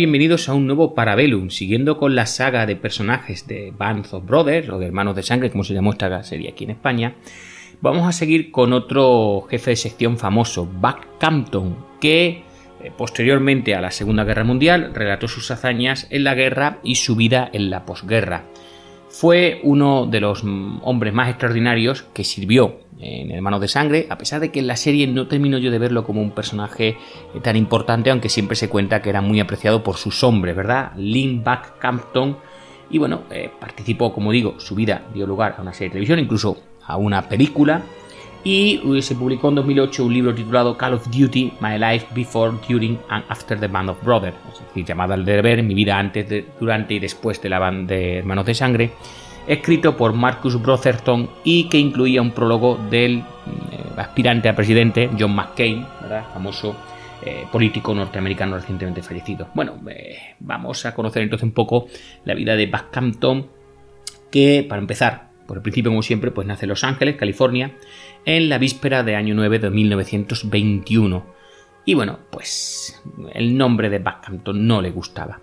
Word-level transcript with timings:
Bienvenidos 0.00 0.48
a 0.48 0.54
un 0.54 0.66
nuevo 0.66 0.94
Parabellum, 0.94 1.50
siguiendo 1.50 1.98
con 1.98 2.14
la 2.14 2.24
saga 2.24 2.64
de 2.64 2.74
personajes 2.74 3.46
de 3.46 3.70
Bands 3.76 4.14
of 4.14 4.24
Brothers 4.24 4.70
o 4.70 4.78
de 4.78 4.86
Hermanos 4.86 5.14
de 5.14 5.22
Sangre, 5.22 5.50
como 5.50 5.62
se 5.62 5.74
llamó 5.74 5.92
esta 5.92 6.22
serie 6.22 6.48
aquí 6.48 6.64
en 6.64 6.70
España. 6.70 7.16
Vamos 7.82 8.08
a 8.08 8.12
seguir 8.12 8.50
con 8.50 8.72
otro 8.72 9.46
jefe 9.50 9.72
de 9.72 9.76
sección 9.76 10.16
famoso, 10.16 10.64
Buck 10.64 11.18
Campton, 11.18 11.76
que 12.00 12.44
eh, 12.82 12.90
posteriormente 12.96 13.74
a 13.74 13.82
la 13.82 13.90
Segunda 13.90 14.24
Guerra 14.24 14.42
Mundial 14.42 14.94
relató 14.94 15.28
sus 15.28 15.50
hazañas 15.50 16.06
en 16.08 16.24
la 16.24 16.34
guerra 16.34 16.78
y 16.82 16.94
su 16.94 17.14
vida 17.14 17.50
en 17.52 17.68
la 17.68 17.84
posguerra. 17.84 18.44
Fue 19.20 19.60
uno 19.64 20.06
de 20.06 20.18
los 20.18 20.44
mm, 20.44 20.78
hombres 20.80 21.12
más 21.12 21.28
extraordinarios 21.28 22.04
que 22.14 22.24
sirvió 22.24 22.78
en 22.98 23.30
Hermanos 23.30 23.60
de 23.60 23.68
Sangre, 23.68 24.06
a 24.08 24.16
pesar 24.16 24.40
de 24.40 24.50
que 24.50 24.60
en 24.60 24.66
la 24.66 24.76
serie 24.76 25.06
no 25.06 25.26
termino 25.26 25.58
yo 25.58 25.70
de 25.70 25.78
verlo 25.78 26.04
como 26.04 26.22
un 26.22 26.30
personaje 26.30 26.96
eh, 27.34 27.40
tan 27.42 27.54
importante, 27.54 28.10
aunque 28.10 28.30
siempre 28.30 28.56
se 28.56 28.70
cuenta 28.70 29.02
que 29.02 29.10
era 29.10 29.20
muy 29.20 29.38
apreciado 29.38 29.84
por 29.84 29.98
sus 29.98 30.24
hombres, 30.24 30.56
¿verdad? 30.56 30.92
Lynn 30.96 31.44
Buck 31.44 31.78
Campton. 31.78 32.38
Y 32.88 32.96
bueno, 32.96 33.24
eh, 33.30 33.50
participó, 33.60 34.10
como 34.14 34.32
digo, 34.32 34.58
su 34.58 34.74
vida 34.74 35.02
dio 35.12 35.26
lugar 35.26 35.56
a 35.58 35.60
una 35.60 35.74
serie 35.74 35.88
de 35.88 35.92
televisión, 35.92 36.18
incluso 36.18 36.56
a 36.86 36.96
una 36.96 37.28
película. 37.28 37.82
Y 38.42 38.80
eh, 38.96 39.02
se 39.02 39.14
publicó 39.14 39.50
en 39.50 39.56
2008 39.56 40.04
un 40.04 40.14
libro 40.14 40.34
titulado 40.34 40.76
Call 40.76 40.94
of 40.94 41.08
Duty, 41.10 41.52
My 41.60 41.78
Life 41.78 42.06
Before, 42.14 42.54
During 42.68 42.98
and 43.08 43.24
After 43.28 43.58
the 43.58 43.68
Band 43.68 43.90
of 43.90 44.02
Brothers, 44.02 44.36
es 44.52 44.60
decir, 44.60 44.84
llamada 44.84 45.14
al 45.14 45.24
deber, 45.24 45.62
mi 45.62 45.74
vida 45.74 45.98
antes, 45.98 46.44
durante 46.58 46.94
y 46.94 46.98
después 46.98 47.40
de 47.42 47.48
la 47.48 47.58
banda 47.58 47.94
de 47.94 48.18
Hermanos 48.18 48.46
de 48.46 48.54
Sangre 48.54 48.92
escrito 49.46 49.96
por 49.96 50.12
Marcus 50.12 50.60
Brotherton 50.60 51.28
y 51.44 51.68
que 51.68 51.78
incluía 51.78 52.22
un 52.22 52.30
prólogo 52.30 52.76
del 52.90 53.18
eh, 53.18 53.22
aspirante 53.96 54.48
a 54.48 54.54
presidente 54.54 55.10
John 55.18 55.34
McCain, 55.34 55.84
famoso 56.32 56.76
eh, 57.22 57.46
político 57.50 57.94
norteamericano 57.94 58.56
recientemente 58.56 59.02
fallecido. 59.02 59.48
Bueno, 59.54 59.80
vamos 60.38 60.86
a 60.86 60.94
conocer 60.94 61.22
entonces 61.22 61.44
un 61.44 61.52
poco 61.52 61.86
la 62.24 62.34
vida 62.34 62.54
de 62.56 62.66
Buck 62.66 62.90
Campton, 62.90 63.48
que 64.30 64.64
para 64.68 64.80
empezar, 64.80 65.30
por 65.46 65.56
el 65.56 65.62
principio 65.62 65.90
como 65.90 66.02
siempre, 66.02 66.30
pues 66.30 66.46
nace 66.46 66.66
en 66.66 66.70
Los 66.70 66.84
Ángeles, 66.84 67.16
California, 67.16 67.72
en 68.24 68.48
la 68.48 68.58
víspera 68.58 69.02
de 69.02 69.16
año 69.16 69.34
9 69.34 69.58
de 69.58 69.70
1921. 69.70 71.26
Y 71.84 71.94
bueno, 71.94 72.20
pues 72.30 73.02
el 73.34 73.56
nombre 73.56 73.90
de 73.90 73.98
Buck 73.98 74.20
Campton 74.24 74.66
no 74.66 74.80
le 74.80 74.90
gustaba. 74.90 75.40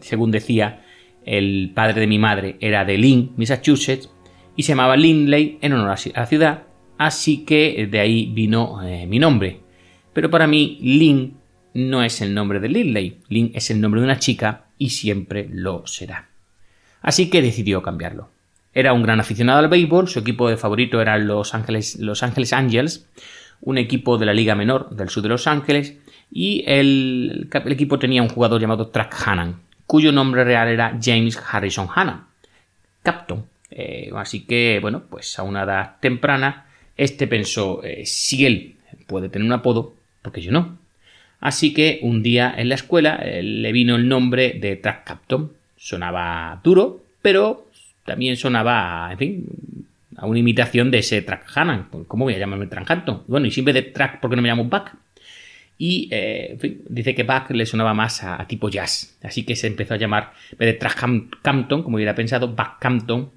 según 0.00 0.30
decía, 0.30 0.84
el 1.24 1.72
padre 1.74 2.00
de 2.00 2.06
mi 2.06 2.18
madre 2.18 2.56
era 2.60 2.84
de 2.84 2.98
Lynn, 2.98 3.32
Massachusetts, 3.36 4.10
y 4.56 4.62
se 4.62 4.72
llamaba 4.72 4.96
Lindley 4.96 5.58
en 5.60 5.72
honor 5.72 5.90
a 5.90 6.20
la 6.20 6.26
ciudad, 6.26 6.64
así 6.98 7.44
que 7.44 7.88
de 7.90 8.00
ahí 8.00 8.30
vino 8.32 8.82
eh, 8.82 9.06
mi 9.06 9.18
nombre. 9.18 9.60
Pero 10.12 10.30
para 10.30 10.46
mí, 10.46 10.78
Lynn 10.82 11.38
no 11.74 12.02
es 12.02 12.20
el 12.20 12.34
nombre 12.34 12.60
de 12.60 12.68
Lindley, 12.68 13.20
Lynn 13.28 13.52
es 13.54 13.70
el 13.70 13.80
nombre 13.80 14.00
de 14.00 14.06
una 14.06 14.18
chica 14.18 14.66
y 14.76 14.90
siempre 14.90 15.48
lo 15.50 15.86
será. 15.86 16.28
Así 17.00 17.30
que 17.30 17.42
decidió 17.42 17.82
cambiarlo. 17.82 18.31
Era 18.74 18.92
un 18.92 19.02
gran 19.02 19.20
aficionado 19.20 19.58
al 19.58 19.68
béisbol, 19.68 20.08
su 20.08 20.20
equipo 20.20 20.48
de 20.48 20.56
favorito 20.56 21.00
era 21.00 21.18
Los 21.18 21.54
Ángeles, 21.54 21.96
Los 21.98 22.22
Ángeles 22.22 22.52
Angels, 22.52 23.06
un 23.60 23.78
equipo 23.78 24.18
de 24.18 24.26
la 24.26 24.34
Liga 24.34 24.54
Menor 24.54 24.90
del 24.90 25.08
sur 25.08 25.22
de 25.22 25.28
Los 25.28 25.46
Ángeles, 25.46 25.96
y 26.30 26.64
el, 26.66 27.48
el 27.52 27.72
equipo 27.72 27.98
tenía 27.98 28.22
un 28.22 28.28
jugador 28.28 28.60
llamado 28.60 28.88
Track 28.88 29.14
Hannan 29.26 29.60
cuyo 29.92 30.10
nombre 30.10 30.42
real 30.42 30.68
era 30.68 30.98
James 30.98 31.38
Harrison 31.50 31.86
Hanna, 31.94 32.28
Captain. 33.02 33.44
Eh, 33.70 34.10
así 34.16 34.46
que, 34.46 34.78
bueno, 34.80 35.02
pues 35.10 35.38
a 35.38 35.42
una 35.42 35.64
edad 35.64 35.96
temprana, 36.00 36.64
este 36.96 37.26
pensó, 37.26 37.84
eh, 37.84 38.06
si 38.06 38.46
él 38.46 38.76
puede 39.06 39.28
tener 39.28 39.44
un 39.44 39.52
apodo, 39.52 39.92
porque 40.22 40.40
yo 40.40 40.50
no. 40.50 40.78
Así 41.40 41.74
que 41.74 41.98
un 42.00 42.22
día 42.22 42.54
en 42.56 42.70
la 42.70 42.76
escuela 42.76 43.16
eh, 43.16 43.42
le 43.42 43.70
vino 43.70 43.96
el 43.96 44.08
nombre 44.08 44.54
de 44.54 44.76
Track 44.76 45.04
Captain. 45.04 45.50
Sonaba 45.76 46.58
duro, 46.64 47.02
pero 47.20 47.66
también 48.04 48.36
sonaba, 48.36 49.08
en 49.12 49.18
fin, 49.18 49.46
a 50.16 50.26
una 50.26 50.38
imitación 50.38 50.90
de 50.90 50.98
ese 50.98 51.22
Track 51.22 51.46
Hanna. 51.54 51.88
¿Cómo 52.08 52.24
voy 52.24 52.34
a 52.34 52.38
llamarme 52.38 52.66
Track 52.66 52.86
Captain? 52.86 53.18
Bueno, 53.26 53.46
y 53.46 53.50
siempre 53.50 53.72
de 53.72 53.82
Track, 53.82 54.20
¿por 54.20 54.30
qué 54.30 54.36
no 54.36 54.42
me 54.42 54.48
llamo 54.48 54.64
Buck? 54.64 54.92
y 55.84 56.06
eh, 56.12 56.56
dice 56.88 57.12
que 57.12 57.24
Buck 57.24 57.50
le 57.50 57.66
sonaba 57.66 57.92
más 57.92 58.22
a, 58.22 58.46
tipo 58.46 58.68
jazz, 58.68 59.16
así 59.20 59.42
que 59.42 59.56
se 59.56 59.66
empezó 59.66 59.94
a 59.94 59.96
llamar, 59.96 60.32
en 60.52 60.58
vez 60.58 60.78
de 60.78 61.66
como 61.82 61.96
hubiera 61.96 62.14
pensado, 62.14 62.46
Buck 62.46 62.78
Campton, 62.78 63.30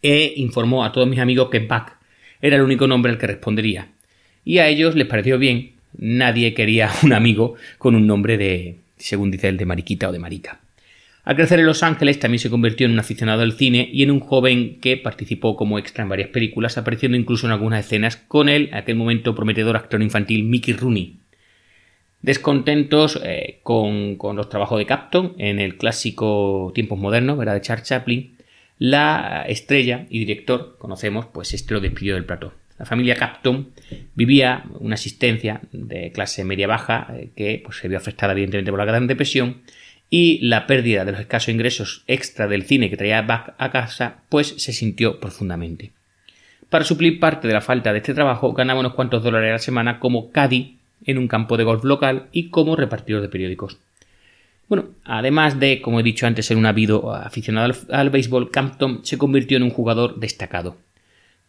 e 0.00 0.34
informó 0.36 0.84
a 0.84 0.92
todos 0.92 1.08
mis 1.08 1.18
amigos 1.18 1.48
que 1.50 1.58
Buck 1.58 1.94
era 2.40 2.54
el 2.54 2.62
único 2.62 2.86
nombre 2.86 3.10
al 3.10 3.18
que 3.18 3.26
respondería. 3.26 3.88
Y 4.44 4.58
a 4.58 4.68
ellos 4.68 4.94
les 4.94 5.08
pareció 5.08 5.36
bien, 5.36 5.72
nadie 5.96 6.54
quería 6.54 6.92
un 7.02 7.12
amigo 7.12 7.56
con 7.78 7.96
un 7.96 8.06
nombre 8.06 8.38
de, 8.38 8.76
según 8.96 9.32
dice 9.32 9.48
él, 9.48 9.56
de 9.56 9.66
mariquita 9.66 10.08
o 10.08 10.12
de 10.12 10.20
marica. 10.20 10.60
Al 11.28 11.36
crecer 11.36 11.60
en 11.60 11.66
Los 11.66 11.82
Ángeles 11.82 12.18
también 12.18 12.38
se 12.38 12.48
convirtió 12.48 12.86
en 12.86 12.94
un 12.94 13.00
aficionado 13.00 13.42
al 13.42 13.52
cine 13.52 13.86
y 13.92 14.02
en 14.02 14.10
un 14.10 14.20
joven 14.20 14.80
que 14.80 14.96
participó 14.96 15.56
como 15.56 15.78
extra 15.78 16.02
en 16.02 16.08
varias 16.08 16.30
películas, 16.30 16.78
apareciendo 16.78 17.18
incluso 17.18 17.46
en 17.46 17.52
algunas 17.52 17.84
escenas 17.84 18.16
con 18.16 18.48
él, 18.48 18.68
en 18.68 18.76
aquel 18.76 18.96
momento 18.96 19.34
prometedor 19.34 19.76
actor 19.76 20.00
infantil 20.00 20.44
Mickey 20.44 20.72
Rooney. 20.72 21.18
Descontentos 22.22 23.20
eh, 23.22 23.60
con, 23.62 24.16
los 24.36 24.48
trabajos 24.48 24.78
de 24.78 24.86
Capton 24.86 25.34
en 25.36 25.58
el 25.58 25.76
clásico 25.76 26.72
Tiempos 26.74 26.98
Modernos, 26.98 27.36
¿verdad? 27.36 27.56
de 27.56 27.60
Charles 27.60 27.86
Chaplin, 27.86 28.38
la 28.78 29.44
estrella 29.46 30.06
y 30.08 30.20
director, 30.20 30.76
conocemos, 30.78 31.26
pues 31.26 31.52
este 31.52 31.74
lo 31.74 31.80
despidió 31.80 32.14
del 32.14 32.24
plató. 32.24 32.54
La 32.78 32.86
familia 32.86 33.16
Capton 33.16 33.72
vivía 34.14 34.64
una 34.80 34.94
asistencia 34.94 35.60
de 35.72 36.10
clase 36.10 36.42
media-baja 36.44 37.08
eh, 37.12 37.32
que 37.36 37.60
pues, 37.62 37.76
se 37.76 37.88
vio 37.88 37.98
afectada 37.98 38.32
evidentemente 38.32 38.70
por 38.70 38.78
la 38.78 38.86
Gran 38.86 39.06
Depresión 39.06 39.58
y 40.10 40.38
la 40.46 40.66
pérdida 40.66 41.04
de 41.04 41.12
los 41.12 41.20
escasos 41.20 41.50
ingresos 41.50 42.04
extra 42.06 42.46
del 42.48 42.64
cine 42.64 42.90
que 42.90 42.96
traía 42.96 43.22
Buck 43.22 43.54
a 43.58 43.70
casa 43.70 44.22
pues 44.28 44.54
se 44.58 44.72
sintió 44.72 45.20
profundamente. 45.20 45.92
Para 46.70 46.84
suplir 46.84 47.20
parte 47.20 47.48
de 47.48 47.54
la 47.54 47.60
falta 47.60 47.92
de 47.92 47.98
este 47.98 48.14
trabajo 48.14 48.52
ganaba 48.52 48.80
unos 48.80 48.94
cuantos 48.94 49.22
dólares 49.22 49.48
a 49.48 49.52
la 49.52 49.58
semana 49.58 50.00
como 50.00 50.30
caddy 50.30 50.78
en 51.04 51.18
un 51.18 51.28
campo 51.28 51.56
de 51.56 51.64
golf 51.64 51.84
local 51.84 52.26
y 52.32 52.50
como 52.50 52.76
repartidor 52.76 53.22
de 53.22 53.28
periódicos. 53.28 53.78
Bueno, 54.68 54.90
además 55.04 55.58
de, 55.58 55.80
como 55.80 56.00
he 56.00 56.02
dicho 56.02 56.26
antes, 56.26 56.44
ser 56.44 56.58
un 56.58 56.66
habido 56.66 57.14
aficionado 57.14 57.72
al, 57.90 58.10
béisbol, 58.10 58.50
Campton 58.50 59.00
se 59.02 59.16
convirtió 59.16 59.56
en 59.56 59.62
un 59.62 59.70
jugador 59.70 60.20
destacado. 60.20 60.76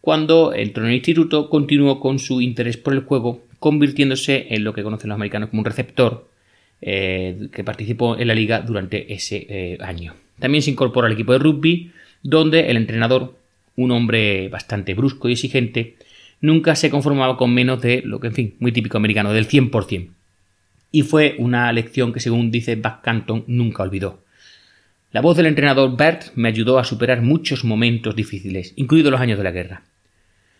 Cuando 0.00 0.54
entró 0.54 0.84
en 0.84 0.90
el 0.90 0.96
instituto, 0.96 1.50
continuó 1.50 2.00
con 2.00 2.18
su 2.18 2.40
interés 2.40 2.78
por 2.78 2.94
el 2.94 3.00
juego, 3.00 3.42
convirtiéndose 3.58 4.46
en 4.54 4.64
lo 4.64 4.72
que 4.72 4.82
conocen 4.82 5.08
los 5.08 5.16
americanos 5.16 5.50
como 5.50 5.60
un 5.60 5.66
receptor, 5.66 6.29
eh, 6.82 7.48
que 7.52 7.64
participó 7.64 8.16
en 8.16 8.28
la 8.28 8.34
liga 8.34 8.60
durante 8.60 9.12
ese 9.12 9.46
eh, 9.48 9.78
año. 9.80 10.14
También 10.38 10.62
se 10.62 10.70
incorporó 10.70 11.06
al 11.06 11.12
equipo 11.12 11.32
de 11.32 11.38
rugby, 11.38 11.92
donde 12.22 12.70
el 12.70 12.76
entrenador, 12.76 13.36
un 13.76 13.90
hombre 13.90 14.48
bastante 14.48 14.94
brusco 14.94 15.28
y 15.28 15.32
exigente, 15.32 15.96
nunca 16.40 16.74
se 16.74 16.90
conformaba 16.90 17.36
con 17.36 17.52
menos 17.52 17.80
de 17.82 18.02
lo 18.04 18.20
que, 18.20 18.28
en 18.28 18.34
fin, 18.34 18.54
muy 18.58 18.72
típico 18.72 18.96
americano, 18.96 19.32
del 19.32 19.48
100%. 19.48 20.08
Y 20.92 21.02
fue 21.02 21.36
una 21.38 21.72
lección 21.72 22.12
que, 22.12 22.20
según 22.20 22.50
dice 22.50 22.76
Buck 22.76 23.02
Canton, 23.02 23.44
nunca 23.46 23.82
olvidó. 23.82 24.24
La 25.12 25.20
voz 25.20 25.36
del 25.36 25.46
entrenador 25.46 25.96
Bert 25.96 26.34
me 26.34 26.48
ayudó 26.48 26.78
a 26.78 26.84
superar 26.84 27.20
muchos 27.20 27.64
momentos 27.64 28.14
difíciles, 28.16 28.72
incluidos 28.76 29.10
los 29.10 29.20
años 29.20 29.38
de 29.38 29.44
la 29.44 29.50
guerra. 29.50 29.82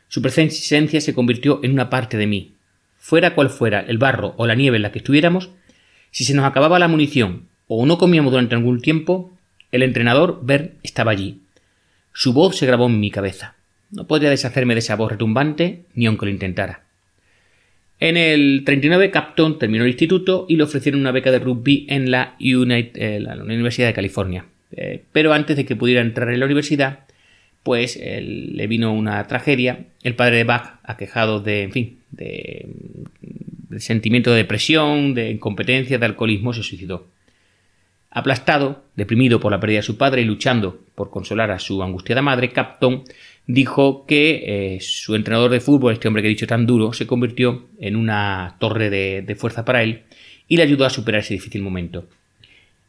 Su 0.09 0.23
presencia 0.23 1.01
se 1.01 1.15
convirtió 1.15 1.61
en 1.63 1.73
una 1.73 1.89
parte 1.89 2.17
de 2.17 2.27
mí. 2.27 2.55
Fuera 2.99 3.35
cual 3.35 3.49
fuera 3.49 3.81
el 3.81 3.99
barro 3.99 4.35
o 4.37 4.47
la 4.47 4.57
nieve 4.57 4.77
en 4.77 4.83
la 4.83 4.91
que 4.91 4.99
estuviéramos, 4.99 5.51
si 6.11 6.25
se 6.25 6.35
nos 6.35 6.45
acababa 6.45 6.79
la 6.79 6.89
munición 6.89 7.49
o 7.69 7.87
no 7.87 7.99
comíamos 7.99 8.33
durante 8.33 8.55
algún 8.55 8.81
tiempo, 8.81 9.33
el 9.73 9.83
entrenador 9.83 10.41
Bert 10.43 10.75
estaba 10.83 11.13
allí. 11.13 11.41
Su 12.13 12.33
voz 12.33 12.57
se 12.57 12.67
grabó 12.67 12.87
en 12.87 12.99
mi 12.99 13.11
cabeza. 13.11 13.55
No 13.93 14.07
podría 14.07 14.31
deshacerme 14.31 14.75
de 14.75 14.81
esa 14.81 14.97
voz 14.97 15.13
retumbante 15.13 15.85
ni 15.95 16.07
aunque 16.07 16.27
lo 16.27 16.33
intentara. 16.33 16.85
En 18.01 18.17
el 18.17 18.63
39, 18.65 19.11
Capton 19.11 19.59
terminó 19.59 19.85
el 19.85 19.91
instituto 19.91 20.47
y 20.49 20.57
le 20.57 20.65
ofrecieron 20.65 21.01
una 21.01 21.13
beca 21.13 21.31
de 21.31 21.39
rugby 21.39 21.87
en 21.89 22.11
la, 22.11 22.35
eh, 22.41 23.21
la 23.21 23.37
Universidad 23.43 23.89
de 23.89 23.95
California. 23.95 24.47
Eh, 24.73 25.05
pero 25.13 25.33
antes 25.33 25.57
de 25.57 25.65
que 25.65 25.77
pudiera 25.77 26.01
entrar 26.01 26.31
en 26.31 26.41
la 26.41 26.47
universidad, 26.47 27.01
pues 27.63 28.01
le 28.03 28.67
vino 28.67 28.93
una 28.95 29.27
tragedia. 29.27 29.85
El 30.03 30.15
padre 30.15 30.39
de 30.39 30.45
Bach, 30.45 30.81
aquejado 30.83 31.41
de, 31.41 31.63
en 31.63 31.73
fin, 31.73 31.99
de, 32.11 32.69
sentimiento 33.79 34.31
de 34.31 34.39
depresión, 34.39 35.15
de 35.15 35.31
incompetencia, 35.31 35.99
de 35.99 36.07
alcoholismo, 36.07 36.53
se 36.53 36.63
suicidó. 36.63 37.07
Aplastado, 38.11 38.85
deprimido 38.97 39.39
por 39.39 39.53
la 39.53 39.61
pérdida 39.61 39.79
de 39.79 39.85
su 39.85 39.97
padre 39.97 40.23
y 40.23 40.25
luchando 40.25 40.81
por 40.97 41.11
consolar 41.11 41.53
a 41.53 41.61
su 41.61 41.83
angustiada 41.83 42.23
madre, 42.23 42.51
Capton 42.51 43.05
dijo 43.47 44.05
que 44.05 44.75
eh, 44.75 44.81
su 44.81 45.15
entrenador 45.15 45.51
de 45.51 45.61
fútbol, 45.61 45.93
este 45.93 46.09
hombre 46.09 46.23
que 46.23 46.29
he 46.29 46.31
dicho 46.31 46.47
tan 46.47 46.67
duro, 46.67 46.93
se 46.93 47.07
convirtió 47.07 47.69
en 47.79 47.95
una 47.95 48.57
torre 48.59 48.91
de, 48.91 49.35
fuerza 49.37 49.65
para 49.65 49.85
él 49.85 50.03
y 50.49 50.57
le 50.57 50.65
ayudó 50.65 50.85
a 50.87 50.91
superar 50.91 51.21
ese 51.21 51.35
difícil 51.35 51.63
momento. 51.63 52.09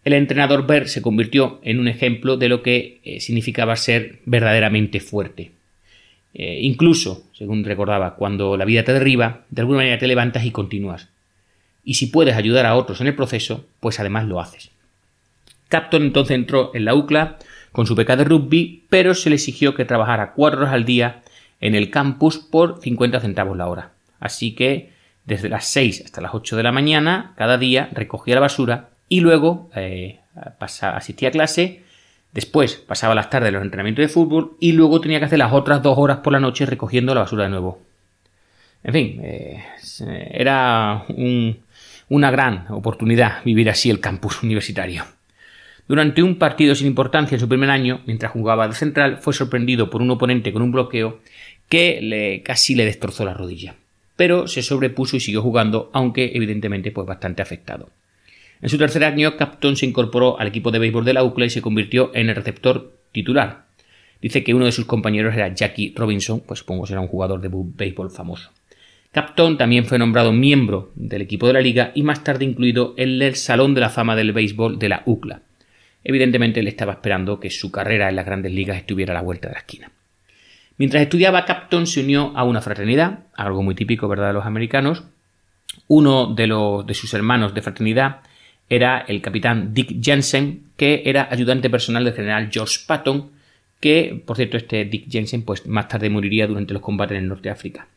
El 0.04 0.14
entrenador 0.14 0.66
Bert 0.66 0.88
se 0.88 1.04
convirtió 1.04 1.60
en 1.64 1.80
un 1.80 1.88
ejemplo 1.88 2.36
de 2.38 2.50
lo 2.50 2.64
que 2.64 3.00
eh, 3.04 3.20
significaba 3.20 3.76
ser 3.76 4.20
verdaderamente 4.26 5.00
fuerte. 5.00 5.52
Eh, 6.34 6.60
incluso, 6.62 7.24
según 7.34 7.64
recordaba, 7.64 8.16
cuando 8.16 8.58
la 8.58 8.66
vida 8.66 8.84
te 8.84 8.94
derriba, 8.94 9.42
de 9.50 9.62
alguna 9.62 9.80
manera 9.80 9.98
te 9.98 10.08
levantas 10.08 10.46
y 10.46 10.52
continúas. 10.52 11.10
Y 11.84 11.96
si 11.96 12.08
puedes 12.08 12.36
ayudar 12.36 12.66
a 12.66 12.76
otros 12.76 13.02
en 13.02 13.08
el 13.08 13.16
proceso, 13.16 13.66
pues 13.80 14.00
además 14.00 14.26
lo 14.26 14.40
haces. 14.40 14.72
Capton 15.68 16.04
entonces 16.04 16.36
entró 16.36 16.72
en 16.74 16.86
la 16.86 16.96
UCLA 16.96 17.38
con 17.72 17.88
su 17.88 17.96
beca 17.96 18.16
de 18.16 18.26
rugby, 18.26 18.84
pero 18.90 19.14
se 19.14 19.30
le 19.30 19.36
exigió 19.36 19.74
que 19.74 19.86
trabajara 19.86 20.34
cuatro 20.34 20.62
horas 20.62 20.74
al 20.74 20.86
día 20.86 21.24
en 21.60 21.76
el 21.76 21.90
campus 21.90 22.38
por 22.38 22.82
50 22.82 23.20
centavos 23.22 23.58
la 23.58 23.68
hora. 23.68 23.92
Así 24.20 24.54
que 24.54 24.92
desde 25.26 25.50
las 25.50 25.66
6 25.68 26.04
hasta 26.06 26.22
las 26.22 26.34
8 26.34 26.58
de 26.58 26.64
la 26.64 26.72
mañana, 26.72 27.34
cada 27.38 27.58
día 27.58 27.90
recogía 27.94 28.36
la 28.36 28.42
basura 28.42 28.90
y 29.08 29.22
luego 29.22 29.70
eh, 29.76 30.20
asistía 30.60 31.30
a 31.30 31.32
clase, 31.32 31.84
después 32.34 32.76
pasaba 32.76 33.16
las 33.16 33.30
tardes 33.30 33.50
en 33.50 33.56
los 33.56 33.64
entrenamientos 33.64 34.04
de 34.04 34.10
fútbol 34.10 34.58
y 34.60 34.72
luego 34.74 35.02
tenía 35.02 35.20
que 35.20 35.26
hacer 35.26 35.40
las 35.40 35.54
otras 35.54 35.82
dos 35.82 35.98
horas 35.98 36.20
por 36.20 36.34
la 36.34 36.40
noche 36.40 36.66
recogiendo 36.66 37.14
la 37.14 37.22
basura 37.22 37.44
de 37.44 37.50
nuevo. 37.50 37.82
En 38.84 38.94
fin, 38.94 39.20
eh, 39.24 39.64
era 40.32 41.06
una 42.10 42.32
gran 42.32 42.66
oportunidad 42.70 43.44
vivir 43.44 43.70
así 43.70 43.90
el 43.90 44.00
campus 44.00 44.42
universitario. 44.44 45.04
Durante 45.88 46.24
un 46.24 46.38
partido 46.38 46.74
sin 46.74 46.88
importancia 46.88 47.36
en 47.36 47.40
su 47.40 47.50
primer 47.50 47.70
año, 47.70 48.02
mientras 48.06 48.32
jugaba 48.32 48.68
de 48.68 48.76
central, 48.76 49.18
fue 49.18 49.34
sorprendido 49.34 49.90
por 49.90 50.02
un 50.02 50.12
oponente 50.12 50.54
con 50.54 50.62
un 50.62 50.72
bloqueo 50.72 51.20
que 51.68 52.00
le, 52.02 52.44
casi 52.44 52.76
le 52.76 52.86
destrozó 52.86 53.26
la 53.26 53.34
rodilla. 53.34 53.76
Pero 54.16 54.48
se 54.48 54.62
sobrepuso 54.62 55.18
y 55.18 55.20
siguió 55.20 55.42
jugando, 55.42 55.90
aunque 55.94 56.32
evidentemente 56.34 56.92
pues 56.92 57.08
bastante 57.08 57.42
afectado. 57.42 57.90
En 58.62 58.70
su 58.70 58.78
tercer 58.78 59.04
año, 59.04 59.38
Capton 59.38 59.76
se 59.76 59.88
incorporó 59.88 60.40
al 60.40 60.48
equipo 60.48 60.70
de 60.70 60.80
béisbol 60.80 61.04
de 61.04 61.14
la 61.14 61.24
UCLA 61.24 61.46
y 61.46 61.50
se 61.50 61.62
convirtió 61.62 62.12
en 62.14 62.30
el 62.30 62.36
receptor 62.36 62.96
titular. 63.12 63.66
Dice 64.22 64.44
que 64.44 64.54
uno 64.54 64.66
de 64.66 64.72
sus 64.72 64.86
compañeros 64.86 65.34
era 65.34 65.54
Jackie 65.54 65.94
Robinson, 65.96 66.42
pues 66.42 66.60
supongo 66.60 66.86
será 66.86 67.02
un 67.02 67.08
jugador 67.08 67.42
de 67.42 67.50
béisbol 67.52 68.12
famoso. 68.12 68.52
Capton 69.12 69.58
también 69.58 69.86
fue 69.86 69.98
nombrado 69.98 70.32
miembro 70.32 70.92
del 70.96 71.24
equipo 71.24 71.48
de 71.48 71.54
la 71.54 71.62
liga 71.62 71.92
y 71.96 72.04
más 72.04 72.24
tarde 72.24 72.46
incluido 72.46 72.94
en 72.98 73.22
el 73.22 73.36
Salón 73.36 73.74
de 73.74 73.82
la 73.82 73.90
Fama 73.90 74.16
del 74.16 74.32
Béisbol 74.32 74.78
de 74.78 74.90
la 74.90 75.02
UCLA. 75.06 75.42
Evidentemente 76.04 76.60
él 76.60 76.68
estaba 76.68 76.94
esperando 76.94 77.40
que 77.40 77.50
su 77.50 77.72
carrera 77.72 78.10
en 78.10 78.16
las 78.16 78.26
grandes 78.26 78.54
ligas 78.54 78.78
estuviera 78.78 79.12
a 79.12 79.16
la 79.16 79.22
vuelta 79.22 79.48
de 79.48 79.54
la 79.56 79.60
esquina. 79.60 79.92
Mientras 80.78 81.04
estudiaba, 81.04 81.46
Capton 81.46 81.88
se 81.88 82.02
unió 82.02 82.32
a 82.36 82.44
una 82.44 82.62
fraternidad, 82.62 83.26
algo 83.36 83.64
muy 83.64 83.76
típico, 83.76 84.08
¿verdad?, 84.08 84.28
de 84.28 84.34
los 84.34 84.46
americanos. 84.46 85.04
Uno 85.88 86.34
de, 86.34 86.48
los, 86.48 86.86
de 86.86 86.94
sus 86.94 87.14
hermanos 87.14 87.54
de 87.54 87.62
fraternidad 87.62 88.22
era 88.72 89.04
el 89.06 89.22
capitán 89.22 89.74
Dick 89.74 90.02
Jensen, 90.02 90.64
que 90.78 91.04
era 91.06 91.28
ayudante 91.30 91.70
personal 91.70 92.06
del 92.06 92.14
general 92.14 92.50
George 92.50 92.80
Patton, 92.88 93.30
que, 93.82 94.24
por 94.26 94.38
cierto, 94.38 94.56
este 94.56 94.86
Dick 94.86 95.12
Jensen, 95.12 95.44
pues 95.44 95.68
más 95.68 95.90
tarde 95.90 96.10
moriría 96.10 96.48
durante 96.48 96.74
los 96.74 96.82
combates 96.82 97.18
en 97.18 97.24
el 97.24 97.30
norte 97.30 97.50
de 97.50 97.54
África. 97.54 97.88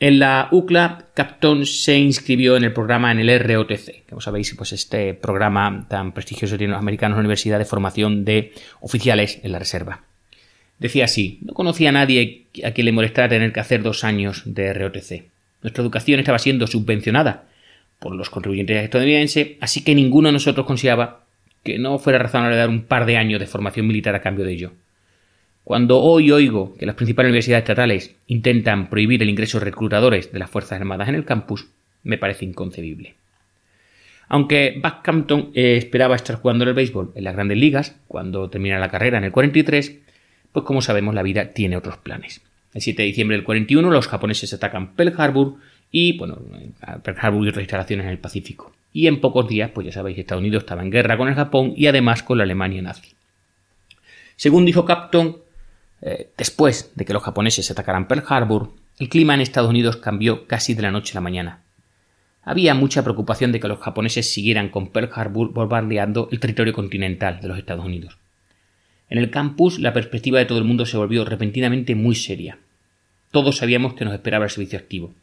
En 0.00 0.18
la 0.18 0.48
UCLA, 0.50 1.06
Capton 1.14 1.64
se 1.64 1.96
inscribió 1.96 2.56
en 2.56 2.64
el 2.64 2.72
programa 2.72 3.12
en 3.12 3.20
el 3.20 3.38
ROTC, 3.38 4.08
como 4.08 4.20
sabéis, 4.20 4.52
pues 4.56 4.72
este 4.72 5.14
programa 5.14 5.86
tan 5.88 6.10
prestigioso 6.10 6.58
tiene 6.58 6.72
los 6.72 6.82
americanos 6.82 7.16
Universidad 7.16 7.60
de 7.60 7.64
Formación 7.64 8.24
de 8.24 8.52
Oficiales 8.80 9.38
en 9.44 9.52
la 9.52 9.60
Reserva. 9.60 10.00
Decía 10.80 11.04
así, 11.04 11.38
no 11.42 11.54
conocía 11.54 11.90
a 11.90 11.92
nadie 11.92 12.46
a 12.64 12.72
quien 12.72 12.86
le 12.86 12.92
molestara 12.92 13.28
tener 13.28 13.52
que 13.52 13.60
hacer 13.60 13.84
dos 13.84 14.02
años 14.02 14.42
de 14.44 14.74
ROTC. 14.74 15.22
Nuestra 15.62 15.82
educación 15.82 16.18
estaba 16.18 16.40
siendo 16.40 16.66
subvencionada 16.66 17.44
por 18.04 18.14
los 18.14 18.28
contribuyentes 18.28 18.84
estadounidenses, 18.84 19.52
así 19.62 19.82
que 19.82 19.94
ninguno 19.94 20.28
de 20.28 20.34
nosotros 20.34 20.66
consideraba 20.66 21.24
que 21.62 21.78
no 21.78 21.98
fuera 21.98 22.18
razonable 22.18 22.54
dar 22.54 22.68
un 22.68 22.82
par 22.82 23.06
de 23.06 23.16
años 23.16 23.40
de 23.40 23.46
formación 23.46 23.86
militar 23.86 24.14
a 24.14 24.20
cambio 24.20 24.44
de 24.44 24.52
ello. 24.52 24.72
Cuando 25.64 25.98
hoy 26.00 26.30
oigo 26.30 26.76
que 26.76 26.84
las 26.84 26.96
principales 26.96 27.30
universidades 27.30 27.62
estatales 27.62 28.14
intentan 28.26 28.90
prohibir 28.90 29.22
el 29.22 29.30
ingreso 29.30 29.58
de 29.58 29.64
reclutadores 29.64 30.30
de 30.30 30.38
las 30.38 30.50
Fuerzas 30.50 30.78
Armadas 30.78 31.08
en 31.08 31.14
el 31.14 31.24
campus, 31.24 31.68
me 32.02 32.18
parece 32.18 32.44
inconcebible. 32.44 33.14
Aunque 34.28 34.78
Buck 34.82 35.00
Campton 35.00 35.52
eh, 35.54 35.76
esperaba 35.78 36.14
estar 36.14 36.36
jugando 36.36 36.64
el 36.64 36.74
béisbol 36.74 37.12
en 37.14 37.24
las 37.24 37.34
grandes 37.34 37.56
ligas 37.56 37.96
cuando 38.06 38.50
termina 38.50 38.78
la 38.78 38.90
carrera 38.90 39.16
en 39.16 39.24
el 39.24 39.32
43, 39.32 39.98
pues 40.52 40.66
como 40.66 40.82
sabemos 40.82 41.14
la 41.14 41.22
vida 41.22 41.54
tiene 41.54 41.78
otros 41.78 41.96
planes. 41.96 42.42
El 42.74 42.82
7 42.82 43.00
de 43.00 43.06
diciembre 43.06 43.38
del 43.38 43.46
41 43.46 43.90
los 43.90 44.08
japoneses 44.08 44.52
atacan 44.52 44.94
Pearl 44.94 45.14
Harbor 45.16 45.54
y, 45.96 46.18
bueno, 46.18 46.36
Pearl 47.04 47.18
Harbor 47.20 47.46
y 47.46 47.50
otras 47.50 47.62
instalaciones 47.62 48.06
en 48.06 48.10
el 48.10 48.18
Pacífico. 48.18 48.72
Y 48.92 49.06
en 49.06 49.20
pocos 49.20 49.46
días, 49.46 49.70
pues 49.72 49.86
ya 49.86 49.92
sabéis, 49.92 50.18
Estados 50.18 50.40
Unidos 50.40 50.64
estaba 50.64 50.82
en 50.82 50.90
guerra 50.90 51.16
con 51.16 51.28
el 51.28 51.36
Japón 51.36 51.72
y 51.76 51.86
además 51.86 52.24
con 52.24 52.36
la 52.36 52.42
Alemania 52.42 52.82
nazi. 52.82 53.12
Según 54.34 54.64
dijo 54.64 54.84
Capton, 54.84 55.36
eh, 56.02 56.30
después 56.36 56.90
de 56.96 57.04
que 57.04 57.12
los 57.12 57.22
japoneses 57.22 57.70
atacaran 57.70 58.08
Pearl 58.08 58.24
Harbor, 58.28 58.72
el 58.98 59.08
clima 59.08 59.34
en 59.34 59.40
Estados 59.40 59.70
Unidos 59.70 59.96
cambió 59.98 60.48
casi 60.48 60.74
de 60.74 60.82
la 60.82 60.90
noche 60.90 61.12
a 61.12 61.14
la 61.14 61.20
mañana. 61.20 61.60
Había 62.42 62.74
mucha 62.74 63.04
preocupación 63.04 63.52
de 63.52 63.60
que 63.60 63.68
los 63.68 63.78
japoneses 63.78 64.28
siguieran 64.28 64.70
con 64.70 64.88
Pearl 64.88 65.12
Harbor 65.14 65.52
bombardeando 65.52 66.28
el 66.32 66.40
territorio 66.40 66.72
continental 66.72 67.40
de 67.40 67.46
los 67.46 67.56
Estados 67.56 67.84
Unidos. 67.84 68.18
En 69.08 69.18
el 69.18 69.30
campus 69.30 69.78
la 69.78 69.92
perspectiva 69.92 70.40
de 70.40 70.46
todo 70.46 70.58
el 70.58 70.64
mundo 70.64 70.86
se 70.86 70.96
volvió 70.96 71.24
repentinamente 71.24 71.94
muy 71.94 72.16
seria. 72.16 72.58
Todos 73.30 73.58
sabíamos 73.58 73.94
que 73.94 74.04
nos 74.04 74.14
esperaba 74.14 74.46
el 74.46 74.50
servicio 74.50 74.76
activo. 74.76 75.14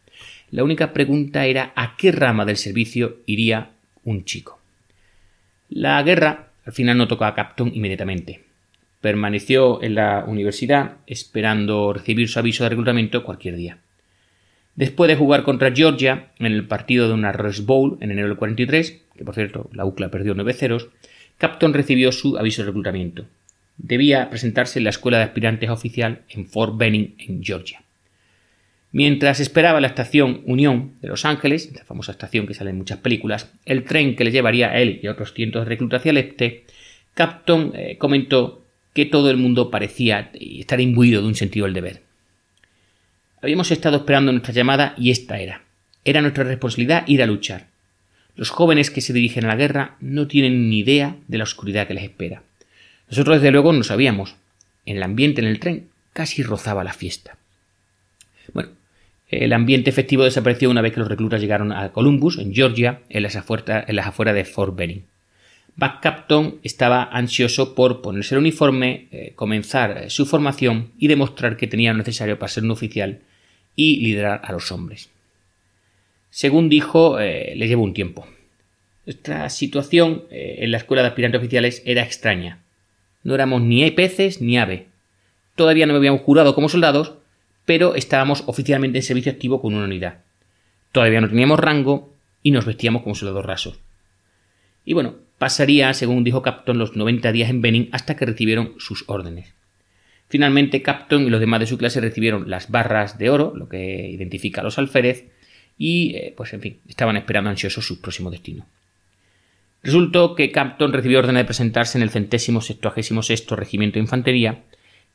La 0.52 0.66
única 0.66 0.92
pregunta 0.92 1.46
era 1.46 1.72
a 1.76 1.96
qué 1.96 2.12
rama 2.12 2.44
del 2.44 2.58
servicio 2.58 3.20
iría 3.26 3.72
un 4.04 4.26
chico. 4.26 4.60
La 5.70 6.04
guerra 6.04 6.50
al 6.66 6.74
final 6.74 6.98
no 6.98 7.08
tocó 7.08 7.24
a 7.24 7.34
Capton 7.34 7.72
inmediatamente. 7.74 8.44
Permaneció 9.00 9.82
en 9.82 9.96
la 9.96 10.26
universidad 10.28 10.98
esperando 11.08 11.94
recibir 11.94 12.28
su 12.28 12.38
aviso 12.38 12.66
de 12.66 12.70
reclutamiento 12.72 13.24
cualquier 13.24 13.56
día. 13.56 13.78
Después 14.76 15.08
de 15.08 15.16
jugar 15.16 15.44
contra 15.44 15.74
Georgia 15.74 16.32
en 16.38 16.48
el 16.48 16.68
partido 16.68 17.08
de 17.08 17.14
una 17.14 17.32
Rose 17.32 17.62
Bowl 17.62 17.98
en 18.02 18.12
enero 18.12 18.28
del 18.28 18.38
43, 18.38 19.02
que 19.16 19.24
por 19.24 19.36
cierto 19.36 19.70
la 19.74 19.86
UCLA 19.86 20.12
perdió 20.12 20.34
9 20.34 20.54
ceros, 20.54 20.90
Capton 21.38 21.74
recibió 21.74 22.12
su 22.12 22.38
aviso 22.38 22.62
de 22.62 22.68
reclutamiento. 22.68 23.26
Debía 23.78 24.30
presentarse 24.30 24.80
en 24.80 24.84
la 24.84 24.92
escuela 24.92 25.18
de 25.18 25.24
aspirantes 25.24 25.70
oficial 25.70 26.24
en 26.30 26.46
Fort 26.46 26.78
Benning, 26.78 27.16
en 27.20 27.42
Georgia. 27.42 27.82
Mientras 28.94 29.40
esperaba 29.40 29.80
la 29.80 29.88
estación 29.88 30.42
Unión 30.46 30.94
de 31.02 31.08
Los 31.08 31.24
Ángeles, 31.24 31.72
la 31.74 31.86
famosa 31.86 32.12
estación 32.12 32.46
que 32.46 32.54
sale 32.54 32.72
en 32.72 32.78
muchas 32.78 33.00
películas, 33.00 33.50
el 33.66 33.86
tren 33.86 34.16
que 34.16 34.26
le 34.26 34.32
llevaría 34.32 34.70
a 34.70 34.80
él 34.80 35.00
y 35.02 35.08
a 35.08 35.12
otros 35.12 35.34
cientos 35.34 35.64
de 35.64 35.70
reclutas 35.70 36.02
hacia 36.02 36.10
el 36.10 36.18
este, 36.18 36.66
Capton 37.14 37.72
eh, 37.76 37.98
comentó 37.98 38.66
que 38.94 39.06
todo 39.06 39.30
el 39.32 39.38
mundo 39.38 39.72
parecía 39.72 40.32
estar 40.34 40.82
imbuido 40.82 41.22
de 41.22 41.28
un 41.28 41.36
sentido 41.36 41.66
del 41.66 41.74
deber. 41.74 42.02
Habíamos 43.42 43.72
estado 43.72 43.98
esperando 43.98 44.32
nuestra 44.32 44.54
llamada 44.54 44.94
y 44.98 45.12
esta 45.12 45.40
era. 45.40 45.64
Era 46.04 46.22
nuestra 46.22 46.44
responsabilidad 46.44 47.08
ir 47.08 47.24
a 47.24 47.26
luchar. 47.26 47.68
Los 48.36 48.50
jóvenes 48.50 48.92
que 48.92 49.02
se 49.02 49.14
dirigen 49.14 49.46
a 49.46 49.50
la 49.50 49.56
guerra 49.56 49.96
no 50.00 50.28
tienen 50.28 50.70
ni 50.70 50.80
idea 50.80 51.16
de 51.28 51.38
la 51.38 51.44
oscuridad 51.46 51.88
que 51.88 51.94
les 51.94 52.04
espera. 52.04 52.44
Nosotros 53.10 53.38
desde 53.38 53.52
luego 53.52 53.74
no 53.74 53.84
sabíamos. 53.84 54.36
En 54.86 54.98
el 54.98 55.04
ambiente 55.04 55.42
en 55.42 55.48
el 55.48 55.60
tren 55.60 55.90
casi 56.14 56.44
rozaba 56.44 56.84
la 56.84 56.94
fiesta. 56.94 57.38
Bueno, 58.54 58.70
el 59.32 59.54
ambiente 59.54 59.90
efectivo 59.90 60.26
desapareció 60.26 60.70
una 60.70 60.82
vez 60.82 60.92
que 60.92 61.00
los 61.00 61.08
reclutas 61.08 61.40
llegaron 61.40 61.72
a 61.72 61.94
Columbus, 61.94 62.38
en 62.38 62.54
Georgia, 62.54 63.00
en 63.10 63.24
las, 63.24 63.38
afueras, 63.38 63.86
de 63.88 64.46
Fort 64.46 64.76
Benning. 64.76 65.06
Buck 65.78 66.02
Capton 66.02 66.60
estaba 66.64 67.04
ansioso 67.04 67.74
por 67.74 68.02
ponerse 68.02 68.36
el 68.36 68.40
uniforme, 68.40 69.08
eh, 69.12 69.32
comenzar 69.36 69.98
eh, 69.98 70.10
su 70.10 70.26
formación 70.26 70.92
y 71.00 71.08
demostrar 71.08 71.56
que 71.56 71.68
tenía 71.68 71.94
lo 71.94 72.00
necesario 72.00 72.38
para 72.38 72.52
ser 72.52 72.66
un 72.66 72.72
oficial 72.72 73.20
y 73.74 74.02
liderar 74.02 74.42
a 74.44 74.52
los 74.52 74.70
hombres. 74.74 75.10
Según 76.30 76.68
dijo, 76.68 77.18
eh, 77.22 77.54
le 77.56 77.70
llevó 77.70 77.84
un 77.84 77.94
tiempo. 77.94 78.28
Nuestra 79.06 79.50
situación 79.50 80.26
en 80.30 80.70
la 80.70 80.78
escuela 80.78 81.02
de 81.02 81.08
aspirantes 81.08 81.40
oficiales 81.40 81.82
era 81.86 82.04
extraña. 82.04 82.60
No 83.24 83.34
éramos 83.34 83.62
ni 83.62 83.90
peces 83.92 84.42
ni 84.42 84.60
ave. 84.60 84.88
Todavía 85.56 85.88
no 85.88 85.94
me 85.94 85.98
habíamos 85.98 86.22
jurado 86.22 86.54
como 86.54 86.70
soldados, 86.70 87.14
pero 87.72 87.96
estábamos 87.96 88.44
oficialmente 88.48 88.98
en 88.98 89.02
servicio 89.02 89.32
activo 89.32 89.62
con 89.62 89.74
una 89.74 89.86
unidad. 89.86 90.26
Todavía 90.92 91.22
no 91.22 91.30
teníamos 91.30 91.58
rango 91.58 92.14
y 92.44 92.52
nos 92.52 92.66
vestíamos 92.66 93.02
como 93.02 93.16
soldados 93.16 93.46
rasos. 93.46 93.80
Y 94.84 94.94
bueno, 94.94 95.16
pasaría, 95.38 95.94
según 95.94 96.26
dijo 96.26 96.42
Capton, 96.42 96.78
los 96.78 96.98
90 96.98 97.32
días 97.32 97.50
en 97.50 97.62
Benin 97.62 97.88
hasta 97.94 98.18
que 98.18 98.26
recibieron 98.26 98.74
sus 98.78 99.06
órdenes. 99.08 99.54
Finalmente, 100.28 100.82
Capton 100.82 101.26
y 101.26 101.30
los 101.30 101.40
demás 101.40 101.62
de 101.62 101.66
su 101.66 101.78
clase 101.78 102.02
recibieron 102.02 102.50
las 102.50 102.70
barras 102.70 103.18
de 103.18 103.30
oro, 103.30 103.54
lo 103.56 103.70
que 103.70 104.10
identifica 104.10 104.60
a 104.60 104.66
los 104.66 104.78
alférez, 104.78 105.30
y, 105.78 106.18
eh, 106.18 106.34
pues 106.36 106.52
en 106.52 106.60
fin, 106.60 106.80
estaban 106.90 107.16
esperando 107.16 107.52
ansiosos 107.52 107.88
su 107.88 108.02
próximo 108.02 108.30
destino. 108.32 108.66
Resultó 109.82 110.36
que 110.36 110.52
Capton 110.52 110.92
recibió 110.92 111.20
órdenes 111.20 111.44
de 111.44 111.46
presentarse 111.46 111.98
en 111.98 112.02
el 112.02 112.10
centésimo 112.10 112.60
sexto 112.60 113.56
regimiento 113.56 113.94
de 113.94 114.02
infantería, 114.02 114.60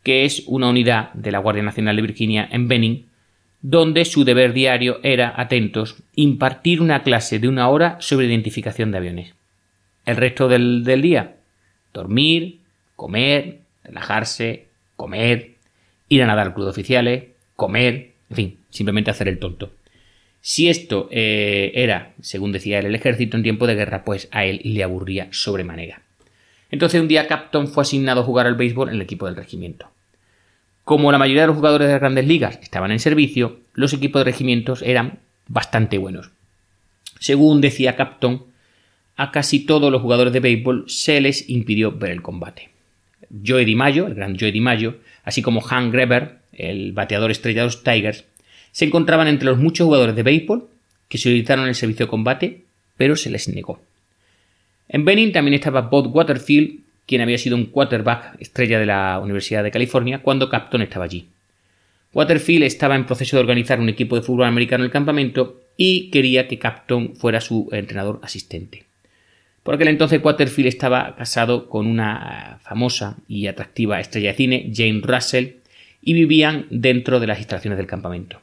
que 0.06 0.24
es 0.24 0.44
una 0.46 0.68
unidad 0.68 1.12
de 1.14 1.32
la 1.32 1.40
Guardia 1.40 1.64
Nacional 1.64 1.96
de 1.96 2.02
Virginia 2.02 2.48
en 2.52 2.68
Benin, 2.68 3.06
donde 3.60 4.04
su 4.04 4.24
deber 4.24 4.52
diario 4.52 5.00
era, 5.02 5.34
atentos, 5.36 5.96
impartir 6.14 6.80
una 6.80 7.02
clase 7.02 7.40
de 7.40 7.48
una 7.48 7.68
hora 7.68 7.96
sobre 7.98 8.28
identificación 8.28 8.92
de 8.92 8.98
aviones. 8.98 9.34
El 10.04 10.14
resto 10.14 10.46
del, 10.46 10.84
día, 10.84 11.34
dormir, 11.92 12.60
comer, 12.94 13.62
relajarse, 13.82 14.66
comer, 14.94 15.54
ir 16.08 16.22
a 16.22 16.26
nadar 16.26 16.46
al 16.46 16.54
club 16.54 16.66
de 16.66 16.70
oficiales, 16.70 17.24
comer, 17.56 18.12
en 18.30 18.36
fin, 18.36 18.58
simplemente 18.70 19.10
hacer 19.10 19.26
el 19.26 19.40
tonto. 19.40 19.72
Si 20.40 20.68
esto 20.68 21.08
eh, 21.10 21.72
era, 21.74 22.12
según 22.20 22.52
decía 22.52 22.78
él, 22.78 22.86
el 22.86 22.94
ejército 22.94 23.36
en 23.36 23.42
tiempo 23.42 23.66
de 23.66 23.74
guerra, 23.74 24.04
pues 24.04 24.28
a 24.30 24.44
él 24.44 24.60
le 24.62 24.84
aburría 24.84 25.26
sobremanera. 25.32 26.02
Entonces 26.70 27.00
un 27.00 27.08
día 27.08 27.26
Capton 27.26 27.66
fue 27.66 27.82
asignado 27.82 28.20
a 28.20 28.24
jugar 28.24 28.46
al 28.46 28.54
béisbol 28.54 28.90
en 28.90 28.94
el 28.94 29.02
equipo 29.02 29.26
del 29.26 29.34
regimiento. 29.34 29.90
Como 30.86 31.10
la 31.10 31.18
mayoría 31.18 31.40
de 31.40 31.48
los 31.48 31.56
jugadores 31.56 31.88
de 31.88 31.94
las 31.94 32.00
grandes 32.00 32.28
ligas 32.28 32.60
estaban 32.62 32.92
en 32.92 33.00
servicio, 33.00 33.58
los 33.74 33.92
equipos 33.92 34.20
de 34.20 34.30
regimientos 34.30 34.82
eran 34.82 35.18
bastante 35.48 35.98
buenos. 35.98 36.30
Según 37.18 37.60
decía 37.60 37.96
Capton, 37.96 38.44
a 39.16 39.32
casi 39.32 39.66
todos 39.66 39.90
los 39.90 40.00
jugadores 40.00 40.32
de 40.32 40.38
béisbol 40.38 40.84
se 40.86 41.20
les 41.20 41.50
impidió 41.50 41.90
ver 41.90 42.12
el 42.12 42.22
combate. 42.22 42.70
Joey 43.44 43.64
DiMaggio, 43.64 44.06
el 44.06 44.14
gran 44.14 44.38
Joey 44.38 44.52
DiMaggio, 44.52 44.98
así 45.24 45.42
como 45.42 45.60
Hank 45.60 45.92
Greber, 45.92 46.38
el 46.52 46.92
bateador 46.92 47.32
estrella 47.32 47.62
de 47.62 47.66
los 47.66 47.82
Tigers, 47.82 48.24
se 48.70 48.84
encontraban 48.84 49.26
entre 49.26 49.46
los 49.46 49.58
muchos 49.58 49.86
jugadores 49.86 50.14
de 50.14 50.22
béisbol 50.22 50.68
que 51.08 51.18
solicitaron 51.18 51.66
el 51.66 51.74
servicio 51.74 52.06
de 52.06 52.10
combate, 52.10 52.62
pero 52.96 53.16
se 53.16 53.30
les 53.30 53.48
negó. 53.48 53.80
En 54.88 55.04
Benin 55.04 55.32
también 55.32 55.54
estaba 55.54 55.80
Bob 55.80 56.14
Waterfield, 56.14 56.85
quien 57.06 57.20
había 57.20 57.38
sido 57.38 57.56
un 57.56 57.66
quarterback 57.66 58.40
estrella 58.40 58.78
de 58.78 58.86
la 58.86 59.20
Universidad 59.22 59.62
de 59.62 59.70
California 59.70 60.22
cuando 60.22 60.48
Capton 60.48 60.82
estaba 60.82 61.04
allí. 61.04 61.28
Waterfield 62.12 62.64
estaba 62.64 62.96
en 62.96 63.06
proceso 63.06 63.36
de 63.36 63.42
organizar 63.42 63.78
un 63.78 63.88
equipo 63.88 64.16
de 64.16 64.22
fútbol 64.22 64.46
americano 64.46 64.82
en 64.82 64.86
el 64.86 64.92
campamento 64.92 65.60
y 65.76 66.10
quería 66.10 66.48
que 66.48 66.58
Capton 66.58 67.14
fuera 67.14 67.40
su 67.40 67.68
entrenador 67.72 68.20
asistente. 68.22 68.84
Por 69.62 69.74
aquel 69.74 69.88
entonces 69.88 70.20
Waterfield 70.22 70.68
estaba 70.68 71.14
casado 71.16 71.68
con 71.68 71.86
una 71.86 72.58
famosa 72.62 73.16
y 73.28 73.48
atractiva 73.48 74.00
estrella 74.00 74.30
de 74.30 74.36
cine, 74.36 74.72
Jane 74.74 75.00
Russell, 75.02 75.56
y 76.02 76.12
vivían 76.12 76.66
dentro 76.70 77.18
de 77.18 77.26
las 77.26 77.38
instalaciones 77.38 77.76
del 77.76 77.88
campamento. 77.88 78.40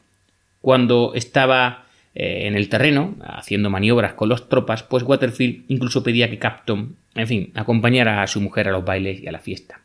Cuando 0.62 1.14
estaba 1.16 1.83
eh, 2.16 2.48
en 2.48 2.56
el 2.56 2.70
terreno, 2.70 3.16
haciendo 3.24 3.72
maniobras 3.72 4.14
con 4.14 4.30
las 4.30 4.48
tropas, 4.48 4.84
pues 4.84 5.04
Waterfield 5.04 5.66
incluso 5.68 6.04
pedía 6.04 6.30
que 6.30 6.38
Capton, 6.38 6.96
en 7.16 7.28
fin, 7.28 7.52
acompañara 7.56 8.22
a 8.22 8.28
su 8.28 8.40
mujer 8.40 8.68
a 8.68 8.72
los 8.72 8.86
bailes 8.86 9.22
y 9.22 9.28
a 9.28 9.32
la 9.32 9.40
fiesta. 9.40 9.82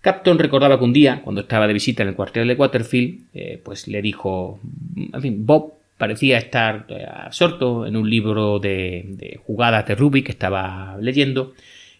Capton 0.00 0.38
recordaba 0.38 0.78
que 0.78 0.84
un 0.84 0.94
día, 0.94 1.20
cuando 1.22 1.42
estaba 1.42 1.66
de 1.66 1.74
visita 1.74 2.02
en 2.02 2.10
el 2.10 2.14
cuartel 2.14 2.48
de 2.48 2.54
Waterfield, 2.54 3.20
eh, 3.34 3.60
pues 3.62 3.86
le 3.86 4.00
dijo, 4.00 4.60
en 4.96 5.20
fin, 5.20 5.46
Bob 5.46 5.74
parecía 5.98 6.38
estar 6.38 6.86
eh, 6.88 7.06
absorto 7.06 7.86
en 7.86 7.96
un 7.96 8.08
libro 8.08 8.58
de, 8.58 9.40
jugadas 9.46 9.86
de 9.86 9.94
rugby 9.96 10.22
que 10.22 10.32
estaba 10.32 10.96
leyendo, 11.00 11.52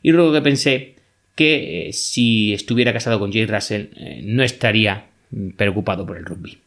y 0.03 0.13
luego 0.13 0.33
que 0.33 0.41
pensé 0.41 0.95
que 1.35 1.91
si 1.93 2.55
estuviera 2.55 2.93
casado 2.93 3.19
con 3.19 3.33
Jay 3.33 3.45
Russell 3.45 3.87
no 4.23 4.43
estaría 4.43 5.07
preocupado 5.57 6.07
por 6.07 6.17
el 6.17 6.25
rugby. 6.25 6.59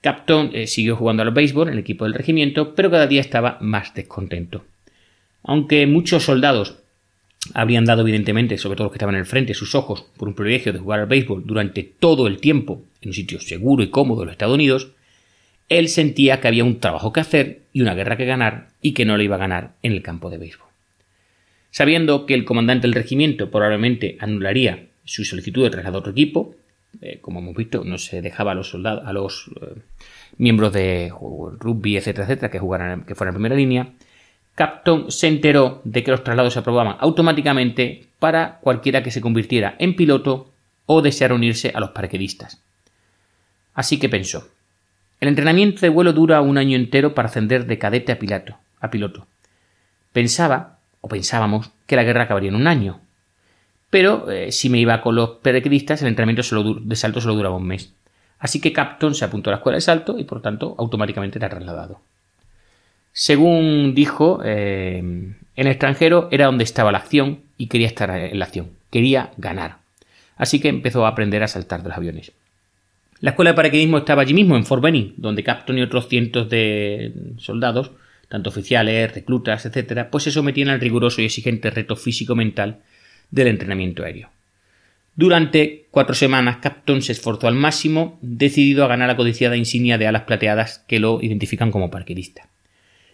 Capton 0.00 0.50
eh, 0.54 0.66
siguió 0.66 0.96
jugando 0.96 1.22
al 1.22 1.32
béisbol 1.32 1.68
en 1.68 1.74
el 1.74 1.80
equipo 1.80 2.04
del 2.04 2.14
regimiento, 2.14 2.74
pero 2.74 2.90
cada 2.90 3.06
día 3.06 3.20
estaba 3.20 3.58
más 3.60 3.94
descontento. 3.94 4.64
Aunque 5.42 5.86
muchos 5.86 6.24
soldados 6.24 6.76
habrían 7.54 7.84
dado 7.84 8.02
evidentemente, 8.02 8.58
sobre 8.58 8.76
todo 8.76 8.86
los 8.86 8.92
que 8.92 8.96
estaban 8.96 9.14
en 9.14 9.20
el 9.20 9.26
frente, 9.26 9.54
sus 9.54 9.74
ojos 9.74 10.06
por 10.16 10.28
un 10.28 10.34
privilegio 10.34 10.72
de 10.72 10.78
jugar 10.78 11.00
al 11.00 11.06
béisbol 11.06 11.44
durante 11.46 11.82
todo 11.82 12.26
el 12.26 12.40
tiempo 12.40 12.82
en 13.00 13.10
un 13.10 13.14
sitio 13.14 13.40
seguro 13.40 13.82
y 13.82 13.90
cómodo 13.90 14.20
de 14.20 14.26
los 14.26 14.32
Estados 14.32 14.54
Unidos, 14.54 14.88
él 15.68 15.88
sentía 15.88 16.40
que 16.40 16.48
había 16.48 16.64
un 16.64 16.80
trabajo 16.80 17.12
que 17.12 17.20
hacer 17.20 17.62
y 17.72 17.82
una 17.82 17.94
guerra 17.94 18.16
que 18.16 18.24
ganar 18.24 18.68
y 18.80 18.92
que 18.92 19.04
no 19.04 19.16
le 19.16 19.24
iba 19.24 19.36
a 19.36 19.40
ganar 19.40 19.74
en 19.82 19.92
el 19.92 20.02
campo 20.02 20.30
de 20.30 20.38
béisbol. 20.38 20.68
Sabiendo 21.70 22.24
que 22.24 22.34
el 22.34 22.44
comandante 22.44 22.86
del 22.86 22.94
regimiento 22.94 23.50
probablemente 23.50 24.16
anularía 24.20 24.86
su 25.04 25.24
solicitud 25.24 25.64
de 25.64 25.70
trasladar 25.70 25.96
a 25.96 25.98
otro 25.98 26.12
equipo, 26.12 26.54
eh, 27.00 27.18
como 27.20 27.40
hemos 27.40 27.54
visto, 27.54 27.84
no 27.84 27.98
se 27.98 28.22
dejaba 28.22 28.52
a 28.52 28.54
los 28.54 28.70
soldados, 28.70 29.06
a 29.06 29.12
los 29.12 29.50
eh, 29.60 29.80
miembros 30.36 30.72
de 30.72 31.10
rugby, 31.10 31.96
etcétera, 31.96 32.24
etcétera, 32.24 32.50
que 32.50 32.58
jugaran, 32.58 33.04
que 33.04 33.14
fueran 33.14 33.34
en 33.34 33.36
primera 33.36 33.56
línea. 33.56 33.92
Capton 34.54 35.10
se 35.10 35.28
enteró 35.28 35.80
de 35.84 36.02
que 36.02 36.10
los 36.10 36.24
traslados 36.24 36.52
se 36.52 36.58
aprobaban 36.58 36.96
automáticamente 36.98 38.08
para 38.18 38.58
cualquiera 38.60 39.02
que 39.02 39.12
se 39.12 39.20
convirtiera 39.20 39.76
en 39.78 39.94
piloto 39.94 40.50
o 40.86 41.02
deseara 41.02 41.34
unirse 41.34 41.70
a 41.74 41.80
los 41.80 41.90
paraquedistas. 41.90 42.60
Así 43.74 44.00
que 44.00 44.08
pensó, 44.08 44.48
el 45.20 45.28
entrenamiento 45.28 45.80
de 45.82 45.88
vuelo 45.88 46.12
dura 46.12 46.40
un 46.40 46.58
año 46.58 46.76
entero 46.76 47.14
para 47.14 47.28
ascender 47.28 47.66
de 47.66 47.78
cadete 47.78 48.12
a. 48.12 48.18
A 48.80 48.90
piloto. 48.90 49.26
Pensaba, 50.12 50.78
o 51.00 51.08
pensábamos, 51.08 51.70
que 51.86 51.96
la 51.96 52.04
guerra 52.04 52.24
acabaría 52.24 52.48
en 52.48 52.56
un 52.56 52.66
año, 52.66 53.00
pero 53.90 54.30
eh, 54.30 54.52
si 54.52 54.68
me 54.68 54.78
iba 54.78 55.00
con 55.00 55.14
los 55.14 55.30
paracaidistas, 55.42 56.02
el 56.02 56.08
entrenamiento 56.08 56.42
de 56.80 56.96
salto 56.96 57.20
solo 57.20 57.34
duraba 57.34 57.56
un 57.56 57.66
mes. 57.66 57.92
Así 58.38 58.60
que 58.60 58.72
Capton 58.72 59.14
se 59.14 59.24
apuntó 59.24 59.50
a 59.50 59.52
la 59.52 59.56
escuela 59.58 59.76
de 59.76 59.80
salto 59.80 60.18
y 60.18 60.24
por 60.24 60.42
tanto 60.42 60.74
automáticamente 60.78 61.38
era 61.38 61.48
trasladado. 61.48 62.00
Según 63.12 63.94
dijo, 63.94 64.40
eh, 64.44 64.98
en 64.98 65.36
el 65.56 65.66
extranjero 65.66 66.28
era 66.30 66.46
donde 66.46 66.64
estaba 66.64 66.92
la 66.92 66.98
acción 66.98 67.40
y 67.56 67.66
quería 67.66 67.88
estar 67.88 68.10
en 68.10 68.38
la 68.38 68.44
acción, 68.44 68.70
quería 68.90 69.32
ganar. 69.38 69.78
Así 70.36 70.60
que 70.60 70.68
empezó 70.68 71.04
a 71.04 71.08
aprender 71.08 71.42
a 71.42 71.48
saltar 71.48 71.82
de 71.82 71.88
los 71.88 71.98
aviones. 71.98 72.32
La 73.20 73.30
escuela 73.30 73.50
de 73.50 73.56
paracaidismo 73.56 73.98
estaba 73.98 74.22
allí 74.22 74.34
mismo, 74.34 74.56
en 74.56 74.64
Fort 74.64 74.82
Benning, 74.82 75.14
donde 75.16 75.42
Capton 75.42 75.76
y 75.78 75.82
otros 75.82 76.08
cientos 76.08 76.48
de 76.48 77.12
soldados, 77.38 77.90
tanto 78.28 78.50
oficiales, 78.50 79.12
reclutas, 79.12 79.66
etc., 79.66 80.06
pues 80.08 80.24
se 80.24 80.30
sometían 80.30 80.68
al 80.68 80.80
riguroso 80.80 81.20
y 81.20 81.24
exigente 81.24 81.70
reto 81.70 81.96
físico-mental 81.96 82.78
del 83.30 83.48
entrenamiento 83.48 84.04
aéreo. 84.04 84.30
Durante 85.16 85.86
cuatro 85.90 86.14
semanas, 86.14 86.58
Capton 86.58 87.02
se 87.02 87.12
esforzó 87.12 87.48
al 87.48 87.54
máximo, 87.54 88.18
decidido 88.22 88.84
a 88.84 88.88
ganar 88.88 89.08
la 89.08 89.16
codiciada 89.16 89.56
insignia 89.56 89.98
de 89.98 90.06
alas 90.06 90.22
plateadas 90.22 90.84
que 90.86 91.00
lo 91.00 91.20
identifican 91.20 91.72
como 91.72 91.90
parquerista. 91.90 92.48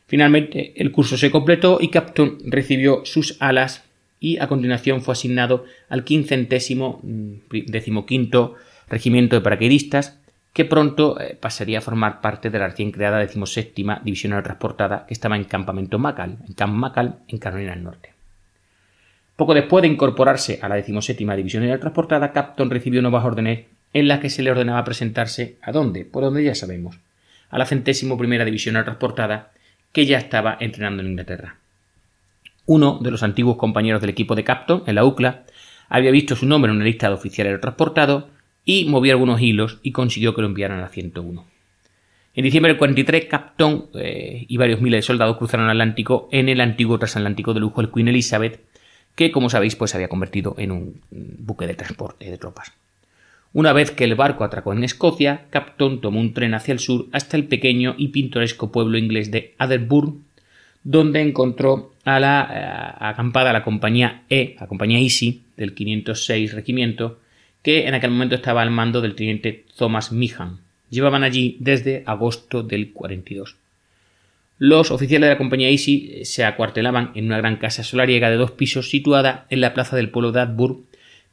Finalmente, 0.06 0.75
el 0.76 0.92
curso 0.92 1.16
se 1.16 1.30
completó 1.30 1.78
y 1.80 1.88
Capton 1.88 2.38
recibió 2.44 3.06
sus 3.06 3.38
alas 3.40 3.85
y 4.21 4.38
a 4.38 4.49
continuación 4.49 5.02
fue 5.02 5.12
asignado 5.12 5.64
al 5.88 6.04
quincentésimo 6.04 7.00
mm, 7.02 7.35
decimoquinto 7.68 8.54
regimiento 8.88 9.37
de 9.37 9.42
paracaidistas, 9.42 10.18
que 10.52 10.64
pronto 10.64 11.21
eh, 11.21 11.37
pasaría 11.40 11.78
a 11.78 11.83
formar 11.83 12.21
parte 12.21 12.49
de 12.49 12.59
la 12.59 12.68
recién 12.68 12.92
creada 12.92 13.18
decimoséptima 13.18 14.00
división 14.04 14.40
transportada 14.42 15.04
que 15.06 15.14
estaba 15.14 15.37
en 15.37 15.44
campamento 15.44 15.99
Macal, 15.99 16.38
en 16.47 16.54
Camp 16.54 16.75
Macal, 16.75 17.18
en 17.28 17.38
Carolina 17.38 17.73
del 17.73 17.83
Norte. 17.83 18.13
Poco 19.36 19.54
después 19.54 19.82
de 19.82 19.88
incorporarse 19.88 20.60
a 20.62 20.68
la 20.68 20.76
decimoséptima 20.76 21.34
división 21.34 21.62
aérea 21.64 21.80
transportada, 21.80 22.32
Capton 22.32 22.70
recibió 22.70 23.02
nuevas 23.02 23.24
órdenes 23.24 23.66
en 23.92 24.08
las 24.08 24.20
que 24.20 24.30
se 24.30 24.42
le 24.42 24.50
ordenaba 24.50 24.84
presentarse 24.84 25.56
¿a 25.62 25.72
dónde? 25.72 26.04
Por 26.04 26.22
donde 26.22 26.44
ya 26.44 26.54
sabemos, 26.54 26.98
a 27.50 27.58
la 27.58 27.66
centésimo 27.66 28.16
primera 28.16 28.44
división 28.44 28.76
aérea 28.76 28.86
transportada 28.86 29.50
que 29.92 30.06
ya 30.06 30.18
estaba 30.18 30.56
entrenando 30.60 31.02
en 31.02 31.10
Inglaterra. 31.10 31.56
Uno 32.66 32.98
de 33.02 33.10
los 33.10 33.22
antiguos 33.22 33.56
compañeros 33.56 34.00
del 34.00 34.10
equipo 34.10 34.34
de 34.34 34.44
Capton, 34.44 34.84
en 34.86 34.94
la 34.94 35.04
UCLA, 35.04 35.44
había 35.88 36.10
visto 36.10 36.34
su 36.34 36.46
nombre 36.46 36.70
en 36.70 36.76
una 36.76 36.84
lista 36.84 37.08
de 37.08 37.14
oficiales 37.14 37.60
transportados 37.60 38.24
y 38.64 38.86
movió 38.86 39.12
algunos 39.12 39.40
hilos 39.40 39.78
y 39.82 39.92
consiguió 39.92 40.34
que 40.34 40.40
lo 40.40 40.46
enviaran 40.48 40.78
a 40.78 40.82
la 40.82 40.88
101. 40.88 41.44
En 42.36 42.42
diciembre 42.42 42.72
del 42.72 42.78
43, 42.78 43.26
Capton 43.26 43.86
eh, 43.94 44.44
y 44.48 44.56
varios 44.56 44.80
miles 44.80 44.98
de 44.98 45.02
soldados 45.02 45.36
cruzaron 45.36 45.66
el 45.66 45.72
Atlántico 45.72 46.28
en 46.32 46.48
el 46.48 46.60
antiguo 46.60 46.98
transatlántico 46.98 47.54
de 47.54 47.60
lujo, 47.60 47.80
el 47.80 47.92
Queen 47.92 48.08
Elizabeth, 48.08 48.60
que, 49.14 49.30
como 49.30 49.50
sabéis, 49.50 49.76
pues 49.76 49.90
se 49.90 49.97
había 49.97 50.09
convertido 50.09 50.54
en 50.59 50.73
un 50.73 51.00
buque 51.11 51.66
de 51.66 51.75
transporte 51.75 52.30
de 52.30 52.38
tropas. 52.38 52.73
Una 53.52 53.73
vez 53.73 53.92
que 53.92 54.04
el 54.04 54.16
barco 54.16 54.42
atracó 54.42 54.73
en 54.73 54.83
Escocia, 54.83 55.47
Capton 55.50 56.00
tomó 56.00 56.21
un 56.21 56.35
tren 56.35 56.54
hacia 56.54 56.73
el 56.73 56.80
sur 56.80 57.06
hasta 57.12 57.37
el 57.37 57.44
pequeño 57.44 57.94
y 57.97 58.09
pintoresco 58.09 58.73
pueblo 58.73 58.99
inglés 58.99 59.30
de 59.30 59.54
Atherburn, 59.59 60.25
donde 60.83 61.23
encontró 61.23 61.92
a 62.04 62.18
la 62.18 62.49
eh, 62.50 63.04
acampada 63.04 63.52
la 63.52 63.62
compañía 63.62 64.25
E, 64.28 64.56
la 64.59 64.66
compañía 64.66 64.99
Easy 64.99 65.42
del 65.56 65.75
506 65.75 66.52
Regimiento, 66.52 67.21
que 67.62 67.87
en 67.87 67.94
aquel 67.94 68.11
momento 68.11 68.35
estaba 68.35 68.61
al 68.61 68.73
mando 68.73 69.00
del 69.00 69.14
teniente 69.14 69.64
Thomas 69.76 70.11
Meehan. 70.11 70.59
Llevaban 70.90 71.23
allí 71.23 71.56
desde 71.61 72.02
agosto 72.06 72.62
del 72.64 72.92
42. 72.92 73.56
Los 74.58 74.90
oficiales 74.90 75.28
de 75.28 75.34
la 75.34 75.38
compañía 75.38 75.68
Easy 75.68 76.25
se 76.25 76.44
acuartelaban 76.44 77.11
en 77.14 77.26
una 77.26 77.38
gran 77.38 77.56
casa 77.56 77.82
solariega 77.82 78.30
de 78.30 78.37
dos 78.37 78.52
pisos 78.52 78.88
situada 78.88 79.46
en 79.50 79.61
la 79.61 79.75
plaza 79.75 79.96
del 79.96 80.11
pueblo 80.11 80.32
de 80.32 80.40
Atburg 80.40 80.84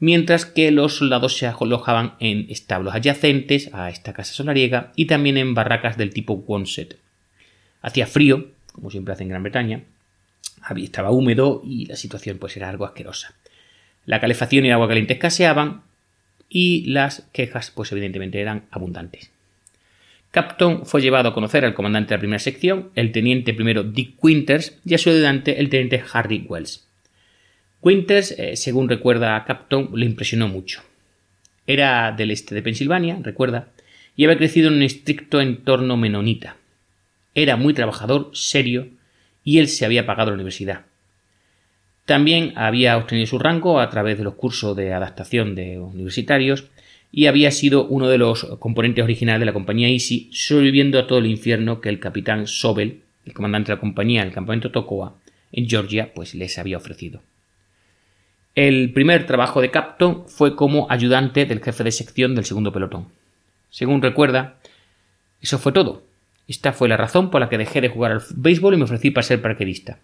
mientras 0.01 0.48
que 0.48 0.72
los 0.72 0.98
soldados 0.98 1.38
se 1.38 1.46
alojaban 1.48 2.16
en 2.20 2.48
establos 2.50 2.96
adyacentes 2.96 3.70
a 3.72 3.90
esta 3.90 4.13
casa 4.13 4.34
solariega 4.34 4.92
y 4.96 5.06
también 5.06 5.38
en 5.38 5.54
barracas 5.54 5.96
del 5.96 6.12
tipo 6.12 6.34
Wonset. 6.34 6.98
Hacía 7.84 8.08
frío, 8.08 8.48
como 8.74 8.90
siempre 8.90 9.13
hace 9.13 9.24
en 9.24 9.30
Gran 9.30 9.44
Bretaña, 9.44 9.84
estaba 10.75 11.12
húmedo 11.12 11.62
y 11.63 11.86
la 11.86 11.96
situación 11.96 12.40
pues 12.40 12.58
era 12.58 12.68
algo 12.68 12.86
asquerosa. 12.86 13.36
La 14.08 14.20
calefacción 14.20 14.66
y 14.66 14.70
el 14.70 14.74
agua 14.74 14.88
caliente 14.88 15.13
escaseaban 15.13 15.84
y 16.50 16.86
las 16.88 17.28
quejas 17.32 17.70
pues 17.70 17.92
evidentemente 17.92 18.42
eran 18.42 18.63
abundantes. 18.72 19.30
Capton 20.32 20.86
fue 20.86 21.02
llevado 21.02 21.30
a 21.30 21.34
conocer 21.34 21.66
al 21.66 21.74
comandante 21.74 22.10
de 22.10 22.16
la 22.16 22.22
primera 22.22 22.40
sección, 22.40 22.90
el 22.96 23.12
teniente 23.12 23.54
primero 23.54 23.84
Dick 23.84 24.16
Winters, 24.24 24.80
y 24.86 24.94
a 24.94 24.98
su 24.98 25.10
ayudante, 25.10 25.60
el 25.60 25.70
teniente 25.70 26.04
Harry 26.14 26.46
Wells. 26.48 26.88
Winters, 27.82 28.32
eh, 28.38 28.56
según 28.56 28.88
recuerda 28.88 29.44
Capton, 29.44 29.90
le 29.94 30.06
impresionó 30.06 30.48
mucho. 30.48 30.82
Era 31.68 32.14
del 32.14 32.32
este 32.32 32.56
de 32.56 32.62
Pensilvania, 32.62 33.20
recuerda, 33.22 33.68
y 34.16 34.24
había 34.24 34.38
crecido 34.38 34.70
en 34.70 34.76
un 34.76 34.84
estricto 34.84 35.42
entorno 35.42 35.98
menonita. 35.98 36.56
Era 37.36 37.58
muy 37.58 37.74
trabajador, 37.74 38.32
serio, 38.34 38.88
y 39.44 39.58
él 39.58 39.68
se 39.68 39.84
había 39.84 40.06
pagado 40.06 40.32
la 40.32 40.36
universidad. 40.36 40.86
También 42.06 42.54
había 42.56 42.98
obtenido 42.98 43.28
su 43.28 43.38
rango 43.38 43.80
a 43.80 43.90
través 43.90 44.18
de 44.18 44.24
los 44.24 44.36
cursos 44.36 44.76
de 44.78 44.94
adaptación 44.94 45.56
de 45.56 45.80
universitarios 45.80 46.66
y 47.12 47.25
había 47.25 47.51
sido 47.51 47.86
uno 47.86 48.08
de 48.08 48.18
los 48.18 48.46
componentes 48.60 49.03
originales 49.03 49.41
de 49.41 49.46
la 49.46 49.53
compañía 49.53 49.89
Easy, 49.89 50.30
sobreviviendo 50.32 50.98
a 50.98 51.08
todo 51.08 51.20
el 51.20 51.25
infierno 51.25 51.82
que 51.82 51.89
el 51.89 52.00
capitán 52.00 52.48
Sobel, 52.48 53.01
el 53.25 53.34
comandante 53.34 53.72
de 53.72 53.75
la 53.75 53.82
compañía 53.82 54.24
del 54.24 54.34
campamento 54.34 54.72
Tocoa, 54.72 55.15
en 55.51 55.70
Georgia, 55.70 56.13
pues 56.13 56.34
les 56.34 56.58
había 56.58 56.77
ofrecido. 56.77 57.22
El 58.56 58.91
primer 58.94 59.25
trabajo 59.25 59.62
de 59.62 59.72
Capton 59.72 60.25
fue 60.27 60.56
como 60.56 60.88
ayudante 60.89 61.46
del 61.46 61.62
jefe 61.62 61.84
de 61.84 61.91
sección 61.91 62.36
del 62.36 62.46
segundo 62.46 62.72
pelotón. 62.72 63.08
Según 63.70 64.01
recuerda, 64.01 64.58
eso 65.41 65.58
fue 65.58 65.72
todo. 65.72 66.03
Esta 66.48 66.74
fue 66.74 66.89
la 66.89 66.98
razón 66.98 67.30
por 67.30 67.41
la 67.41 67.50
que 67.50 67.58
dejé 67.58 67.82
de 67.82 67.89
jugar 67.89 68.12
al 68.12 68.22
béisbol 68.36 68.74
y 68.74 68.77
me 68.77 68.84
ofrecí 68.84 69.12
para 69.12 69.24
ser 69.24 69.41
paraquedista. 69.41 70.00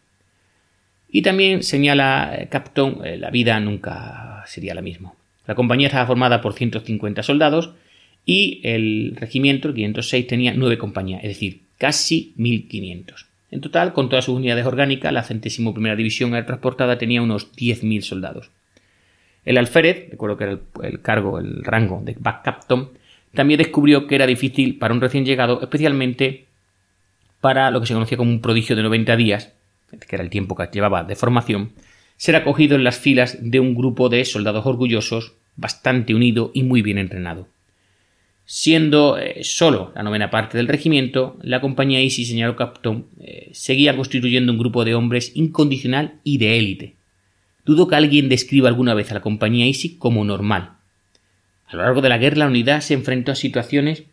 Y 1.09 1.21
también 1.21 1.63
señala 1.63 2.47
Capton, 2.49 3.05
eh, 3.05 3.17
la 3.17 3.29
vida 3.29 3.59
nunca 3.59 4.43
sería 4.45 4.73
la 4.73 4.81
misma. 4.81 5.13
La 5.47 5.55
compañía 5.55 5.87
estaba 5.87 6.05
formada 6.05 6.41
por 6.41 6.53
150 6.53 7.23
soldados 7.23 7.71
y 8.25 8.59
el 8.63 9.15
regimiento, 9.15 9.69
el 9.69 9.73
506, 9.73 10.27
tenía 10.27 10.53
nueve 10.53 10.77
compañías, 10.77 11.23
es 11.23 11.29
decir, 11.29 11.61
casi 11.77 12.33
1500. 12.35 13.25
En 13.49 13.61
total, 13.61 13.93
con 13.93 14.09
todas 14.09 14.25
sus 14.25 14.35
unidades 14.35 14.65
orgánicas, 14.65 15.13
la 15.13 15.23
centésimo 15.23 15.73
primera 15.73 15.95
división 15.95 16.31
transportada 16.45 16.97
tenía 16.97 17.21
unos 17.21 17.53
10.000 17.55 18.01
soldados. 18.01 18.51
El 19.45 19.57
alférez, 19.57 20.09
recuerdo 20.11 20.35
que 20.35 20.43
era 20.43 20.59
el, 20.83 21.01
cargo, 21.01 21.39
el 21.39 21.63
rango 21.63 22.01
de 22.03 22.17
back 22.19 22.43
captain, 22.43 22.89
también 23.33 23.57
descubrió 23.59 24.05
que 24.05 24.15
era 24.15 24.27
difícil 24.27 24.77
para 24.77 24.93
un 24.93 24.99
recién 24.99 25.25
llegado, 25.25 25.61
especialmente 25.61 26.47
para 27.39 27.71
lo 27.71 27.79
que 27.79 27.87
se 27.87 27.93
conocía 27.93 28.17
como 28.17 28.31
un 28.31 28.41
prodigio 28.41 28.75
de 28.75 28.83
90 28.83 29.15
días, 29.15 29.53
que 29.89 30.15
era 30.17 30.23
el 30.23 30.29
tiempo 30.29 30.55
que 30.55 30.67
llevaba 30.69 31.05
de 31.05 31.15
formación, 31.15 31.71
ser 32.17 32.35
acogido 32.35 32.75
en 32.75 32.83
las 32.83 32.99
filas 32.99 33.37
de 33.39 33.59
un 33.59 33.75
grupo 33.75 34.09
de 34.09 34.25
soldados 34.25 34.65
orgullosos, 34.65 35.33
bastante 35.55 36.13
unido 36.13 36.51
y 36.53 36.63
muy 36.63 36.81
bien 36.81 36.97
entrenado. 36.97 37.47
Siendo 38.45 39.17
eh, 39.17 39.43
solo 39.43 39.91
la 39.95 40.03
novena 40.03 40.29
parte 40.29 40.57
del 40.57 40.67
regimiento, 40.67 41.37
la 41.41 41.61
compañía 41.61 41.99
Easy, 41.99 42.25
señaló 42.25 42.55
Capton, 42.55 43.07
eh, 43.19 43.49
seguía 43.51 43.95
constituyendo 43.95 44.51
un 44.51 44.57
grupo 44.57 44.85
de 44.85 44.95
hombres 44.95 45.31
incondicional 45.35 46.13
y 46.23 46.37
de 46.37 46.57
élite. 46.57 46.95
Dudo 47.65 47.87
que 47.87 47.95
alguien 47.95 48.29
describa 48.29 48.69
alguna 48.69 48.93
vez 48.93 49.11
a 49.11 49.15
la 49.15 49.21
compañía 49.21 49.65
Easy 49.65 49.97
como 49.97 50.23
normal. 50.23 50.77
A 51.67 51.75
lo 51.75 51.83
largo 51.83 52.01
de 52.01 52.07
la 52.07 52.17
guerra, 52.17 52.37
la 52.37 52.47
unidad 52.47 52.79
se 52.79 52.93
enfrentó 52.93 53.33
a 53.33 53.35
situaciones 53.35 54.03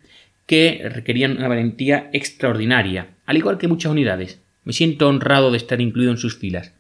que 0.47 0.83
requerían 0.93 1.37
una 1.37 1.49
valentía 1.49 2.11
extraordinaria, 2.12 3.11
al 3.27 3.37
igual 3.37 3.59
que 3.59 3.69
muchas 3.69 3.93
unidades. 3.93 4.40
Me 4.64 4.73
siento 4.73 5.09
honrado 5.09 5.53
de 5.53 5.59
estar 5.59 5.81
incluido 5.81 6.11
en 6.11 6.19
sus 6.19 6.37
filas. 6.37 6.73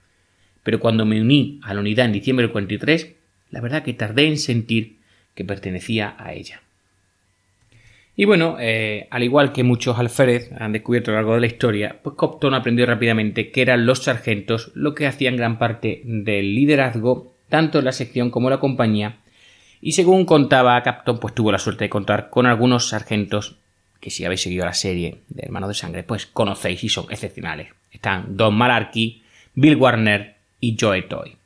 Pero 0.64 0.80
cuando 0.80 1.04
me 1.04 1.20
uní 1.20 1.60
a 1.62 1.72
la 1.72 1.80
unidad 1.80 2.06
en 2.06 2.12
diciembre 2.12 2.46
del 2.46 2.52
43, 2.52 3.12
la 3.50 3.60
verdad 3.60 3.84
que 3.84 3.92
tardé 3.92 4.26
en 4.26 4.38
sentir 4.38 4.96
que 5.36 5.44
pertenecía 5.44 6.16
a 6.18 6.32
ella. 6.32 6.60
Y 8.16 8.24
bueno, 8.24 8.56
eh, 8.60 9.06
al 9.10 9.22
igual 9.22 9.52
que 9.52 9.64
muchos 9.64 9.98
alférez 9.98 10.50
han 10.58 10.72
descubierto 10.72 11.10
a 11.10 11.14
lo 11.14 11.18
largo 11.18 11.34
de 11.34 11.40
la 11.40 11.46
historia, 11.46 11.98
pues 12.02 12.16
Copton 12.16 12.54
aprendió 12.54 12.86
rápidamente 12.86 13.50
que 13.50 13.62
eran 13.62 13.86
los 13.86 14.04
sargentos 14.04 14.72
lo 14.74 14.94
que 14.94 15.06
hacían 15.06 15.36
gran 15.36 15.58
parte 15.58 16.00
del 16.04 16.54
liderazgo, 16.54 17.32
tanto 17.48 17.78
en 17.78 17.84
la 17.84 17.92
sección 17.92 18.30
como 18.30 18.48
en 18.48 18.52
la 18.52 18.60
compañía, 18.60 19.18
y 19.80 19.92
según 19.92 20.24
contaba 20.24 20.82
Capton, 20.82 21.18
pues 21.18 21.34
tuvo 21.34 21.52
la 21.52 21.58
suerte 21.58 21.84
de 21.84 21.90
contar 21.90 22.30
con 22.30 22.46
algunos 22.46 22.88
sargentos 22.88 23.56
que 24.00 24.08
si 24.08 24.24
habéis 24.24 24.42
seguido 24.42 24.64
la 24.64 24.72
serie 24.72 25.18
de 25.28 25.42
Hermanos 25.42 25.68
de 25.68 25.74
Sangre, 25.74 26.02
pues 26.04 26.24
conocéis 26.24 26.84
y 26.84 26.88
son 26.88 27.04
excepcionales. 27.10 27.68
Están 27.92 28.36
Don 28.36 28.54
Malarkey, 28.54 29.22
Bill 29.54 29.76
Warner 29.76 30.33
y 30.64 30.76
Joe 30.80 31.02
Toy. 31.02 31.36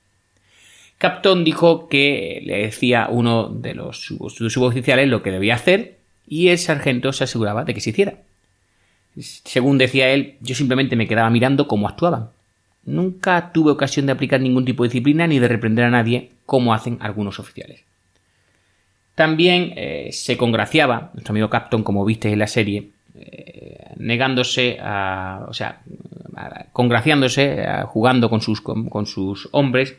Capton 0.98 1.44
dijo 1.44 1.88
que 1.88 2.42
le 2.44 2.58
decía 2.58 3.08
uno 3.10 3.48
de 3.48 3.74
los 3.74 4.00
suboficiales 4.00 5.08
lo 5.08 5.22
que 5.22 5.30
debía 5.30 5.54
hacer 5.54 5.98
y 6.26 6.48
el 6.48 6.58
sargento 6.58 7.12
se 7.12 7.24
aseguraba 7.24 7.64
de 7.64 7.74
que 7.74 7.80
se 7.80 7.90
hiciera. 7.90 8.14
Según 9.20 9.78
decía 9.78 10.10
él, 10.10 10.36
yo 10.40 10.54
simplemente 10.54 10.96
me 10.96 11.08
quedaba 11.08 11.30
mirando 11.30 11.66
cómo 11.66 11.88
actuaban. 11.88 12.30
Nunca 12.84 13.52
tuve 13.52 13.72
ocasión 13.72 14.06
de 14.06 14.12
aplicar 14.12 14.40
ningún 14.40 14.64
tipo 14.64 14.82
de 14.82 14.88
disciplina 14.88 15.26
ni 15.26 15.38
de 15.38 15.48
reprender 15.48 15.84
a 15.84 15.90
nadie 15.90 16.30
como 16.46 16.74
hacen 16.74 16.98
algunos 17.00 17.38
oficiales. 17.38 17.82
También 19.14 19.72
eh, 19.76 20.10
se 20.12 20.36
congraciaba, 20.36 21.10
nuestro 21.14 21.32
amigo 21.32 21.50
Capton, 21.50 21.82
como 21.82 22.04
viste 22.04 22.30
en 22.32 22.38
la 22.38 22.46
serie, 22.46 22.90
eh, 23.20 23.94
negándose 23.96 24.78
a, 24.80 25.46
o 25.48 25.54
sea, 25.54 25.82
congraciándose, 26.72 27.64
jugando 27.86 28.30
con 28.30 28.40
sus, 28.40 28.60
con 28.60 29.06
sus 29.06 29.48
hombres 29.52 29.96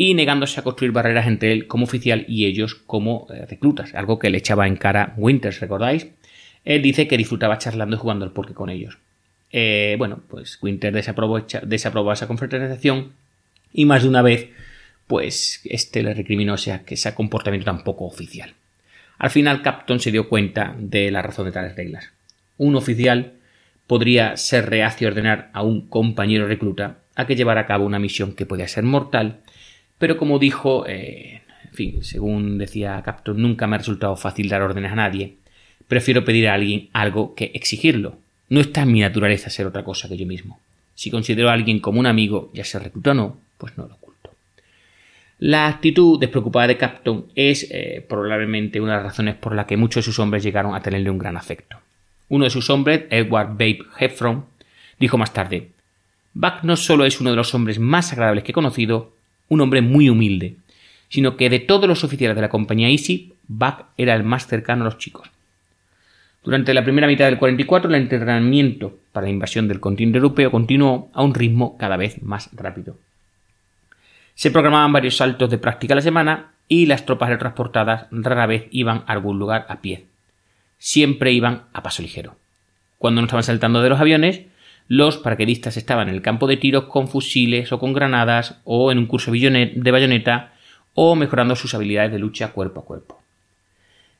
y 0.00 0.14
negándose 0.14 0.58
a 0.58 0.62
construir 0.62 0.92
barreras 0.92 1.26
entre 1.26 1.52
él 1.52 1.66
como 1.66 1.84
oficial 1.84 2.24
y 2.26 2.46
ellos 2.46 2.74
como 2.74 3.26
eh, 3.28 3.44
reclutas, 3.44 3.94
algo 3.94 4.18
que 4.18 4.30
le 4.30 4.38
echaba 4.38 4.66
en 4.66 4.76
cara 4.76 5.12
Winters, 5.18 5.60
¿recordáis? 5.60 6.08
Él 6.64 6.80
dice 6.80 7.06
que 7.06 7.18
disfrutaba 7.18 7.58
charlando 7.58 7.96
y 7.96 7.98
jugando 7.98 8.24
al 8.24 8.32
porqué 8.32 8.54
con 8.54 8.70
ellos. 8.70 8.96
Eh, 9.52 9.96
bueno, 9.98 10.20
pues 10.26 10.58
Winters 10.62 10.94
desaprobó, 10.94 11.44
desaprobó, 11.64 12.14
esa 12.14 12.26
confraternización 12.26 13.12
y 13.74 13.84
más 13.84 14.04
de 14.04 14.08
una 14.08 14.22
vez, 14.22 14.48
pues 15.06 15.60
este 15.64 16.02
le 16.02 16.14
recriminó 16.14 16.54
ese, 16.54 16.80
ese 16.86 17.14
comportamiento 17.14 17.66
tan 17.66 17.84
poco 17.84 18.06
oficial. 18.06 18.54
Al 19.18 19.28
final, 19.28 19.60
Capton 19.60 20.00
se 20.00 20.10
dio 20.10 20.30
cuenta 20.30 20.74
de 20.78 21.10
la 21.10 21.20
razón 21.20 21.44
de 21.44 21.52
tales 21.52 21.76
reglas. 21.76 22.10
Un 22.60 22.76
oficial 22.76 23.32
podría 23.86 24.36
ser 24.36 24.68
reacio 24.68 25.08
a 25.08 25.10
ordenar 25.10 25.50
a 25.52 25.62
un 25.62 25.88
compañero 25.88 26.46
recluta 26.46 26.98
a 27.16 27.26
que 27.26 27.34
llevara 27.34 27.62
a 27.62 27.66
cabo 27.66 27.86
una 27.86 27.98
misión 27.98 28.34
que 28.34 28.46
podía 28.46 28.68
ser 28.68 28.84
mortal 28.84 29.40
pero 30.00 30.16
como 30.16 30.38
dijo, 30.38 30.86
eh, 30.88 31.42
en 31.62 31.74
fin, 31.74 32.02
según 32.02 32.56
decía 32.56 33.02
Capton, 33.04 33.40
nunca 33.40 33.66
me 33.66 33.74
ha 33.74 33.80
resultado 33.80 34.16
fácil 34.16 34.48
dar 34.48 34.62
órdenes 34.62 34.92
a 34.92 34.94
nadie. 34.94 35.34
Prefiero 35.88 36.24
pedir 36.24 36.48
a 36.48 36.54
alguien 36.54 36.88
algo 36.94 37.34
que 37.34 37.50
exigirlo. 37.52 38.16
No 38.48 38.60
está 38.60 38.80
en 38.82 38.92
mi 38.92 39.00
naturaleza 39.00 39.50
ser 39.50 39.66
otra 39.66 39.84
cosa 39.84 40.08
que 40.08 40.16
yo 40.16 40.24
mismo. 40.24 40.58
Si 40.94 41.10
considero 41.10 41.50
a 41.50 41.52
alguien 41.52 41.80
como 41.80 42.00
un 42.00 42.06
amigo, 42.06 42.50
ya 42.54 42.64
sea 42.64 42.80
recluta 42.80 43.10
o 43.10 43.14
no, 43.14 43.36
pues 43.58 43.76
no 43.76 43.86
lo 43.86 43.96
oculto. 43.96 44.30
La 45.38 45.68
actitud 45.68 46.18
despreocupada 46.18 46.68
de 46.68 46.78
Capton 46.78 47.26
es 47.34 47.68
eh, 47.70 48.02
probablemente 48.08 48.80
una 48.80 48.92
de 48.92 49.02
las 49.02 49.06
razones 49.06 49.34
por 49.34 49.54
la 49.54 49.66
que 49.66 49.76
muchos 49.76 50.02
de 50.02 50.06
sus 50.06 50.18
hombres 50.18 50.42
llegaron 50.42 50.74
a 50.74 50.80
tenerle 50.80 51.10
un 51.10 51.18
gran 51.18 51.36
afecto. 51.36 51.76
Uno 52.30 52.44
de 52.44 52.50
sus 52.50 52.70
hombres, 52.70 53.04
Edward 53.10 53.50
Babe 53.50 53.80
Heffron, 53.98 54.46
dijo 54.98 55.18
más 55.18 55.34
tarde: 55.34 55.72
Buck 56.32 56.62
no 56.62 56.76
solo 56.76 57.04
es 57.04 57.20
uno 57.20 57.30
de 57.30 57.36
los 57.36 57.54
hombres 57.54 57.78
más 57.78 58.12
agradables 58.12 58.44
que 58.44 58.52
he 58.52 58.54
conocido, 58.54 59.12
un 59.48 59.60
hombre 59.60 59.82
muy 59.82 60.08
humilde, 60.08 60.56
sino 61.08 61.36
que 61.36 61.50
de 61.50 61.58
todos 61.58 61.88
los 61.88 62.04
oficiales 62.04 62.36
de 62.36 62.42
la 62.42 62.48
compañía 62.48 62.88
Easy, 62.88 63.34
Buck 63.48 63.84
era 63.98 64.14
el 64.14 64.22
más 64.22 64.46
cercano 64.46 64.82
a 64.82 64.84
los 64.86 64.98
chicos. 64.98 65.28
Durante 66.44 66.72
la 66.72 66.84
primera 66.84 67.08
mitad 67.08 67.26
del 67.26 67.36
44, 67.36 67.90
el 67.90 67.96
entrenamiento 68.00 68.96
para 69.12 69.26
la 69.26 69.32
invasión 69.32 69.66
del 69.66 69.80
continente 69.80 70.18
europeo 70.18 70.52
continuó 70.52 71.10
a 71.12 71.22
un 71.22 71.34
ritmo 71.34 71.76
cada 71.76 71.96
vez 71.96 72.22
más 72.22 72.48
rápido. 72.52 72.96
Se 74.36 74.52
programaban 74.52 74.92
varios 74.92 75.16
saltos 75.16 75.50
de 75.50 75.58
práctica 75.58 75.94
a 75.94 75.96
la 75.96 76.02
semana 76.02 76.52
y 76.68 76.86
las 76.86 77.04
tropas 77.04 77.36
transportadas 77.38 78.06
rara 78.12 78.46
vez 78.46 78.68
iban 78.70 78.98
a 78.98 79.12
algún 79.12 79.38
lugar 79.38 79.66
a 79.68 79.80
pie. 79.80 80.06
Siempre 80.80 81.30
iban 81.30 81.64
a 81.74 81.82
paso 81.82 82.00
ligero. 82.00 82.36
Cuando 82.96 83.20
no 83.20 83.26
estaban 83.26 83.44
saltando 83.44 83.82
de 83.82 83.90
los 83.90 84.00
aviones, 84.00 84.40
los 84.88 85.18
paraquedistas 85.18 85.76
estaban 85.76 86.08
en 86.08 86.14
el 86.14 86.22
campo 86.22 86.46
de 86.46 86.56
tiros 86.56 86.84
con 86.84 87.06
fusiles 87.06 87.70
o 87.70 87.78
con 87.78 87.92
granadas 87.92 88.60
o 88.64 88.90
en 88.90 88.96
un 88.96 89.06
curso 89.06 89.30
de 89.30 89.90
bayoneta 89.92 90.54
o 90.94 91.14
mejorando 91.16 91.54
sus 91.54 91.74
habilidades 91.74 92.12
de 92.12 92.18
lucha 92.18 92.52
cuerpo 92.52 92.80
a 92.80 92.84
cuerpo. 92.86 93.22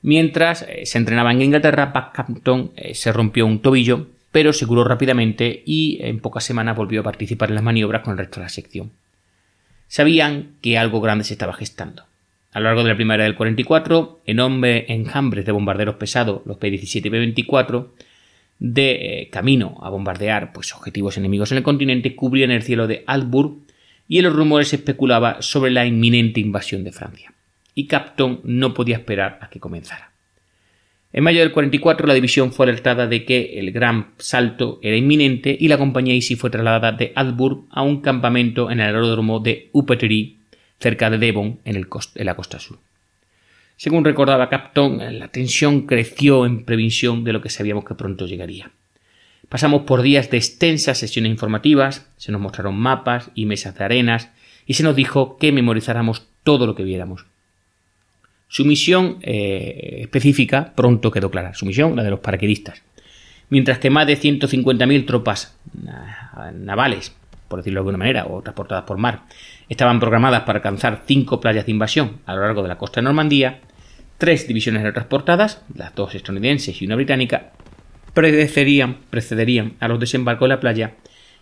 Mientras 0.03 0.63
eh, 0.69 0.85
se 0.85 0.99
entrenaba 0.99 1.33
en 1.33 1.41
Inglaterra, 1.41 1.95
Packhampton 1.95 2.73
eh, 2.77 2.95
se 2.95 3.11
rompió 3.11 3.47
un 3.47 3.63
tobillo, 3.63 4.09
pero 4.31 4.53
se 4.53 4.67
curó 4.67 4.85
rápidamente 4.85 5.63
y 5.65 5.99
en 6.03 6.21
pocas 6.21 6.45
semanas 6.45 6.77
volvió 6.77 7.01
a 7.01 7.05
participar 7.05 7.49
en 7.49 7.55
las 7.55 7.65
maniobras 7.65 8.03
con 8.03 8.13
el 8.13 8.19
resto 8.19 8.41
de 8.41 8.45
la 8.45 8.51
sección. 8.51 8.93
Sabían 9.89 10.57
que 10.61 10.77
algo 10.77 11.01
grande 11.01 11.25
se 11.25 11.33
estaba 11.33 11.55
gestando. 11.55 12.05
A 12.53 12.59
lo 12.59 12.67
largo 12.67 12.83
de 12.83 12.91
la 12.91 12.97
primavera 12.97 13.25
del 13.25 13.37
44, 13.37 14.21
enormes 14.27 14.85
enjambres 14.89 15.45
de 15.45 15.53
bombarderos 15.53 15.95
pesados, 15.95 16.43
los 16.47 16.57
P-17 16.59 17.07
y 17.07 17.11
P-24, 17.11 17.89
de 18.59 18.91
eh, 19.23 19.31
camino 19.31 19.79
a 19.83 19.89
bombardear 19.89 20.53
pues, 20.53 20.75
objetivos 20.75 21.17
enemigos 21.17 21.53
en 21.53 21.59
el 21.59 21.65
continente, 21.65 22.17
cubrían 22.17 22.51
el 22.51 22.63
cielo 22.63 22.87
de 22.87 23.05
Altburg 23.07 23.59
y 24.09 24.19
en 24.19 24.25
los 24.25 24.35
rumores 24.35 24.69
se 24.69 24.77
especulaba 24.77 25.41
sobre 25.41 25.71
la 25.71 25.87
inminente 25.87 26.41
invasión 26.41 26.83
de 26.83 26.91
Francia. 26.91 27.33
Y 27.77 27.87
Capton 27.87 28.41
no 28.43 28.75
podía 28.75 28.97
esperar 28.97 29.39
a 29.41 29.49
que 29.49 29.61
comenzara. 29.61 30.11
En 31.13 31.25
mayo 31.25 31.41
del 31.41 31.53
44 31.53 32.07
la 32.07 32.15
división 32.15 32.53
fue 32.53 32.67
alertada 32.67 33.07
de 33.07 33.25
que 33.25 33.59
el 33.61 33.71
gran 33.71 34.11
salto 34.19 34.81
era 34.83 34.97
inminente 34.97 35.57
y 35.59 35.69
la 35.69 35.79
compañía 35.79 36.15
Easy 36.15 36.35
fue 36.35 36.51
trasladada 36.51 36.93
de 36.93 37.13
Altburg 37.15 37.67
a 37.71 37.83
un 37.83 38.01
campamento 38.01 38.71
en 38.71 38.81
el 38.81 38.87
aeródromo 38.87 39.41
de 39.41 39.71
Upetry, 39.73 40.40
cerca 40.81 41.11
de 41.11 41.19
Devon, 41.19 41.61
en, 41.65 41.87
la 42.15 42.35
costa 42.35 42.59
sur. 42.59 42.79
Según 43.77 44.05
recordaba 44.05 44.49
Capton, 44.49 45.19
la 45.19 45.29
tensión 45.29 45.87
creció 45.87 46.45
en 46.47 46.65
previsión 46.65 47.25
de 47.25 47.33
lo 47.33 47.41
que 47.41 47.51
sabíamos 47.51 47.85
que 47.85 47.95
pronto 47.95 48.27
llegaría. 48.27 48.73
Pasamos 49.49 49.83
por 49.83 50.03
días 50.03 50.31
de 50.31 50.37
extensas 50.37 50.99
sesiones 50.99 51.31
informativas, 51.31 52.07
se 52.17 52.33
nos 52.33 52.41
mostraron 52.41 52.77
mapas 52.77 53.31
y 53.35 53.47
mesas 53.47 53.77
de 53.77 53.85
arenas, 53.85 54.31
y 54.67 54.75
se 54.75 54.83
nos 54.83 54.97
dijo 54.97 55.39
que 55.39 55.53
memorizáramos 55.53 56.29
todo 56.45 56.67
lo 56.67 56.75
que 56.75 56.85
viéramos. 56.85 57.27
Su 58.49 58.65
misión 58.65 59.19
eh, 59.23 60.01
específica 60.03 60.73
pronto 60.75 61.11
quedó 61.11 61.31
clara, 61.31 61.55
su 61.55 61.67
misión, 61.67 61.97
la 61.97 62.03
de 62.03 62.11
los 62.11 62.21
paraquedistas. 62.21 62.83
Mientras 63.49 63.79
que 63.79 63.91
más 63.91 64.07
de 64.07 64.19
150.000 64.19 65.07
tropas 65.07 65.57
navales, 66.55 67.13
por 67.51 67.59
decirlo 67.59 67.81
de 67.81 67.81
alguna 67.83 67.99
manera, 67.99 68.27
o 68.27 68.41
transportadas 68.41 68.85
por 68.85 68.97
mar, 68.97 69.25
estaban 69.69 70.01
programadas 70.01 70.45
para 70.45 70.61
alcanzar 70.61 71.03
cinco 71.05 71.39
playas 71.41 71.67
de 71.67 71.73
invasión 71.73 72.21
a 72.25 72.35
lo 72.35 72.41
largo 72.41 72.63
de 72.63 72.69
la 72.69 72.79
costa 72.79 73.01
de 73.01 73.05
Normandía, 73.05 73.61
Tres 74.21 74.47
divisiones 74.47 74.83
transportadas, 74.93 75.63
las 75.75 75.95
dos 75.95 76.15
estadounidenses 76.15 76.83
y 76.83 76.85
una 76.85 76.95
británica, 76.95 77.53
precederían, 78.13 78.99
precederían 79.09 79.77
a 79.81 79.89
los 79.89 79.99
desembarcos 79.99 80.47
de 80.47 80.55
la 80.55 80.61
playa 80.61 80.93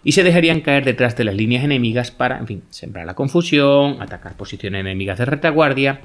y 0.05 0.13
se 0.13 0.23
dejarían 0.23 0.61
caer 0.61 0.85
detrás 0.85 1.17
de 1.17 1.25
las 1.25 1.35
líneas 1.35 1.65
enemigas 1.65 2.13
para, 2.13 2.39
en 2.39 2.47
fin, 2.47 2.63
sembrar 2.71 3.05
la 3.05 3.15
confusión, 3.15 4.01
atacar 4.01 4.37
posiciones 4.37 4.79
enemigas 4.79 5.19
de 5.19 5.25
retaguardia 5.25 6.03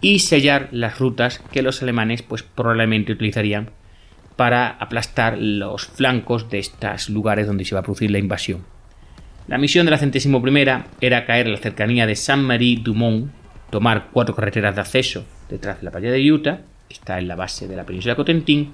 y 0.00 0.20
sellar 0.20 0.70
las 0.72 0.98
rutas 0.98 1.42
que 1.52 1.60
los 1.60 1.82
alemanes 1.82 2.22
pues 2.22 2.42
probablemente 2.42 3.12
utilizarían 3.12 3.72
para 4.36 4.70
aplastar 4.70 5.36
los 5.36 5.84
flancos 5.84 6.48
de 6.48 6.60
estos 6.60 7.10
lugares 7.10 7.46
donde 7.46 7.66
se 7.66 7.74
iba 7.74 7.80
a 7.80 7.82
producir 7.82 8.10
la 8.10 8.18
invasión. 8.18 8.64
La 9.48 9.58
misión 9.58 9.86
de 9.86 9.92
la 9.92 9.98
centésimo 9.98 10.42
primera 10.42 10.86
era 11.00 11.24
caer 11.24 11.46
en 11.46 11.52
la 11.52 11.58
cercanía 11.58 12.04
de 12.04 12.16
Saint-Marie-du-Mont, 12.16 13.30
tomar 13.70 14.08
cuatro 14.12 14.34
carreteras 14.34 14.74
de 14.74 14.80
acceso 14.80 15.24
detrás 15.48 15.78
de 15.78 15.84
la 15.84 15.92
playa 15.92 16.10
de 16.10 16.32
Utah, 16.32 16.62
que 16.88 16.94
está 16.94 17.20
en 17.20 17.28
la 17.28 17.36
base 17.36 17.68
de 17.68 17.76
la 17.76 17.86
península 17.86 18.16
Cotentin, 18.16 18.72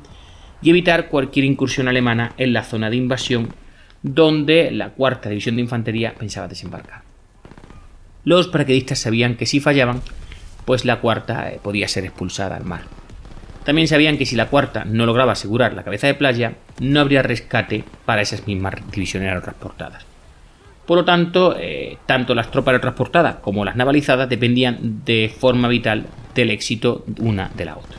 y 0.62 0.70
evitar 0.70 1.08
cualquier 1.08 1.44
incursión 1.44 1.88
alemana 1.88 2.32
en 2.38 2.54
la 2.54 2.64
zona 2.64 2.88
de 2.88 2.96
invasión 2.96 3.50
donde 4.02 4.70
la 4.70 4.90
cuarta 4.90 5.28
división 5.28 5.56
de 5.56 5.62
infantería 5.62 6.14
pensaba 6.14 6.48
desembarcar. 6.48 7.02
Los 8.24 8.48
paraquedistas 8.48 8.98
sabían 8.98 9.36
que 9.36 9.46
si 9.46 9.60
fallaban, 9.60 10.00
pues 10.64 10.86
la 10.86 11.00
cuarta 11.00 11.50
eh, 11.50 11.60
podía 11.62 11.86
ser 11.86 12.04
expulsada 12.04 12.56
al 12.56 12.64
mar. 12.64 12.82
También 13.64 13.88
sabían 13.88 14.16
que 14.16 14.26
si 14.26 14.36
la 14.36 14.48
cuarta 14.48 14.86
no 14.86 15.04
lograba 15.04 15.32
asegurar 15.32 15.74
la 15.74 15.84
cabeza 15.84 16.06
de 16.06 16.14
playa, 16.14 16.54
no 16.80 17.00
habría 17.00 17.22
rescate 17.22 17.84
para 18.06 18.22
esas 18.22 18.46
mismas 18.46 18.74
divisiones 18.90 19.28
aerotransportadas. 19.28 20.11
Por 20.86 20.98
lo 20.98 21.04
tanto, 21.04 21.56
eh, 21.58 21.98
tanto 22.06 22.34
las 22.34 22.50
tropas 22.50 22.72
aerotransportadas 22.72 23.36
como 23.36 23.64
las 23.64 23.76
navalizadas 23.76 24.28
dependían 24.28 25.02
de 25.04 25.32
forma 25.36 25.68
vital 25.68 26.06
del 26.34 26.50
éxito 26.50 27.04
una 27.18 27.50
de 27.56 27.64
la 27.64 27.76
otra. 27.76 27.98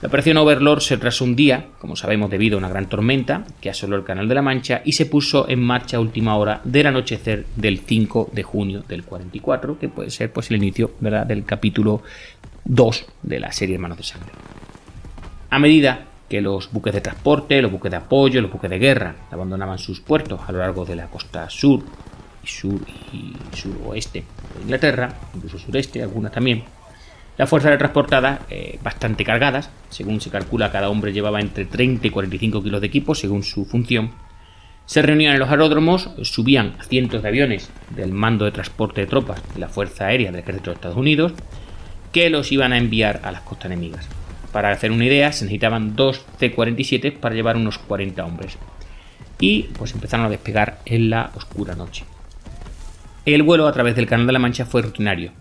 La 0.00 0.08
operación 0.08 0.36
Overlord 0.36 0.80
se 0.80 0.96
trazó 0.96 1.24
un 1.24 1.36
día, 1.36 1.66
como 1.78 1.94
sabemos 1.94 2.28
debido 2.28 2.56
a 2.56 2.58
una 2.58 2.68
gran 2.68 2.88
tormenta 2.88 3.44
que 3.60 3.70
asoló 3.70 3.94
el 3.94 4.02
Canal 4.02 4.26
de 4.26 4.34
la 4.34 4.42
Mancha 4.42 4.82
y 4.84 4.94
se 4.94 5.06
puso 5.06 5.48
en 5.48 5.60
marcha 5.62 5.96
a 5.96 6.00
última 6.00 6.36
hora 6.36 6.60
del 6.64 6.88
anochecer 6.88 7.46
del 7.54 7.78
5 7.78 8.30
de 8.32 8.42
junio 8.42 8.82
del 8.88 9.04
44, 9.04 9.78
que 9.78 9.88
puede 9.88 10.10
ser 10.10 10.32
pues 10.32 10.50
el 10.50 10.56
inicio 10.56 10.90
¿verdad? 10.98 11.24
del 11.24 11.44
capítulo 11.44 12.02
2 12.64 13.06
de 13.22 13.38
la 13.38 13.52
serie 13.52 13.76
Hermanos 13.76 13.98
de 13.98 14.02
Sangre. 14.02 14.32
A 15.50 15.60
medida 15.60 16.06
que 16.32 16.40
los 16.40 16.72
buques 16.72 16.94
de 16.94 17.02
transporte, 17.02 17.60
los 17.60 17.70
buques 17.70 17.90
de 17.90 17.98
apoyo, 17.98 18.40
los 18.40 18.50
buques 18.50 18.70
de 18.70 18.78
guerra 18.78 19.16
abandonaban 19.30 19.76
sus 19.76 20.00
puertos 20.00 20.40
a 20.46 20.52
lo 20.52 20.60
largo 20.60 20.86
de 20.86 20.96
la 20.96 21.08
costa 21.08 21.50
sur 21.50 21.82
y 22.42 22.46
sur 22.46 22.80
y 23.12 23.34
suroeste 23.54 24.20
de 24.56 24.62
Inglaterra, 24.62 25.12
incluso 25.34 25.58
sureste, 25.58 26.02
algunas 26.02 26.32
también, 26.32 26.64
las 27.36 27.50
fuerzas 27.50 27.76
transportadas, 27.76 28.40
eh, 28.48 28.78
bastante 28.82 29.26
cargadas, 29.26 29.68
según 29.90 30.22
se 30.22 30.30
calcula 30.30 30.72
cada 30.72 30.88
hombre 30.88 31.12
llevaba 31.12 31.38
entre 31.38 31.66
30 31.66 32.06
y 32.06 32.10
45 32.10 32.62
kilos 32.62 32.80
de 32.80 32.86
equipo 32.86 33.14
según 33.14 33.42
su 33.42 33.66
función, 33.66 34.12
se 34.86 35.02
reunían 35.02 35.34
en 35.34 35.38
los 35.38 35.50
aeródromos, 35.50 36.08
subían 36.22 36.76
cientos 36.88 37.20
de 37.20 37.28
aviones 37.28 37.68
del 37.94 38.12
mando 38.12 38.46
de 38.46 38.52
transporte 38.52 39.02
de 39.02 39.06
tropas 39.06 39.42
de 39.52 39.60
la 39.60 39.68
Fuerza 39.68 40.06
Aérea 40.06 40.30
del 40.30 40.40
Ejército 40.40 40.70
de 40.70 40.76
Estados 40.76 40.96
Unidos, 40.96 41.34
que 42.10 42.30
los 42.30 42.52
iban 42.52 42.72
a 42.72 42.78
enviar 42.78 43.20
a 43.22 43.32
las 43.32 43.42
costas 43.42 43.66
enemigas. 43.66 44.08
Para 44.52 44.70
hacer 44.70 44.90
una 44.90 45.06
idea, 45.06 45.32
se 45.32 45.44
necesitaban 45.44 45.96
dos 45.96 46.24
C-47 46.38 47.18
para 47.18 47.34
llevar 47.34 47.56
unos 47.56 47.78
40 47.78 48.24
hombres. 48.24 48.58
Y 49.40 49.64
pues 49.78 49.92
empezaron 49.94 50.26
a 50.26 50.30
despegar 50.30 50.80
en 50.84 51.10
la 51.10 51.30
oscura 51.34 51.74
noche. 51.74 52.04
El 53.24 53.42
vuelo 53.42 53.66
a 53.66 53.72
través 53.72 53.96
del 53.96 54.06
Canal 54.06 54.26
de 54.26 54.32
la 54.32 54.38
Mancha 54.38 54.66
fue 54.66 54.82
rutinario, 54.82 55.32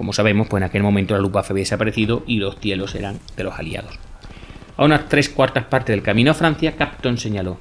como 0.00 0.14
sabemos, 0.14 0.48
pues 0.48 0.62
en 0.62 0.66
aquel 0.66 0.82
momento 0.82 1.12
la 1.12 1.20
Luftwaffe 1.20 1.52
había 1.52 1.60
desaparecido 1.60 2.22
y 2.26 2.38
los 2.38 2.56
cielos 2.58 2.94
eran 2.94 3.18
de 3.36 3.44
los 3.44 3.58
aliados. 3.58 3.98
A 4.78 4.84
unas 4.86 5.10
tres 5.10 5.28
cuartas 5.28 5.66
partes 5.66 5.94
del 5.94 6.02
camino 6.02 6.30
a 6.30 6.34
Francia, 6.34 6.74
Capton 6.74 7.18
señaló. 7.18 7.58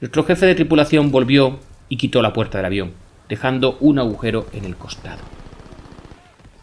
Nuestro 0.00 0.24
jefe 0.24 0.46
de 0.46 0.54
tripulación 0.54 1.10
volvió 1.10 1.60
y 1.90 1.98
quitó 1.98 2.22
la 2.22 2.32
puerta 2.32 2.56
del 2.56 2.64
avión, 2.64 2.92
dejando 3.28 3.76
un 3.80 3.98
agujero 3.98 4.46
en 4.54 4.64
el 4.64 4.76
costado. 4.76 5.20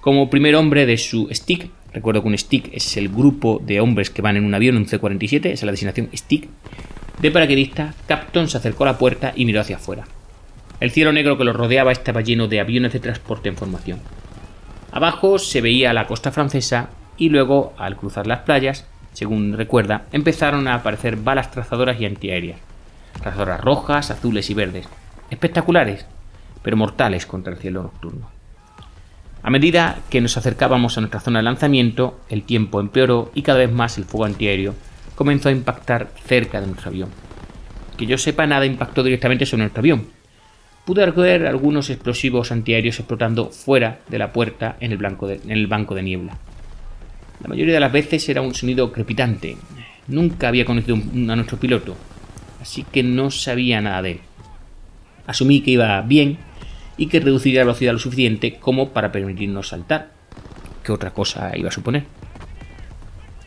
Como 0.01 0.31
primer 0.31 0.55
hombre 0.55 0.87
de 0.87 0.97
su 0.97 1.29
stick, 1.31 1.69
recuerdo 1.93 2.21
que 2.21 2.27
un 2.27 2.37
stick 2.37 2.69
es 2.73 2.97
el 2.97 3.09
grupo 3.09 3.61
de 3.63 3.79
hombres 3.79 4.09
que 4.09 4.21
van 4.21 4.37
en 4.37 4.45
un 4.45 4.53
avión, 4.53 4.77
un 4.77 4.87
C-47, 4.87 5.45
esa 5.45 5.53
es 5.53 5.63
la 5.63 5.71
designación 5.71 6.09
stick, 6.15 6.49
de 7.19 7.31
paraquedista, 7.31 7.93
Capton 8.07 8.47
se 8.47 8.57
acercó 8.57 8.83
a 8.83 8.87
la 8.87 8.97
puerta 8.97 9.33
y 9.35 9.43
miró 9.43 9.59
hacia 9.59 9.75
afuera. 9.75 10.05
El 10.79 10.91
cielo 10.91 11.11
negro 11.11 11.37
que 11.37 11.43
lo 11.43 11.51
rodeaba 11.51 11.91
estaba 11.91 12.21
lleno 12.21 12.47
de 12.47 12.61
aviones 12.61 12.93
de 12.93 13.01
transporte 13.01 13.49
en 13.49 13.57
formación. 13.57 13.99
Abajo 14.93 15.37
se 15.37 15.59
veía 15.59 15.91
la 15.91 16.07
costa 16.07 16.31
francesa 16.31 16.91
y 17.17 17.27
luego, 17.27 17.73
al 17.77 17.97
cruzar 17.97 18.25
las 18.25 18.39
playas, 18.39 18.87
según 19.11 19.51
recuerda, 19.57 20.05
empezaron 20.13 20.69
a 20.69 20.75
aparecer 20.75 21.17
balas 21.17 21.51
trazadoras 21.51 21.99
y 21.99 22.05
antiaéreas. 22.05 22.61
Trazadoras 23.21 23.59
rojas, 23.59 24.11
azules 24.11 24.49
y 24.49 24.53
verdes. 24.53 24.87
Espectaculares, 25.29 26.05
pero 26.61 26.77
mortales 26.77 27.25
contra 27.25 27.51
el 27.51 27.59
cielo 27.59 27.83
nocturno. 27.83 28.38
A 29.41 29.49
medida 29.49 29.99
que 30.09 30.21
nos 30.21 30.35
acercábamos 30.35 30.97
a 30.97 31.01
nuestra 31.01 31.21
zona 31.21 31.39
de 31.39 31.43
lanzamiento, 31.43 32.19
el 32.29 32.43
tiempo 32.43 32.79
empeoró 32.79 33.31
y 33.33 33.41
cada 33.41 33.59
vez 33.59 33.71
más 33.71 33.97
el 33.97 34.03
fuego 34.03 34.25
antiaéreo 34.25 34.75
comenzó 35.15 35.49
a 35.49 35.53
impactar 35.53 36.11
cerca 36.25 36.59
de 36.59 36.67
nuestro 36.67 36.89
avión. 36.89 37.09
Que 37.97 38.05
yo 38.05 38.17
sepa, 38.17 38.47
nada 38.47 38.65
impactó 38.65 39.03
directamente 39.03 39.45
sobre 39.45 39.63
nuestro 39.63 39.81
avión, 39.81 40.07
pude 40.85 41.05
ver 41.11 41.45
algunos 41.45 41.89
explosivos 41.89 42.51
antiaéreos 42.51 42.99
explotando 42.99 43.49
fuera 43.49 43.99
de 44.07 44.17
la 44.17 44.33
puerta 44.33 44.75
en 44.79 44.91
el, 44.91 44.99
en 45.05 45.51
el 45.51 45.67
banco 45.67 45.95
de 45.95 46.03
niebla. 46.03 46.37
La 47.41 47.47
mayoría 47.47 47.75
de 47.75 47.79
las 47.79 47.91
veces 47.91 48.27
era 48.27 48.41
un 48.41 48.53
sonido 48.53 48.91
crepitante. 48.91 49.55
Nunca 50.07 50.47
había 50.47 50.65
conocido 50.65 50.95
a 50.95 51.35
nuestro 51.35 51.59
piloto, 51.59 51.95
así 52.61 52.83
que 52.91 53.03
no 53.03 53.31
sabía 53.31 53.79
nada 53.81 54.01
de 54.01 54.11
él. 54.11 54.19
Asumí 55.27 55.61
que 55.61 55.71
iba 55.71 56.01
bien 56.01 56.39
y 56.99 57.07
que 57.07 57.21
reduciría 57.21 57.61
la 57.61 57.65
velocidad 57.65 57.93
lo 57.93 57.99
suficiente 57.99 58.55
como 58.59 58.89
para 58.89 59.11
permitirnos 59.11 59.69
saltar. 59.69 60.11
¿Qué 60.83 60.91
otra 60.91 61.11
cosa 61.11 61.53
iba 61.55 61.69
a 61.69 61.71
suponer? 61.71 62.03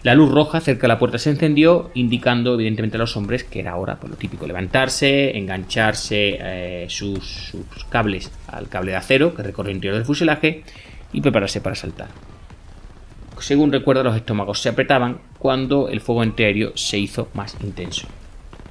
La 0.03 0.15
luz 0.15 0.33
roja 0.33 0.61
cerca 0.61 0.83
de 0.83 0.89
la 0.89 0.99
puerta 0.99 1.19
se 1.19 1.31
encendió, 1.31 1.91
indicando 1.95 2.55
evidentemente 2.55 2.97
a 2.97 3.01
los 3.01 3.17
hombres 3.17 3.45
que 3.45 3.61
era 3.61 3.77
hora, 3.77 4.01
por 4.01 4.11
lo 4.11 4.17
típico, 4.17 4.47
levantarse, 4.47 5.37
engancharse 5.37 6.39
eh, 6.41 6.87
sus, 6.89 7.53
cables 7.89 8.33
al 8.49 8.69
cable 8.69 8.93
de 8.93 8.97
acero 8.97 9.35
que 9.35 9.43
recorre 9.43 9.71
el 9.71 9.77
interior 9.77 9.97
del 9.97 10.07
fuselaje 10.07 10.65
y 11.13 11.21
prepararse 11.21 11.61
para 11.61 11.77
saltar. 11.77 12.09
Según 13.39 13.71
recuerdo, 13.71 14.03
los 14.03 14.17
estómagos 14.17 14.61
se 14.61 14.71
apretaban 14.71 15.19
cuando 15.39 15.89
el 15.89 16.01
fuego 16.01 16.23
antiaéreo 16.23 16.73
se 16.75 16.99
hizo 16.99 17.29
más 17.35 17.57
intenso. 17.63 18.09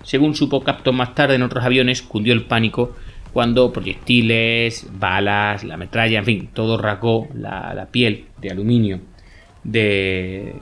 Según 0.03 0.35
supo 0.35 0.63
Capton 0.63 0.95
más 0.95 1.13
tarde 1.13 1.35
en 1.35 1.43
otros 1.43 1.63
aviones, 1.63 2.01
cundió 2.01 2.33
el 2.33 2.45
pánico 2.45 2.95
cuando 3.33 3.71
proyectiles, 3.71 4.87
balas, 4.91 5.63
la 5.63 5.77
metralla, 5.77 6.19
en 6.19 6.25
fin, 6.25 6.49
todo 6.53 6.77
rasgó 6.77 7.27
la, 7.33 7.73
la 7.73 7.85
piel 7.85 8.25
de 8.41 8.51
aluminio 8.51 8.99
de, 9.63 10.55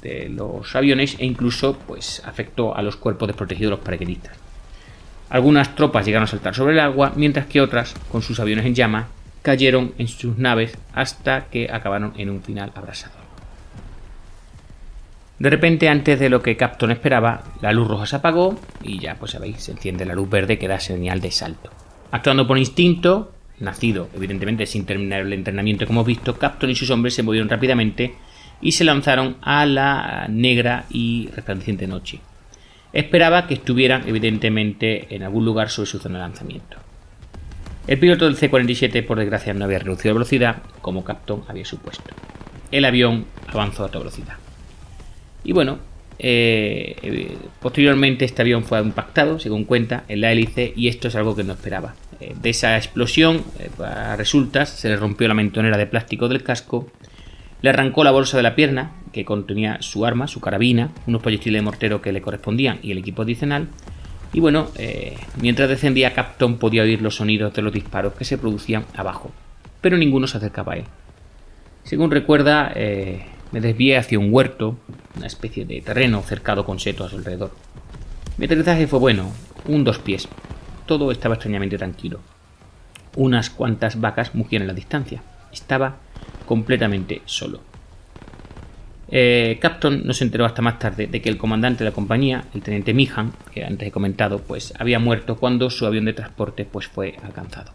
de, 0.00 0.28
los 0.28 0.74
aviones 0.74 1.16
e 1.18 1.26
incluso 1.26 1.76
pues, 1.86 2.22
afectó 2.24 2.76
a 2.76 2.82
los 2.82 2.96
cuerpos 2.96 3.28
desprotegidos 3.28 3.70
de 3.70 3.76
los 3.76 3.84
paracaidistas. 3.84 4.36
Algunas 5.30 5.74
tropas 5.74 6.06
llegaron 6.06 6.24
a 6.24 6.30
saltar 6.30 6.54
sobre 6.54 6.74
el 6.74 6.80
agua, 6.80 7.12
mientras 7.16 7.46
que 7.46 7.60
otras, 7.60 7.94
con 8.10 8.22
sus 8.22 8.40
aviones 8.40 8.66
en 8.66 8.74
llama, 8.74 9.08
cayeron 9.42 9.92
en 9.98 10.08
sus 10.08 10.38
naves 10.38 10.76
hasta 10.94 11.46
que 11.46 11.68
acabaron 11.70 12.14
en 12.16 12.30
un 12.30 12.42
final 12.42 12.72
abrasador. 12.74 13.24
De 15.38 15.50
repente, 15.50 15.88
antes 15.88 16.20
de 16.20 16.30
lo 16.30 16.42
que 16.42 16.56
Capton 16.56 16.92
esperaba, 16.92 17.42
la 17.60 17.72
luz 17.72 17.88
roja 17.88 18.06
se 18.06 18.16
apagó 18.16 18.58
y 18.82 19.00
ya, 19.00 19.16
pues 19.16 19.32
sabéis, 19.32 19.62
se 19.62 19.72
enciende 19.72 20.06
la 20.06 20.14
luz 20.14 20.30
verde 20.30 20.58
que 20.58 20.68
da 20.68 20.78
señal 20.78 21.20
de 21.20 21.32
salto. 21.32 21.70
Actuando 22.14 22.46
por 22.46 22.58
instinto, 22.58 23.32
nacido 23.58 24.08
evidentemente 24.14 24.66
sin 24.66 24.86
terminar 24.86 25.22
el 25.22 25.32
entrenamiento 25.32 25.84
como 25.84 25.98
hemos 25.98 26.06
visto, 26.06 26.38
Capton 26.38 26.70
y 26.70 26.76
sus 26.76 26.90
hombres 26.90 27.12
se 27.12 27.24
movieron 27.24 27.48
rápidamente 27.48 28.14
y 28.60 28.70
se 28.70 28.84
lanzaron 28.84 29.36
a 29.42 29.66
la 29.66 30.28
negra 30.30 30.84
y 30.90 31.28
resplandeciente 31.34 31.88
noche. 31.88 32.20
Esperaba 32.92 33.48
que 33.48 33.54
estuvieran 33.54 34.06
evidentemente 34.06 35.12
en 35.12 35.24
algún 35.24 35.44
lugar 35.44 35.70
sobre 35.70 35.90
su 35.90 35.98
zona 35.98 36.18
de 36.18 36.24
lanzamiento. 36.26 36.76
El 37.88 37.98
piloto 37.98 38.26
del 38.26 38.36
C-47 38.36 39.04
por 39.04 39.18
desgracia 39.18 39.52
no 39.52 39.64
había 39.64 39.80
reducido 39.80 40.14
la 40.14 40.18
velocidad 40.20 40.62
como 40.82 41.02
Capton 41.02 41.42
había 41.48 41.64
supuesto. 41.64 42.14
El 42.70 42.84
avión 42.84 43.24
avanzó 43.48 43.86
a 43.86 43.88
toda 43.88 44.04
velocidad. 44.04 44.36
Y 45.42 45.50
bueno, 45.50 45.80
eh, 46.18 47.36
posteriormente 47.60 48.24
este 48.24 48.42
avión 48.42 48.64
fue 48.64 48.80
impactado, 48.80 49.38
según 49.38 49.64
cuenta, 49.64 50.04
en 50.08 50.20
la 50.20 50.32
hélice 50.32 50.72
y 50.76 50.88
esto 50.88 51.08
es 51.08 51.16
algo 51.16 51.34
que 51.34 51.44
no 51.44 51.52
esperaba. 51.52 51.94
Eh, 52.20 52.34
de 52.40 52.50
esa 52.50 52.76
explosión, 52.76 53.42
eh, 53.58 53.70
resultas, 54.16 54.70
se 54.70 54.88
le 54.88 54.96
rompió 54.96 55.28
la 55.28 55.34
mentonera 55.34 55.76
de 55.76 55.86
plástico 55.86 56.28
del 56.28 56.42
casco, 56.42 56.88
le 57.60 57.70
arrancó 57.70 58.04
la 58.04 58.10
bolsa 58.10 58.36
de 58.36 58.42
la 58.42 58.54
pierna, 58.54 58.92
que 59.12 59.24
contenía 59.24 59.80
su 59.80 60.04
arma, 60.04 60.26
su 60.26 60.40
carabina, 60.40 60.90
unos 61.06 61.22
proyectiles 61.22 61.60
de 61.60 61.64
mortero 61.64 62.02
que 62.02 62.12
le 62.12 62.20
correspondían 62.20 62.78
y 62.82 62.92
el 62.92 62.98
equipo 62.98 63.22
adicional. 63.22 63.68
Y 64.32 64.40
bueno, 64.40 64.68
eh, 64.76 65.16
mientras 65.40 65.68
descendía, 65.68 66.12
Capton 66.12 66.58
podía 66.58 66.82
oír 66.82 67.00
los 67.00 67.16
sonidos 67.16 67.54
de 67.54 67.62
los 67.62 67.72
disparos 67.72 68.14
que 68.14 68.24
se 68.24 68.38
producían 68.38 68.84
abajo, 68.94 69.32
pero 69.80 69.96
ninguno 69.96 70.26
se 70.26 70.38
acercaba 70.38 70.74
a 70.74 70.76
él. 70.76 70.84
Según 71.84 72.10
recuerda, 72.10 72.72
me 73.54 73.60
desvié 73.60 73.96
hacia 73.96 74.18
un 74.18 74.34
huerto, 74.34 74.76
una 75.16 75.28
especie 75.28 75.64
de 75.64 75.80
terreno 75.80 76.20
cercado 76.22 76.64
con 76.64 76.80
setos 76.80 77.06
a 77.06 77.10
su 77.10 77.18
alrededor. 77.18 77.52
Mi 78.36 78.46
aterrizaje 78.46 78.88
fue 78.88 78.98
bueno, 78.98 79.30
un 79.68 79.84
dos 79.84 80.00
pies. 80.00 80.28
Todo 80.86 81.12
estaba 81.12 81.36
extrañamente 81.36 81.78
tranquilo. 81.78 82.18
Unas 83.14 83.50
cuantas 83.50 84.00
vacas 84.00 84.34
mugían 84.34 84.62
en 84.62 84.68
la 84.68 84.74
distancia. 84.74 85.22
Estaba 85.52 85.98
completamente 86.46 87.22
solo. 87.26 87.60
Eh, 89.08 89.58
Capton 89.60 90.04
no 90.04 90.12
se 90.14 90.24
enteró 90.24 90.46
hasta 90.46 90.60
más 90.60 90.80
tarde 90.80 91.06
de 91.06 91.22
que 91.22 91.28
el 91.28 91.38
comandante 91.38 91.84
de 91.84 91.90
la 91.90 91.94
compañía, 91.94 92.46
el 92.54 92.62
teniente 92.62 92.92
Mihan, 92.92 93.34
que 93.52 93.64
antes 93.64 93.86
he 93.86 93.92
comentado, 93.92 94.40
pues 94.40 94.74
había 94.80 94.98
muerto 94.98 95.36
cuando 95.36 95.70
su 95.70 95.86
avión 95.86 96.06
de 96.06 96.12
transporte 96.12 96.64
pues 96.64 96.88
fue 96.88 97.14
alcanzado. 97.22 97.70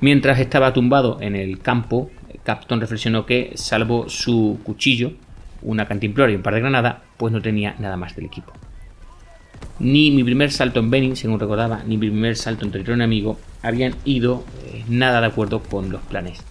Mientras 0.00 0.38
estaba 0.38 0.72
tumbado 0.72 1.18
en 1.20 1.34
el 1.34 1.58
campo, 1.58 2.12
Capton 2.48 2.80
reflexionó 2.80 3.26
que, 3.26 3.52
salvo 3.56 4.08
su 4.08 4.58
cuchillo, 4.62 5.12
una 5.60 5.86
cantimplora 5.86 6.32
y 6.32 6.34
un 6.34 6.40
par 6.40 6.54
de 6.54 6.60
granadas, 6.60 6.96
pues 7.18 7.30
no 7.30 7.42
tenía 7.42 7.74
nada 7.78 7.98
más 7.98 8.16
del 8.16 8.24
equipo. 8.24 8.54
Ni 9.80 10.10
mi 10.10 10.24
primer 10.24 10.50
salto 10.50 10.80
en 10.80 10.90
Benin, 10.90 11.14
según 11.14 11.38
recordaba, 11.38 11.82
ni 11.84 11.98
mi 11.98 12.08
primer 12.08 12.36
salto 12.36 12.64
en 12.64 12.70
territorio 12.72 12.94
enemigo 12.94 13.38
habían 13.62 13.96
ido 14.06 14.46
eh, 14.64 14.82
nada 14.88 15.20
de 15.20 15.26
acuerdo 15.26 15.62
con 15.62 15.90
los 15.90 16.00
planes. 16.00 16.42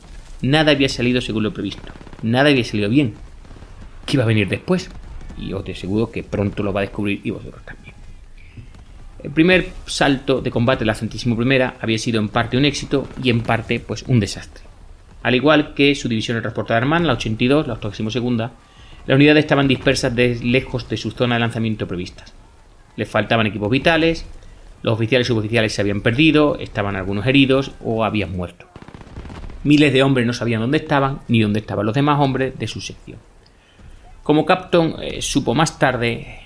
Nada 0.44 0.74
había 0.74 0.88
salido 0.88 1.20
según 1.20 1.42
lo 1.42 1.52
previsto. 1.52 1.92
Nada 2.22 2.52
había 2.52 2.64
salido 2.64 2.90
bien. 2.90 3.16
¿Qué 4.06 4.18
iba 4.18 4.24
a 4.24 4.28
venir 4.28 4.50
después? 4.50 4.92
Y 5.36 5.54
os 5.54 5.68
aseguro 5.68 6.12
que 6.12 6.22
pronto 6.22 6.62
lo 6.62 6.74
va 6.74 6.82
a 6.82 6.86
descubrir 6.86 7.22
y 7.24 7.32
vosotros 7.32 7.66
también. 7.66 7.96
El 9.24 9.32
primer 9.32 9.70
salto 9.88 10.42
de 10.42 10.52
combate 10.52 10.82
de 10.82 10.86
la 10.86 10.94
centésimo 10.94 11.36
primera 11.36 11.76
había 11.82 11.98
sido 11.98 12.20
en 12.20 12.30
parte 12.30 12.56
un 12.56 12.66
éxito 12.66 13.08
y 13.24 13.32
en 13.32 13.42
parte 13.42 13.80
pues 13.80 14.04
un 14.04 14.20
desastre. 14.20 14.67
Al 15.28 15.36
igual 15.36 15.74
que 15.74 15.94
su 15.94 16.08
división 16.08 16.38
de 16.38 16.42
transporte 16.42 16.74
de 16.74 16.82
la 16.82 17.14
82, 17.14 17.68
la 17.68 17.74
82 17.74 18.14
segunda, 18.14 18.52
las 19.06 19.16
unidades 19.16 19.44
estaban 19.44 19.68
dispersas 19.68 20.16
de 20.16 20.40
lejos 20.42 20.88
de 20.88 20.96
su 20.96 21.12
zona 21.12 21.36
de 21.36 21.42
lanzamiento 21.42 21.86
previstas 21.86 22.34
les 22.98 23.08
faltaban 23.08 23.48
equipos 23.48 23.70
vitales, 23.70 24.26
los 24.82 24.96
oficiales 24.96 25.28
y 25.28 25.30
suboficiales 25.30 25.74
se 25.74 25.82
habían 25.82 26.02
perdido, 26.02 26.58
estaban 26.60 26.96
algunos 26.96 27.26
heridos 27.26 27.72
o 27.84 28.04
habían 28.04 28.36
muerto. 28.36 28.66
Miles 29.64 29.94
de 29.94 30.04
hombres 30.04 30.28
no 30.28 30.34
sabían 30.34 30.62
dónde 30.62 30.78
estaban 30.78 31.20
ni 31.28 31.42
dónde 31.42 31.60
estaban 31.60 31.86
los 31.86 31.96
demás 31.96 32.20
hombres 32.20 32.58
de 32.58 32.68
su 32.68 32.82
sección. 32.82 33.20
Como 34.24 34.46
Capton 34.46 34.96
eh, 35.02 35.22
supo 35.22 35.56
más 35.56 35.80
tarde, 35.80 36.40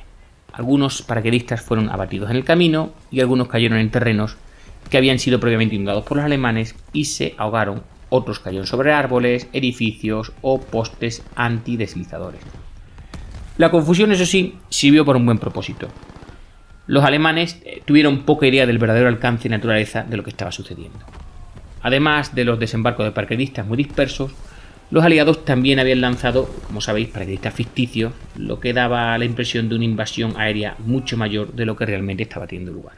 algunos 0.54 1.02
paraquedistas 1.02 1.62
fueron 1.62 1.90
abatidos 1.90 2.30
en 2.30 2.36
el 2.36 2.44
camino 2.44 2.92
y 3.10 3.22
algunos 3.22 3.48
cayeron 3.48 3.80
en 3.80 3.90
terrenos 3.90 4.38
que 4.90 4.98
habían 4.98 5.20
sido 5.20 5.40
previamente 5.40 5.76
inundados 5.76 6.04
por 6.04 6.18
los 6.18 6.26
alemanes 6.26 6.76
y 6.94 7.06
se 7.06 7.34
ahogaron. 7.38 7.84
Otros 8.12 8.38
cayeron 8.40 8.68
sobre 8.68 8.94
árboles, 8.94 9.48
edificios 9.52 10.32
o 10.44 10.62
postes 10.62 11.24
antideslizadores. 11.36 12.42
La 13.58 13.72
confusión, 13.72 14.12
eso 14.12 14.28
sí, 14.28 14.60
sirvió 14.70 15.04
por 15.04 15.16
un 15.16 15.26
buen 15.26 15.40
propósito 15.40 15.88
los 16.92 17.06
alemanes 17.06 17.62
eh, 17.64 17.82
tuvieron 17.86 18.24
poca 18.24 18.48
idea 18.48 18.66
del 18.66 18.78
verdadero 18.78 19.08
alcance 19.08 19.48
y 19.48 19.52
naturaleza 19.52 20.04
de 20.04 20.18
lo 20.18 20.24
que 20.24 20.30
estaba 20.30 20.52
sucediendo. 20.52 21.00
Además 21.82 22.36
de 22.36 22.44
los 22.44 22.60
desembarcos 22.60 23.06
de 23.06 23.14
paracaidistas 23.14 23.66
muy 23.66 23.78
dispersos, 23.78 24.34
los 24.90 25.04
aliados 25.04 25.46
también 25.46 25.80
habían 25.80 26.02
lanzado, 26.02 26.50
como 26.68 26.82
sabéis, 26.82 27.08
paracaidistas 27.08 27.54
ficticios, 27.54 28.12
lo 28.36 28.60
que 28.60 28.74
daba 28.74 29.18
la 29.18 29.24
impresión 29.24 29.70
de 29.70 29.76
una 29.76 29.86
invasión 29.86 30.34
aérea 30.38 30.76
mucho 30.80 31.16
mayor 31.16 31.54
de 31.54 31.66
lo 31.66 31.78
que 31.78 31.86
realmente 31.86 32.24
estaba 32.24 32.46
teniendo 32.46 32.74
lugar. 32.74 32.96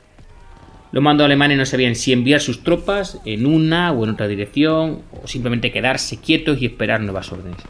Los 0.94 1.04
mandos 1.04 1.26
alemanes 1.26 1.58
no 1.58 1.66
sabían 1.66 1.96
si 1.96 2.14
enviar 2.14 2.40
sus 2.40 2.64
tropas 2.64 3.20
en 3.26 3.46
una 3.46 3.92
o 3.92 4.06
en 4.06 4.12
otra 4.12 4.30
dirección, 4.30 5.02
o 5.12 5.28
simplemente 5.28 5.74
quedarse 5.74 6.22
quietos 6.22 6.62
y 6.62 6.68
esperar 6.68 7.02
nuevas 7.02 7.30
órdenes. 7.34 7.62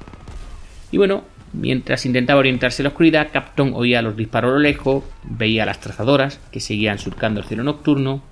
Y 0.91 0.97
bueno, 0.97 1.23
Mientras 1.53 2.07
intentaba 2.07 2.39
orientarse 2.39 2.81
en 2.81 2.85
la 2.85 2.89
oscuridad, 2.89 3.29
Capton 3.31 3.73
oía 3.75 4.01
los 4.01 4.17
disparos 4.17 4.49
a 4.49 4.53
lo 4.53 4.59
lejos, 4.59 5.03
veía 5.23 5.67
las 5.67 5.79
trazadoras 5.79 6.39
que 6.51 6.59
seguían 6.59 6.97
surcando 6.97 7.41
el 7.41 7.45
cielo 7.45 7.63
nocturno, 7.63 8.23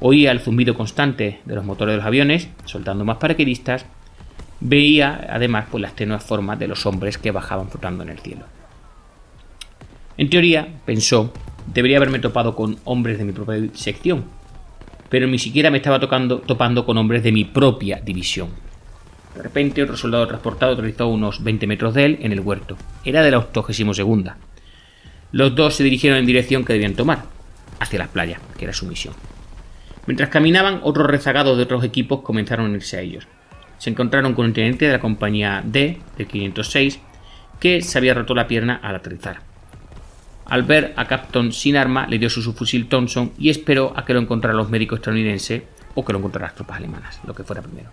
oía 0.00 0.30
el 0.30 0.40
zumbido 0.40 0.74
constante 0.74 1.40
de 1.46 1.54
los 1.54 1.64
motores 1.64 1.94
de 1.94 1.96
los 1.96 2.06
aviones, 2.06 2.50
soltando 2.66 3.06
más 3.06 3.16
paraquedistas, 3.16 3.86
veía 4.60 5.28
además 5.30 5.64
pues, 5.70 5.80
las 5.80 5.96
tenues 5.96 6.22
formas 6.22 6.58
de 6.58 6.68
los 6.68 6.84
hombres 6.84 7.16
que 7.16 7.30
bajaban 7.30 7.70
flotando 7.70 8.02
en 8.02 8.10
el 8.10 8.18
cielo. 8.18 8.44
En 10.18 10.28
teoría, 10.28 10.68
pensó, 10.84 11.32
debería 11.66 11.96
haberme 11.96 12.18
topado 12.18 12.54
con 12.54 12.78
hombres 12.84 13.18
de 13.18 13.24
mi 13.24 13.32
propia 13.32 13.68
sección, 13.74 14.24
pero 15.08 15.26
ni 15.26 15.38
siquiera 15.38 15.70
me 15.70 15.78
estaba 15.78 16.00
tocando, 16.00 16.38
topando 16.38 16.86
con 16.86 16.96
hombres 16.98 17.22
de 17.22 17.32
mi 17.32 17.44
propia 17.44 18.00
división. 18.00 18.48
De 19.34 19.42
repente, 19.42 19.82
otro 19.82 19.96
soldado 19.96 20.26
transportado 20.26 20.72
aterrizó 20.72 21.04
a 21.04 21.08
unos 21.08 21.42
20 21.42 21.66
metros 21.66 21.94
de 21.94 22.04
él 22.04 22.18
en 22.20 22.32
el 22.32 22.40
huerto. 22.40 22.76
Era 23.04 23.22
de 23.22 23.30
la 23.30 23.38
82 23.38 23.96
segunda. 23.96 24.36
Los 25.32 25.54
dos 25.54 25.74
se 25.74 25.84
dirigieron 25.84 26.18
en 26.18 26.26
dirección 26.26 26.64
que 26.64 26.74
debían 26.74 26.94
tomar, 26.94 27.24
hacia 27.80 27.98
la 27.98 28.08
playa, 28.08 28.40
que 28.58 28.64
era 28.64 28.74
su 28.74 28.86
misión. 28.86 29.14
Mientras 30.06 30.28
caminaban, 30.28 30.80
otros 30.82 31.06
rezagados 31.06 31.56
de 31.56 31.62
otros 31.62 31.84
equipos 31.84 32.22
comenzaron 32.22 32.66
a 32.66 32.68
unirse 32.68 32.98
a 32.98 33.00
ellos. 33.00 33.26
Se 33.78 33.90
encontraron 33.90 34.34
con 34.34 34.46
un 34.46 34.52
teniente 34.52 34.86
de 34.86 34.92
la 34.92 35.00
compañía 35.00 35.62
D, 35.64 36.00
del 36.18 36.26
506, 36.26 37.00
que 37.58 37.80
se 37.80 37.98
había 37.98 38.14
roto 38.14 38.34
la 38.34 38.46
pierna 38.46 38.80
al 38.82 38.96
aterrizar. 38.96 39.51
Al 40.46 40.62
ver 40.64 40.92
a 40.96 41.06
Capton 41.06 41.52
sin 41.52 41.76
arma, 41.76 42.06
le 42.06 42.18
dio 42.18 42.28
su 42.28 42.42
subfusil 42.42 42.88
Thompson 42.88 43.32
y 43.38 43.50
esperó 43.50 43.92
a 43.96 44.04
que 44.04 44.12
lo 44.12 44.20
encontraran 44.20 44.56
los 44.56 44.70
médicos 44.70 44.98
estadounidenses 44.98 45.62
o 45.94 46.04
que 46.04 46.12
lo 46.12 46.18
encontraran 46.18 46.48
las 46.48 46.56
tropas 46.56 46.78
alemanas, 46.78 47.20
lo 47.26 47.34
que 47.34 47.44
fuera 47.44 47.62
primero. 47.62 47.90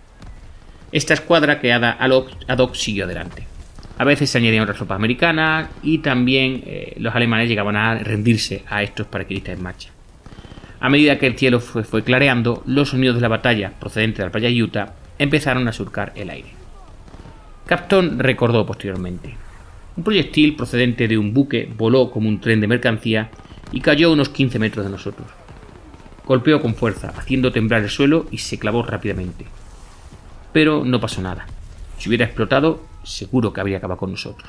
Esta 0.92 1.14
escuadra 1.14 1.60
creada 1.60 1.96
ad 2.00 2.58
hoc 2.58 2.74
siguió 2.74 3.04
adelante. 3.04 3.46
A 3.98 4.04
veces 4.04 4.30
se 4.30 4.38
añadían 4.38 4.62
otras 4.62 4.78
tropas 4.78 4.96
americanas 4.96 5.68
y 5.82 5.98
también 5.98 6.62
eh, 6.66 6.94
los 6.98 7.14
alemanes 7.14 7.48
llegaban 7.48 7.76
a 7.76 7.94
rendirse 7.96 8.64
a 8.68 8.82
estos 8.82 9.06
paraquedistas 9.06 9.56
en 9.56 9.62
marcha. 9.62 9.90
A 10.80 10.88
medida 10.88 11.18
que 11.18 11.26
el 11.26 11.36
cielo 11.36 11.60
fue, 11.60 12.02
clareando, 12.02 12.62
los 12.66 12.88
sonidos 12.88 13.16
de 13.16 13.20
la 13.20 13.28
batalla 13.28 13.74
procedentes 13.78 14.18
de 14.18 14.24
la 14.24 14.32
playa 14.32 14.48
Utah 14.48 14.94
empezaron 15.18 15.68
a 15.68 15.72
surcar 15.72 16.12
el 16.16 16.30
aire. 16.30 16.48
Capton 17.66 18.18
recordó 18.18 18.64
posteriormente. 18.64 19.36
Un 19.96 20.04
proyectil 20.04 20.56
procedente 20.56 21.08
de 21.08 21.18
un 21.18 21.34
buque 21.34 21.68
voló 21.76 22.10
como 22.10 22.28
un 22.28 22.40
tren 22.40 22.60
de 22.60 22.68
mercancía 22.68 23.30
y 23.72 23.80
cayó 23.80 24.08
a 24.08 24.12
unos 24.12 24.28
15 24.28 24.58
metros 24.58 24.84
de 24.84 24.90
nosotros. 24.90 25.26
Golpeó 26.24 26.60
con 26.60 26.74
fuerza, 26.74 27.12
haciendo 27.16 27.50
temblar 27.50 27.82
el 27.82 27.90
suelo 27.90 28.26
y 28.30 28.38
se 28.38 28.58
clavó 28.58 28.82
rápidamente. 28.82 29.46
Pero 30.52 30.84
no 30.84 31.00
pasó 31.00 31.20
nada. 31.20 31.46
Si 31.98 32.08
hubiera 32.08 32.24
explotado, 32.24 32.84
seguro 33.02 33.52
que 33.52 33.60
habría 33.60 33.78
acabado 33.78 33.98
con 33.98 34.12
nosotros. 34.12 34.48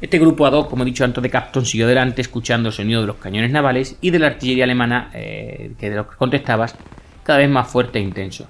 Este 0.00 0.18
grupo 0.18 0.46
a 0.46 0.68
como 0.68 0.82
he 0.82 0.86
dicho 0.86 1.04
antes 1.04 1.22
de 1.22 1.28
Capton, 1.28 1.66
siguió 1.66 1.84
adelante 1.84 2.22
escuchando 2.22 2.70
el 2.70 2.74
sonido 2.74 3.02
de 3.02 3.06
los 3.06 3.16
cañones 3.16 3.50
navales 3.50 3.98
y 4.00 4.10
de 4.10 4.18
la 4.18 4.28
artillería 4.28 4.64
alemana 4.64 5.10
eh, 5.12 5.72
que 5.78 5.90
de 5.90 5.96
los 5.96 6.06
que 6.06 6.16
contestabas 6.16 6.74
cada 7.22 7.40
vez 7.40 7.50
más 7.50 7.68
fuerte 7.68 7.98
e 7.98 8.02
intenso. 8.02 8.48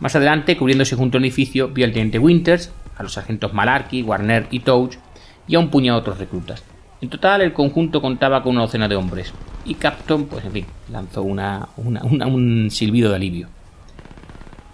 Más 0.00 0.14
adelante, 0.14 0.56
cubriéndose 0.56 0.96
junto 0.96 1.18
al 1.18 1.24
edificio, 1.24 1.68
vio 1.68 1.86
al 1.86 1.92
teniente 1.92 2.18
Winters, 2.18 2.70
a 2.96 3.02
los 3.02 3.14
sargentos 3.14 3.54
Malarkey, 3.54 4.02
Warner 4.02 4.46
y 4.50 4.60
Touch 4.60 4.96
y 5.48 5.54
a 5.54 5.58
un 5.58 5.70
puñado 5.70 5.98
de 5.98 6.02
otros 6.02 6.18
reclutas. 6.18 6.62
En 7.00 7.08
total, 7.08 7.40
el 7.40 7.52
conjunto 7.52 8.00
contaba 8.02 8.42
con 8.42 8.52
una 8.52 8.62
docena 8.62 8.88
de 8.88 8.96
hombres, 8.96 9.32
y 9.64 9.74
Capton, 9.74 10.26
pues 10.26 10.44
en 10.44 10.52
fin, 10.52 10.66
lanzó 10.90 11.22
un 11.22 12.68
silbido 12.70 13.10
de 13.10 13.16
alivio. 13.16 13.48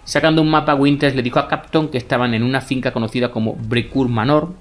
Sacando 0.03 0.41
un 0.41 0.49
mapa, 0.49 0.75
Winters 0.75 1.15
le 1.15 1.23
dijo 1.23 1.39
a 1.39 1.47
Capton 1.47 1.89
que 1.89 1.97
estaban 1.97 2.33
en 2.33 2.43
una 2.43 2.59
finca 2.59 2.91
conocida 2.91 3.31
como 3.31 3.55
Brecourt 3.55 4.09
Manor, 4.09 4.53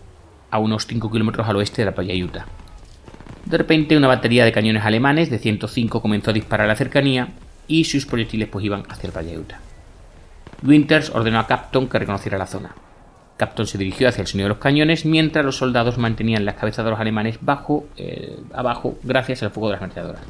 a 0.50 0.58
unos 0.58 0.86
5 0.86 1.10
kilómetros 1.10 1.48
al 1.48 1.56
oeste 1.56 1.82
de 1.82 1.86
la 1.86 1.94
playa 1.94 2.14
Utah. 2.24 2.46
De 3.46 3.58
repente, 3.58 3.96
una 3.96 4.06
batería 4.06 4.44
de 4.44 4.52
cañones 4.52 4.84
alemanes 4.84 5.30
de 5.30 5.38
105 5.38 6.00
comenzó 6.00 6.30
a 6.30 6.34
disparar 6.34 6.66
a 6.66 6.68
la 6.68 6.76
cercanía 6.76 7.30
y 7.66 7.84
sus 7.84 8.06
proyectiles 8.06 8.48
pues 8.48 8.64
iban 8.64 8.84
hacia 8.88 9.08
la 9.08 9.14
playa 9.14 9.38
Utah. 9.38 9.60
Winters 10.62 11.10
ordenó 11.10 11.38
a 11.38 11.46
Capton 11.46 11.88
que 11.88 11.98
reconociera 11.98 12.38
la 12.38 12.46
zona. 12.46 12.74
Capton 13.36 13.66
se 13.66 13.78
dirigió 13.78 14.08
hacia 14.08 14.22
el 14.22 14.28
sonido 14.28 14.46
de 14.46 14.54
los 14.54 14.58
cañones 14.58 15.04
mientras 15.04 15.44
los 15.44 15.56
soldados 15.56 15.98
mantenían 15.98 16.44
las 16.44 16.54
cabezas 16.54 16.84
de 16.84 16.90
los 16.90 17.00
alemanes 17.00 17.38
bajo, 17.40 17.86
eh, 17.96 18.38
abajo 18.52 18.98
gracias 19.02 19.42
al 19.42 19.50
fuego 19.50 19.68
de 19.68 19.72
las 19.72 19.82
ametralladoras. 19.82 20.22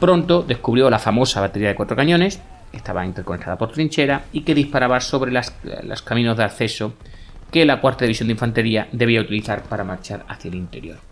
Pronto 0.00 0.42
descubrió 0.42 0.88
la 0.88 0.98
famosa 0.98 1.40
batería 1.40 1.68
de 1.68 1.74
cuatro 1.74 1.96
cañones, 1.96 2.40
que 2.70 2.76
estaba 2.76 3.04
interconectada 3.04 3.58
por 3.58 3.72
trinchera 3.72 4.24
y 4.32 4.42
que 4.42 4.54
disparaba 4.54 5.00
sobre 5.00 5.32
los 5.32 6.02
caminos 6.02 6.36
de 6.36 6.44
acceso 6.44 6.94
que 7.50 7.64
la 7.64 7.80
cuarta 7.80 8.04
división 8.04 8.28
de 8.28 8.32
infantería 8.32 8.88
debía 8.92 9.20
utilizar 9.20 9.62
para 9.62 9.84
marchar 9.84 10.24
hacia 10.28 10.48
el 10.48 10.54
interior. 10.54 11.07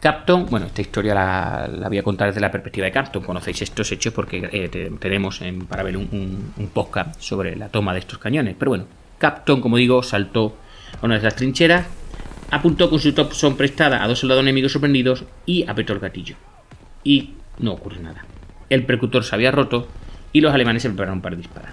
Capton, 0.00 0.46
bueno, 0.46 0.64
esta 0.64 0.80
historia 0.80 1.12
la, 1.12 1.88
voy 1.88 1.98
a 1.98 2.02
contar 2.02 2.28
desde 2.28 2.40
la 2.40 2.50
perspectiva 2.50 2.86
de 2.86 2.92
Capton. 2.92 3.22
Conocéis 3.22 3.60
estos 3.60 3.92
hechos 3.92 4.14
porque 4.14 4.48
eh, 4.50 4.90
tenemos 4.98 5.42
en 5.42 5.66
Parabel 5.66 5.98
un, 5.98 6.70
podcast 6.72 7.20
sobre 7.20 7.54
la 7.54 7.68
toma 7.68 7.92
de 7.92 7.98
estos 7.98 8.18
cañones. 8.18 8.56
Pero 8.58 8.70
bueno, 8.70 8.86
Capton, 9.18 9.60
como 9.60 9.76
digo, 9.76 10.02
saltó 10.02 10.56
a 11.02 11.04
una 11.04 11.18
de 11.18 11.22
las 11.22 11.36
trincheras, 11.36 11.86
apuntó 12.50 12.88
con 12.88 12.98
su 12.98 13.12
top 13.12 13.34
son 13.34 13.58
prestada 13.58 14.02
a 14.02 14.08
dos 14.08 14.20
soldados 14.20 14.42
enemigos 14.42 14.72
sorprendidos 14.72 15.24
y 15.44 15.68
apretó 15.68 15.92
el 15.92 16.00
gatillo. 16.00 16.36
Y 17.04 17.34
no 17.58 17.72
ocurrió 17.72 18.00
nada. 18.00 18.24
El 18.70 18.86
percutor 18.86 19.22
se 19.22 19.34
había 19.34 19.50
roto 19.50 19.86
y 20.32 20.40
los 20.40 20.54
alemanes 20.54 20.80
se 20.82 20.88
prepararon 20.88 21.20
para 21.20 21.36
disparar. 21.36 21.72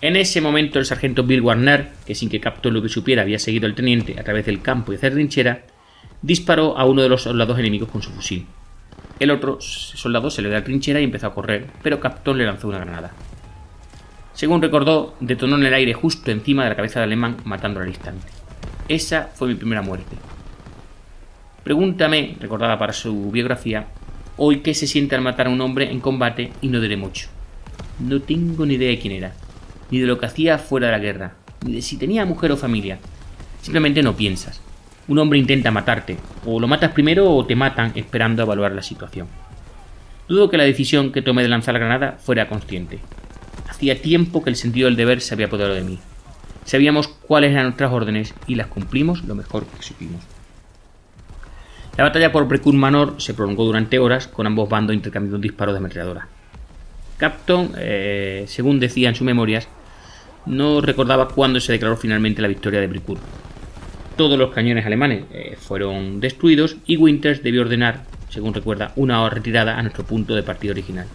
En 0.00 0.16
ese 0.16 0.40
momento 0.40 0.78
el 0.78 0.86
sargento 0.86 1.24
Bill 1.24 1.42
Warner, 1.42 1.90
que 2.06 2.14
sin 2.14 2.30
que 2.30 2.40
Capton 2.40 2.72
lo 2.72 2.80
que 2.80 2.88
supiera 2.88 3.20
había 3.20 3.38
seguido 3.38 3.66
al 3.66 3.74
teniente 3.74 4.18
a 4.18 4.24
través 4.24 4.46
del 4.46 4.62
campo 4.62 4.92
y 4.92 4.96
hacer 4.96 5.12
trinchera, 5.12 5.64
disparó 6.22 6.76
a 6.78 6.84
uno 6.84 7.02
de 7.02 7.08
los 7.08 7.22
soldados 7.22 7.58
enemigos 7.58 7.88
con 7.88 8.02
su 8.02 8.10
fusil. 8.10 8.46
El 9.18 9.30
otro 9.30 9.58
soldado 9.60 10.30
se 10.30 10.42
le 10.42 10.48
dio 10.48 10.56
a 10.56 10.60
la 10.60 10.64
trinchera 10.64 11.00
y 11.00 11.04
empezó 11.04 11.26
a 11.26 11.34
correr, 11.34 11.66
pero 11.82 12.00
Capton 12.00 12.38
le 12.38 12.46
lanzó 12.46 12.68
una 12.68 12.78
granada. 12.78 13.12
Según 14.34 14.62
recordó, 14.62 15.14
detonó 15.20 15.56
en 15.56 15.66
el 15.66 15.74
aire 15.74 15.92
justo 15.92 16.30
encima 16.30 16.64
de 16.64 16.70
la 16.70 16.76
cabeza 16.76 17.00
del 17.00 17.08
alemán, 17.08 17.36
matándolo 17.44 17.84
al 17.84 17.90
instante. 17.90 18.26
Esa 18.88 19.30
fue 19.34 19.48
mi 19.48 19.54
primera 19.54 19.82
muerte. 19.82 20.16
Pregúntame, 21.62 22.36
recordada 22.40 22.78
para 22.78 22.92
su 22.92 23.30
biografía, 23.30 23.88
hoy 24.36 24.60
qué 24.60 24.74
se 24.74 24.86
siente 24.86 25.14
al 25.14 25.22
matar 25.22 25.48
a 25.48 25.50
un 25.50 25.60
hombre 25.60 25.90
en 25.90 26.00
combate 26.00 26.52
y 26.62 26.68
no 26.68 26.80
diré 26.80 26.96
mucho. 26.96 27.28
No 27.98 28.20
tengo 28.22 28.64
ni 28.64 28.74
idea 28.74 28.88
de 28.88 28.98
quién 28.98 29.12
era 29.12 29.34
ni 29.90 29.98
de 29.98 30.06
lo 30.06 30.18
que 30.18 30.26
hacía 30.26 30.58
fuera 30.58 30.86
de 30.86 30.92
la 30.92 30.98
guerra, 30.98 31.34
ni 31.64 31.74
de 31.74 31.82
si 31.82 31.96
tenía 31.96 32.24
mujer 32.24 32.52
o 32.52 32.56
familia. 32.56 32.98
Simplemente 33.60 34.02
no 34.02 34.16
piensas. 34.16 34.60
Un 35.10 35.18
hombre 35.18 35.40
intenta 35.40 35.72
matarte, 35.72 36.18
o 36.46 36.60
lo 36.60 36.68
matas 36.68 36.92
primero 36.92 37.34
o 37.34 37.44
te 37.44 37.56
matan 37.56 37.90
esperando 37.96 38.44
evaluar 38.44 38.70
la 38.70 38.80
situación. 38.80 39.26
Dudo 40.28 40.48
que 40.48 40.56
la 40.56 40.62
decisión 40.62 41.10
que 41.10 41.20
tomé 41.20 41.42
de 41.42 41.48
lanzar 41.48 41.74
la 41.74 41.80
granada 41.80 42.12
fuera 42.20 42.46
consciente. 42.46 43.00
Hacía 43.68 44.00
tiempo 44.00 44.44
que 44.44 44.50
el 44.50 44.54
sentido 44.54 44.86
del 44.86 44.94
deber 44.94 45.20
se 45.20 45.34
había 45.34 45.46
apoderado 45.46 45.74
de 45.74 45.82
mí. 45.82 45.98
Sabíamos 46.64 47.08
cuáles 47.08 47.50
eran 47.50 47.64
nuestras 47.64 47.90
órdenes 47.92 48.34
y 48.46 48.54
las 48.54 48.68
cumplimos 48.68 49.24
lo 49.24 49.34
mejor 49.34 49.66
que 49.66 49.82
supimos. 49.82 50.22
La 51.96 52.04
batalla 52.04 52.30
por 52.30 52.46
Brecun 52.46 52.78
Manor 52.78 53.16
se 53.18 53.34
prolongó 53.34 53.64
durante 53.64 53.98
horas, 53.98 54.28
con 54.28 54.46
ambos 54.46 54.68
bandos 54.68 54.94
intercambiando 54.94 55.38
disparos 55.38 55.74
de 55.74 55.78
ametralladora. 55.78 56.28
Capton, 57.16 57.72
eh, 57.78 58.44
según 58.46 58.78
decía 58.78 59.08
en 59.08 59.16
sus 59.16 59.26
memorias, 59.26 59.66
no 60.46 60.80
recordaba 60.80 61.26
cuándo 61.26 61.58
se 61.58 61.72
declaró 61.72 61.96
finalmente 61.96 62.40
la 62.40 62.46
victoria 62.46 62.80
de 62.80 62.86
Bricourt. 62.86 63.20
Todos 64.20 64.38
los 64.38 64.50
cañones 64.50 64.84
alemanes 64.84 65.24
eh, 65.32 65.56
fueron 65.58 66.20
destruidos 66.20 66.76
y 66.84 66.98
Winters 66.98 67.42
debió 67.42 67.62
ordenar, 67.62 68.02
según 68.28 68.52
recuerda, 68.52 68.92
una 68.96 69.26
retirada 69.30 69.78
a 69.78 69.82
nuestro 69.82 70.04
punto 70.04 70.34
de 70.34 70.42
partida 70.42 70.72
original. 70.72 71.06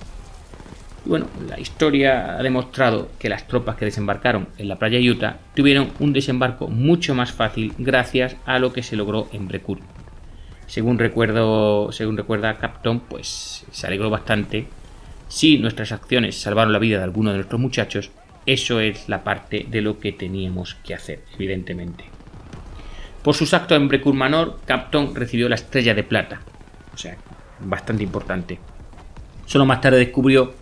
bueno, 1.06 1.28
la 1.48 1.60
historia 1.60 2.36
ha 2.36 2.42
demostrado 2.42 3.12
que 3.20 3.30
las 3.30 3.48
tropas 3.48 3.76
que 3.76 3.86
desembarcaron 3.86 4.48
en 4.58 4.68
la 4.68 4.80
playa 4.80 4.98
Utah 5.00 5.38
tuvieron 5.54 5.92
un 6.00 6.14
desembarco 6.14 6.68
mucho 6.68 7.14
más 7.14 7.32
fácil 7.32 7.76
gracias 7.78 8.38
a 8.48 8.58
lo 8.58 8.74
que 8.74 8.82
se 8.82 8.96
logró 8.96 9.30
en 9.32 9.48
Brecourt. 9.48 9.84
Según 10.66 10.98
recuerdo, 10.98 11.92
según 11.92 12.18
recuerda 12.18 12.58
Capton, 12.58 13.02
pues 13.02 13.68
se 13.70 13.86
alegró 13.86 14.10
bastante. 14.10 14.66
Si 15.28 15.60
nuestras 15.60 15.92
acciones 15.92 16.42
salvaron 16.42 16.74
la 16.74 16.80
vida 16.80 16.98
de 16.98 17.04
alguno 17.04 17.30
de 17.30 17.38
nuestros 17.38 17.62
muchachos, 17.62 18.10
eso 18.48 18.80
es 18.80 19.08
la 19.08 19.24
parte 19.24 19.68
de 19.70 19.82
lo 19.82 20.00
que 20.00 20.12
teníamos 20.12 20.74
que 20.84 20.96
hacer, 20.96 21.22
evidentemente. 21.36 22.15
Por 23.26 23.34
sus 23.34 23.56
actos 23.56 23.76
en 23.76 23.88
Brecourt 23.88 24.16
Manor, 24.16 24.60
Capton 24.68 25.16
recibió 25.16 25.50
la 25.50 25.56
estrella 25.56 25.96
de 25.96 26.04
plata, 26.04 26.42
o 26.94 26.98
sea, 26.98 27.18
bastante 27.60 28.04
importante. 28.04 28.60
Solo 29.48 29.66
más 29.66 29.82
tarde 29.82 29.98
descubrió 29.98 30.54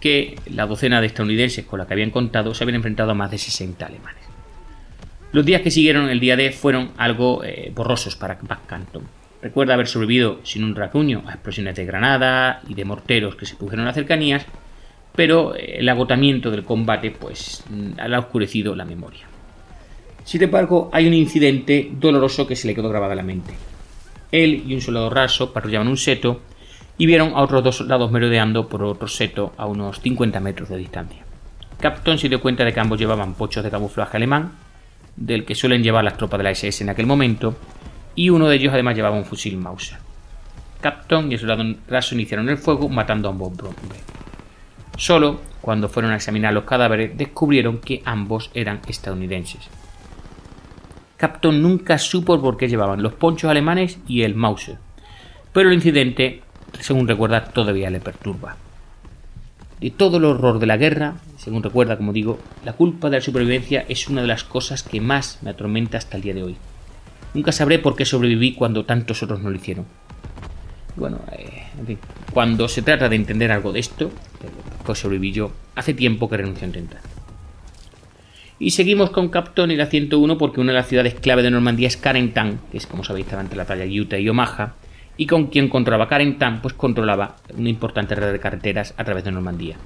que 0.00 0.34
la 0.46 0.66
docena 0.66 1.00
de 1.00 1.06
estadounidenses 1.06 1.64
con 1.66 1.78
la 1.78 1.86
que 1.86 1.92
habían 1.92 2.10
contado 2.10 2.52
se 2.52 2.64
habían 2.64 2.74
enfrentado 2.74 3.12
a 3.12 3.14
más 3.14 3.30
de 3.30 3.38
60 3.38 3.86
alemanes. 3.86 4.24
Los 5.30 5.46
días 5.46 5.62
que 5.62 5.70
siguieron 5.70 6.08
el 6.08 6.18
día 6.18 6.34
D 6.34 6.50
fueron 6.50 6.90
algo 6.96 7.44
eh, 7.44 7.70
borrosos 7.72 8.16
para 8.16 8.38
Canton. 8.66 9.04
Recuerda 9.40 9.74
haber 9.74 9.86
sobrevivido 9.86 10.40
sin 10.42 10.64
un 10.64 10.74
rasguño 10.74 11.22
a 11.28 11.34
explosiones 11.34 11.76
de 11.76 11.84
granada 11.84 12.60
y 12.66 12.74
de 12.74 12.84
morteros 12.84 13.36
que 13.36 13.46
se 13.46 13.54
produjeron 13.54 13.82
en 13.82 13.86
las 13.86 13.94
cercanías, 13.94 14.44
pero 15.14 15.54
el 15.54 15.88
agotamiento 15.88 16.50
del 16.50 16.64
combate 16.64 17.12
pues 17.12 17.62
ha 18.00 18.18
oscurecido 18.18 18.74
la 18.74 18.84
memoria. 18.84 19.29
Sin 20.24 20.42
embargo, 20.42 20.90
hay 20.92 21.06
un 21.06 21.14
incidente 21.14 21.90
doloroso 21.92 22.46
que 22.46 22.56
se 22.56 22.66
le 22.66 22.74
quedó 22.74 22.88
grabado 22.88 23.12
en 23.12 23.18
la 23.18 23.24
mente. 23.24 23.54
Él 24.32 24.64
y 24.66 24.74
un 24.74 24.80
soldado 24.80 25.10
raso 25.10 25.52
patrullaban 25.52 25.88
un 25.88 25.96
seto 25.96 26.40
y 26.98 27.06
vieron 27.06 27.32
a 27.34 27.42
otros 27.42 27.64
dos 27.64 27.76
soldados 27.76 28.10
merodeando 28.10 28.68
por 28.68 28.82
otro 28.82 29.08
seto 29.08 29.52
a 29.56 29.66
unos 29.66 30.00
50 30.00 30.38
metros 30.40 30.68
de 30.68 30.76
distancia. 30.76 31.24
Capton 31.80 32.18
se 32.18 32.28
dio 32.28 32.40
cuenta 32.40 32.64
de 32.64 32.72
que 32.72 32.80
ambos 32.80 32.98
llevaban 32.98 33.34
pochos 33.34 33.64
de 33.64 33.70
camuflaje 33.70 34.18
alemán, 34.18 34.52
del 35.16 35.44
que 35.44 35.54
suelen 35.54 35.82
llevar 35.82 36.04
las 36.04 36.16
tropas 36.16 36.38
de 36.38 36.44
la 36.44 36.50
SS 36.50 36.84
en 36.84 36.90
aquel 36.90 37.06
momento, 37.06 37.56
y 38.14 38.28
uno 38.28 38.48
de 38.48 38.56
ellos 38.56 38.72
además 38.74 38.96
llevaba 38.96 39.16
un 39.16 39.24
fusil 39.24 39.56
Mauser. 39.56 39.98
Capton 40.80 41.30
y 41.30 41.34
el 41.34 41.40
soldado 41.40 41.64
raso 41.88 42.14
iniciaron 42.14 42.48
el 42.48 42.58
fuego 42.58 42.88
matando 42.88 43.28
a 43.28 43.32
ambos 43.32 43.48
hombres. 43.48 44.02
Solo 44.96 45.40
cuando 45.62 45.88
fueron 45.88 46.12
a 46.12 46.16
examinar 46.16 46.52
los 46.52 46.64
cadáveres 46.64 47.16
descubrieron 47.16 47.78
que 47.78 48.02
ambos 48.04 48.50
eran 48.52 48.80
estadounidenses. 48.86 49.68
Capton 51.20 51.60
nunca 51.60 51.98
supo 51.98 52.40
por 52.40 52.56
qué 52.56 52.66
llevaban 52.66 53.02
los 53.02 53.12
ponchos 53.12 53.50
alemanes 53.50 53.98
y 54.08 54.22
el 54.22 54.34
Mauser, 54.34 54.78
pero 55.52 55.68
el 55.68 55.74
incidente, 55.74 56.40
según 56.80 57.06
recuerda, 57.06 57.44
todavía 57.44 57.90
le 57.90 58.00
perturba. 58.00 58.56
De 59.82 59.90
todo 59.90 60.16
el 60.16 60.24
horror 60.24 60.58
de 60.58 60.66
la 60.66 60.78
guerra, 60.78 61.16
según 61.36 61.62
recuerda, 61.62 61.98
como 61.98 62.14
digo, 62.14 62.38
la 62.64 62.72
culpa 62.72 63.10
de 63.10 63.18
la 63.18 63.22
supervivencia 63.22 63.84
es 63.86 64.08
una 64.08 64.22
de 64.22 64.28
las 64.28 64.44
cosas 64.44 64.82
que 64.82 65.02
más 65.02 65.38
me 65.42 65.50
atormenta 65.50 65.98
hasta 65.98 66.16
el 66.16 66.22
día 66.22 66.32
de 66.32 66.42
hoy. 66.42 66.56
Nunca 67.34 67.52
sabré 67.52 67.78
por 67.78 67.96
qué 67.96 68.06
sobreviví 68.06 68.54
cuando 68.54 68.86
tantos 68.86 69.22
otros 69.22 69.42
no 69.42 69.50
lo 69.50 69.56
hicieron. 69.56 69.84
Bueno, 70.96 71.20
eh, 71.32 71.64
en 71.78 71.86
fin, 71.86 71.98
cuando 72.32 72.66
se 72.66 72.80
trata 72.80 73.10
de 73.10 73.16
entender 73.16 73.52
algo 73.52 73.72
de 73.72 73.80
esto, 73.80 74.10
pues 74.86 74.98
sobreviví 74.98 75.32
yo. 75.32 75.52
Hace 75.74 75.92
tiempo 75.92 76.30
que 76.30 76.38
renunció 76.38 76.64
a 76.64 76.68
intentar. 76.68 77.09
Y 78.60 78.72
seguimos 78.72 79.08
con 79.08 79.30
Capton 79.30 79.70
y 79.70 79.76
la 79.76 79.86
101 79.86 80.36
porque 80.36 80.60
una 80.60 80.72
de 80.72 80.78
las 80.78 80.86
ciudades 80.86 81.14
clave 81.14 81.42
de 81.42 81.50
Normandía 81.50 81.88
es 81.88 81.96
Carentan, 81.96 82.60
que 82.70 82.76
es 82.76 82.86
como 82.86 83.02
sabéis 83.02 83.24
estaba 83.24 83.40
entre 83.40 83.56
la 83.56 83.64
playa 83.64 83.86
Utah 83.86 84.18
y 84.18 84.28
Omaha, 84.28 84.74
y 85.16 85.26
con 85.26 85.46
quien 85.46 85.70
controlaba 85.70 86.08
Carentan, 86.08 86.60
pues 86.60 86.74
controlaba 86.74 87.36
una 87.56 87.70
importante 87.70 88.14
red 88.14 88.30
de 88.30 88.38
carreteras 88.38 88.92
a 88.98 89.04
través 89.04 89.24
de 89.24 89.32
Normandía. 89.32 89.76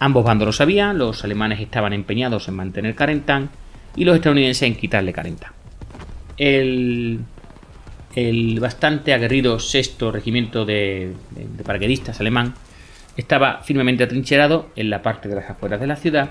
Ambos 0.00 0.24
bandos 0.24 0.46
lo 0.46 0.52
sabían, 0.52 0.98
los 0.98 1.22
alemanes 1.22 1.60
estaban 1.60 1.92
empeñados 1.92 2.48
en 2.48 2.54
mantener 2.54 2.96
Carentan, 2.96 3.50
y 3.94 4.04
los 4.04 4.16
estadounidenses 4.16 4.62
en 4.62 4.74
quitarle 4.74 5.12
Carentan. 5.12 5.52
El, 6.36 7.20
el 8.16 8.58
bastante 8.58 9.14
aguerrido 9.14 9.60
sexto 9.60 10.10
regimiento 10.10 10.64
de, 10.64 11.12
de 11.30 12.10
alemán 12.18 12.54
estaba 13.16 13.62
firmemente 13.62 14.02
atrincherado 14.02 14.70
en 14.74 14.90
la 14.90 15.00
parte 15.00 15.28
de 15.28 15.36
las 15.36 15.48
afueras 15.48 15.80
de 15.80 15.86
la 15.86 15.94
ciudad, 15.94 16.30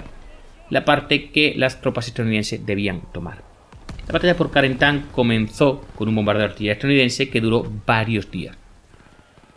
la 0.70 0.86
parte 0.86 1.30
que 1.30 1.53
las 1.55 1.82
tropas 1.82 2.07
estadounidenses 2.07 2.66
debían 2.66 3.01
tomar. 3.11 3.43
La 4.07 4.14
batalla 4.14 4.36
por 4.36 4.51
Carentan 4.51 5.07
comenzó 5.11 5.86
con 5.95 6.09
un 6.09 6.16
bombardeo 6.16 6.41
de 6.41 6.51
artillería 6.51 6.74
estadounidense 6.74 7.30
que 7.30 7.41
duró 7.41 7.66
varios 7.86 8.30
días. 8.30 8.57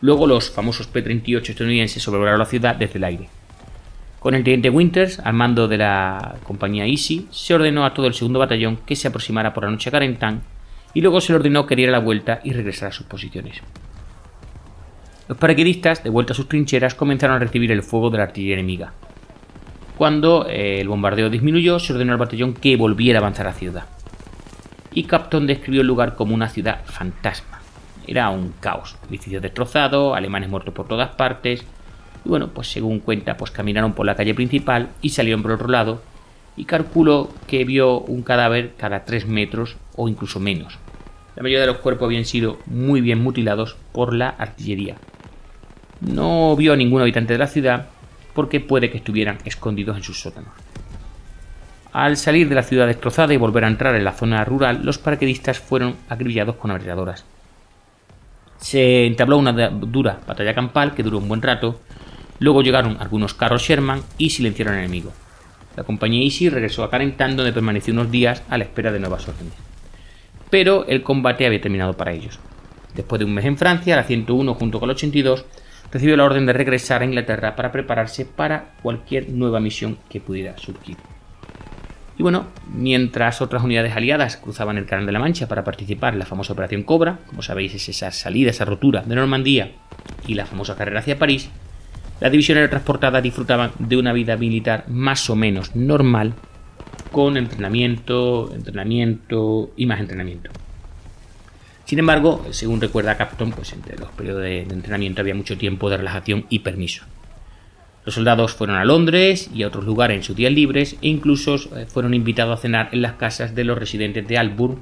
Luego 0.01 0.27
los 0.27 0.51
famosos 0.51 0.87
P-38 0.87 1.51
estadounidenses 1.51 2.03
sobrevolaron 2.03 2.39
la 2.39 2.47
ciudad 2.47 2.77
desde 2.77 2.99
el 2.99 3.05
aire. 3.05 3.29
Con 4.21 4.35
el 4.35 4.45
teniente 4.45 4.71
Winters, 4.71 5.21
al 5.21 5.35
mando 5.35 5.69
de 5.69 5.79
la 5.79 6.37
compañía 6.43 6.87
Easy, 6.87 7.29
se 7.31 7.55
ordenó 7.55 7.85
a 7.85 7.95
todo 7.95 8.07
el 8.07 8.15
segundo 8.15 8.39
batallón 8.39 8.79
que 8.79 8.97
se 8.97 9.09
aproximara 9.09 9.55
por 9.55 9.65
la 9.65 9.71
noche 9.71 9.89
a 9.89 9.93
Carentan 9.93 10.43
y 10.95 11.01
luego 11.01 11.21
se 11.21 11.33
le 11.33 11.39
ordenó 11.39 11.67
que 11.67 11.77
diera 11.77 11.93
la 11.93 11.99
vuelta 11.99 12.41
y 12.43 12.53
regresara 12.53 12.91
a 12.91 12.93
sus 12.93 13.07
posiciones. 13.07 13.61
Los 15.29 15.39
paraquedistas, 15.39 16.05
de 16.05 16.11
vuelta 16.11 16.33
a 16.33 16.37
sus 16.37 16.49
trincheras, 16.49 16.95
comenzaron 16.95 17.37
a 17.37 17.41
recibir 17.41 17.73
el 17.73 17.83
fuego 17.83 18.11
de 18.11 18.19
la 18.19 18.25
artillería 18.25 18.55
enemiga. 18.55 18.93
Cuando 19.97 20.47
eh, 20.49 20.81
el 20.81 20.89
bombardeo 20.89 21.31
disminuyó, 21.31 21.79
se 21.79 21.93
ordenó 21.93 22.13
al 22.13 22.19
batallón 22.19 22.55
que 22.55 22.77
volviera 22.77 23.19
a 23.19 23.23
avanzar 23.23 23.47
a 23.47 23.51
la 23.51 23.57
ciudad 23.57 23.85
y 24.97 25.05
Capton 25.05 25.47
describió 25.47 25.83
el 25.83 25.87
lugar 25.87 26.15
como 26.15 26.35
una 26.35 26.49
ciudad 26.49 26.81
fantasma. 26.87 27.61
Era 28.07 28.31
un 28.31 28.55
caos, 28.61 28.97
edificios 29.11 29.43
destrozados, 29.43 30.17
alemanes 30.17 30.49
muertos 30.49 30.73
por 30.73 30.89
todas 30.89 31.11
partes. 31.11 31.63
Y 32.25 32.29
bueno, 32.31 32.49
pues 32.49 32.73
según 32.73 33.01
cuenta, 33.01 33.37
pues 33.37 33.51
caminaron 33.51 33.93
por 33.93 34.07
la 34.07 34.17
calle 34.17 34.35
principal 34.35 34.89
y 35.03 35.11
salieron 35.11 35.43
por 35.43 35.53
otro 35.53 35.69
lado. 35.69 36.01
Y 36.57 36.65
calculó 36.65 37.29
que 37.47 37.67
vio 37.67 38.01
un 38.01 38.23
cadáver 38.23 38.73
cada 38.79 39.05
3 39.05 39.27
metros 39.27 39.77
o 39.97 40.09
incluso 40.09 40.41
menos. 40.41 40.79
La 41.37 41.43
mayoría 41.43 41.61
de 41.61 41.67
los 41.67 41.81
cuerpos 41.81 42.07
habían 42.07 42.25
sido 42.25 42.57
muy 42.65 43.03
bien 43.03 43.23
mutilados 43.23 43.77
por 43.93 44.15
la 44.15 44.31
artillería. 44.31 44.97
No 46.01 46.57
vio 46.57 46.73
a 46.73 46.77
ningún 46.77 47.03
habitante 47.03 47.35
de 47.35 47.39
la 47.39 47.49
ciudad 47.49 47.89
porque 48.37 48.61
puede 48.61 48.91
que 48.91 48.99
estuvieran 48.99 49.39
escondidos 49.47 49.97
en 49.97 50.03
sus 50.03 50.21
sótanos. 50.21 50.53
Al 51.93 52.19
salir 52.19 52.51
de 52.51 52.55
la 52.55 52.63
ciudad 52.63 52.87
destrozada 52.87 53.33
y 53.33 53.39
volver 53.39 53.65
a 53.65 53.69
entrar 53.69 53.95
en 53.97 54.05
la 54.05 54.13
zona 54.13 54.45
rural, 54.45 54.83
los 54.85 54.99
paraquedistas 54.99 55.59
fueron 55.59 55.97
acribillados 56.11 56.57
con 56.57 56.71
ametralladoras. 56.71 57.25
Se 58.59 59.07
entabló 59.07 59.39
una 59.39 59.53
dura 59.71 60.21
batalla 60.27 60.55
campal 60.55 60.95
que 60.95 61.03
duró 61.03 61.17
un 61.17 61.29
buen 61.29 61.41
rato. 61.41 61.81
Luego 62.39 62.63
llegaron 62.63 62.99
algunos 63.01 63.33
carros 63.33 63.63
Sherman 63.63 64.03
y 64.19 64.29
silenciaron 64.29 64.75
al 64.75 64.81
enemigo. 64.81 65.15
La 65.75 65.85
compañía 65.85 66.23
Easy 66.23 66.51
regresó 66.51 66.85
a 66.85 66.91
Carentan 66.91 67.37
donde 67.37 67.55
permaneció 67.55 67.95
unos 67.95 68.11
días 68.11 68.43
a 68.51 68.59
la 68.59 68.65
espera 68.65 68.93
de 68.93 69.01
nuevas 69.01 69.27
órdenes. 69.27 69.55
Pero 70.51 70.87
el 70.87 71.03
combate 71.03 71.47
había 71.47 71.63
terminado 71.63 71.95
para 71.95 72.13
ellos. 72.13 72.39
Después 72.95 73.19
de 73.19 73.25
un 73.25 73.33
mes 73.33 73.47
en 73.47 73.57
Francia, 73.57 73.97
la 73.97 74.05
101 74.05 74.55
junto 74.55 74.79
con 74.79 74.89
la 74.89 74.95
82 74.95 75.47
recibió 75.91 76.17
la 76.17 76.25
orden 76.25 76.47
de 76.47 76.53
regresar 76.53 77.03
a 77.03 77.05
Inglaterra 77.05 77.57
para 77.57 77.73
prepararse 77.73 78.25
para 78.25 78.75
cualquier 78.83 79.31
nueva 79.31 79.61
misión 79.61 79.99
que 80.09 80.21
pudiera 80.21 80.57
surgir. 80.59 80.97
Y 82.19 82.23
bueno, 82.23 82.47
mientras 82.73 83.43
otras 83.43 83.63
unidades 83.63 83.95
aliadas 83.95 84.39
cruzaban 84.39 84.79
el 84.79 84.87
Canal 84.87 85.05
de 85.05 85.13
la 85.13 85.19
Mancha 85.19 85.49
para 85.49 85.65
participar 85.65 86.15
en 86.15 86.19
la 86.19 86.25
famosa 86.25 86.55
Operación 86.55 86.83
Cobra, 86.83 87.19
como 87.27 87.43
sabéis 87.43 87.75
es 87.75 87.89
esa 87.91 88.11
salida, 88.11 88.51
esa 88.51 88.65
rotura 88.65 89.03
de 89.03 89.15
Normandía 89.15 89.73
y 90.27 90.35
la 90.35 90.47
famosa 90.47 90.77
carrera 90.77 91.01
hacia 91.01 91.19
París, 91.19 91.51
las 92.21 92.31
divisiones 92.31 92.71
transportadas 92.71 93.23
disfrutaban 93.23 93.73
de 93.79 93.99
una 93.99 94.15
vida 94.15 94.37
militar 94.37 94.85
más 94.89 95.29
o 95.29 95.37
menos 95.37 95.77
normal, 95.77 96.33
con 97.13 97.37
entrenamiento, 97.37 98.51
entrenamiento 98.55 99.71
y 99.77 99.85
más 99.85 100.01
entrenamiento. 100.01 100.51
Sin 101.87 102.01
embargo, 102.01 102.45
según 102.51 102.81
recuerda 102.81 103.17
Capton, 103.17 103.53
pues 103.53 103.73
entre 103.73 103.97
los 103.97 104.11
periodos 104.11 104.43
de 104.43 104.63
entrenamiento 104.63 105.21
había 105.21 105.37
mucho 105.37 105.57
tiempo 105.57 105.89
de 105.89 105.97
relajación 105.97 106.45
y 106.51 106.59
permiso. 106.59 107.05
Los 108.05 108.17
soldados 108.17 108.55
fueron 108.55 108.77
a 108.77 108.85
Londres 108.85 109.49
y 109.55 109.63
a 109.63 109.69
otros 109.69 109.85
lugares 109.85 110.17
en 110.17 110.23
sus 110.25 110.35
días 110.35 110.53
libres 110.53 110.95
e 111.01 111.09
incluso 111.09 111.55
eh, 111.55 111.87
fueron 111.87 112.13
invitados 112.13 112.59
a 112.59 112.63
cenar 112.63 112.89
en 112.91 113.03
las 113.03 113.15
casas 113.15 113.55
de 113.55 113.65
los 113.65 113.79
residentes 113.79 114.27
de 114.27 114.37
Alburn, 114.37 114.81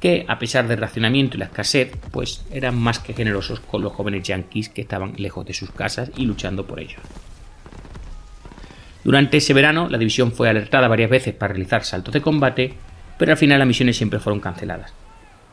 que 0.00 0.24
a 0.26 0.40
pesar 0.40 0.66
del 0.66 0.78
racionamiento 0.78 1.36
y 1.36 1.40
la 1.40 1.46
escasez, 1.46 1.92
pues 2.10 2.44
eran 2.50 2.76
más 2.76 2.98
que 2.98 3.12
generosos 3.12 3.60
con 3.60 3.82
los 3.82 3.92
jóvenes 3.92 4.22
yanquis 4.24 4.68
que 4.70 4.82
estaban 4.82 5.14
lejos 5.18 5.46
de 5.46 5.54
sus 5.54 5.70
casas 5.70 6.10
y 6.16 6.26
luchando 6.26 6.66
por 6.66 6.80
ellos. 6.80 7.00
Durante 9.04 9.36
ese 9.36 9.54
verano, 9.54 9.88
la 9.88 9.98
división 9.98 10.32
fue 10.32 10.48
alertada 10.48 10.88
varias 10.88 11.10
veces 11.10 11.34
para 11.34 11.52
realizar 11.52 11.84
saltos 11.84 12.12
de 12.12 12.20
combate, 12.20 12.74
pero 13.18 13.32
al 13.32 13.38
final 13.38 13.60
las 13.60 13.68
misiones 13.68 13.96
siempre 13.96 14.18
fueron 14.18 14.40
canceladas. 14.40 14.99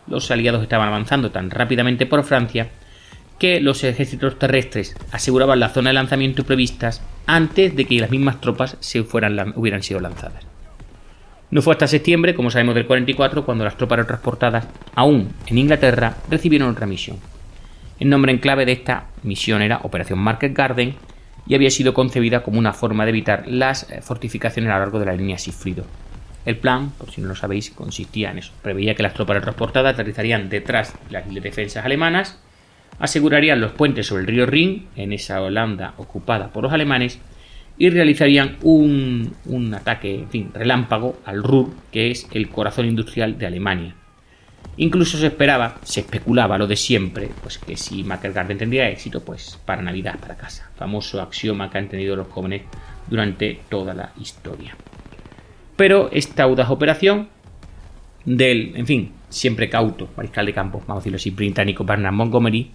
Los 0.07 0.31
aliados 0.31 0.63
estaban 0.63 0.87
avanzando 0.87 1.31
tan 1.31 1.49
rápidamente 1.49 2.05
por 2.05 2.23
Francia 2.23 2.69
que 3.39 3.59
los 3.59 3.83
ejércitos 3.83 4.39
terrestres 4.39 4.95
aseguraban 5.11 5.59
la 5.59 5.69
zona 5.69 5.91
de 5.91 5.95
lanzamiento 5.95 6.43
previstas 6.43 7.01
antes 7.25 7.75
de 7.75 7.85
que 7.85 7.99
las 7.99 8.09
mismas 8.09 8.41
tropas 8.41 8.77
se 8.79 9.03
fueran, 9.03 9.53
hubieran 9.55 9.83
sido 9.83 9.99
lanzadas. 9.99 10.45
No 11.49 11.61
fue 11.61 11.73
hasta 11.73 11.87
septiembre, 11.87 12.35
como 12.35 12.51
sabemos 12.51 12.75
del 12.75 12.87
44, 12.87 13.45
cuando 13.45 13.63
las 13.63 13.77
tropas 13.77 14.05
transportadas, 14.05 14.67
aún 14.95 15.29
en 15.45 15.57
Inglaterra, 15.57 16.17
recibieron 16.29 16.69
otra 16.69 16.87
misión. 16.87 17.17
El 17.99 18.09
nombre 18.09 18.31
en 18.31 18.39
clave 18.39 18.65
de 18.65 18.73
esta 18.73 19.05
misión 19.23 19.61
era 19.61 19.79
Operación 19.83 20.19
Market 20.19 20.55
Garden 20.55 20.95
y 21.47 21.55
había 21.55 21.71
sido 21.71 21.93
concebida 21.93 22.43
como 22.43 22.59
una 22.59 22.73
forma 22.73 23.05
de 23.05 23.09
evitar 23.11 23.45
las 23.47 23.89
eh, 23.89 24.01
fortificaciones 24.01 24.69
a 24.69 24.73
lo 24.73 24.79
largo 24.79 24.99
de 24.99 25.05
la 25.05 25.13
línea 25.13 25.37
Sigfrido. 25.37 25.85
El 26.47 26.55
plan, 26.55 26.91
por 26.91 27.11
si 27.11 27.19
no 27.19 27.27
lo 27.27 27.35
sabéis, 27.35 27.71
consistía 27.71 28.31
en 28.31 28.37
eso. 28.37 28.53
Preveía 28.61 28.95
que 28.95 29.03
las 29.03 29.13
tropas 29.13 29.41
transportadas 29.41 29.95
aterrizarían 29.95 30.47
detrás 30.47 30.93
de 31.07 31.11
las 31.11 31.43
defensas 31.43 31.83
alemanas 31.83 32.39
asegurarían 32.99 33.59
los 33.59 33.73
puentes 33.73 34.07
sobre 34.07 34.21
el 34.21 34.27
río 34.27 34.45
Rin, 34.45 34.87
en 34.95 35.11
esa 35.11 35.41
Holanda 35.41 35.93
ocupada 35.97 36.53
por 36.53 36.63
los 36.63 36.71
alemanes, 36.71 37.19
y 37.77 37.89
realizarían 37.89 38.55
un, 38.61 39.35
ataque, 39.75 40.15
en 40.15 40.29
fin, 40.29 40.51
relámpago 40.53 41.19
al 41.25 41.43
Ruhr, 41.43 41.69
que 41.91 42.11
es 42.11 42.25
el 42.31 42.47
corazón 42.47 42.85
industrial 42.85 43.37
de 43.37 43.45
Alemania. 43.45 43.95
Incluso 44.77 45.17
se 45.17 45.27
esperaba, 45.27 45.81
se 45.83 45.99
especulaba 45.99 46.57
lo 46.57 46.65
de 46.65 46.77
siempre, 46.77 47.29
pues 47.41 47.57
que 47.57 47.75
si 47.75 48.03
Garden 48.03 48.57
tendría 48.57 48.89
éxito, 48.89 49.21
pues 49.21 49.59
para 49.65 49.81
Navidad, 49.81 50.17
para 50.17 50.37
casa. 50.37 50.71
Famoso 50.77 51.21
axioma 51.21 51.69
que 51.69 51.77
han 51.77 51.89
tenido 51.89 52.15
los 52.15 52.29
jóvenes 52.29 52.61
durante 53.09 53.59
toda 53.69 53.93
la 53.93 54.13
historia. 54.17 54.77
Pero 55.77 56.09
esta 56.11 56.43
audaz 56.43 56.69
operación 56.69 57.29
del, 58.25 58.75
en 58.75 58.85
fin, 58.85 59.11
siempre 59.29 59.69
cauto 59.69 60.09
mariscal 60.17 60.45
de 60.45 60.53
campo, 60.53 60.79
vamos 60.79 60.97
a 60.97 60.99
decirlo 61.01 61.15
así, 61.15 61.29
británico 61.29 61.85
Bernard 61.85 62.13
Montgomery, 62.13 62.71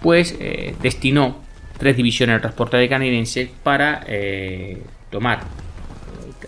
pues 0.00 0.36
eh, 0.40 0.74
destinó 0.80 1.42
tres 1.78 1.96
divisiones 1.96 2.36
de 2.36 2.40
transporte 2.40 2.76
de 2.76 2.88
canadienses 2.88 3.50
para 3.62 4.04
eh, 4.06 4.82
tomar 5.10 5.40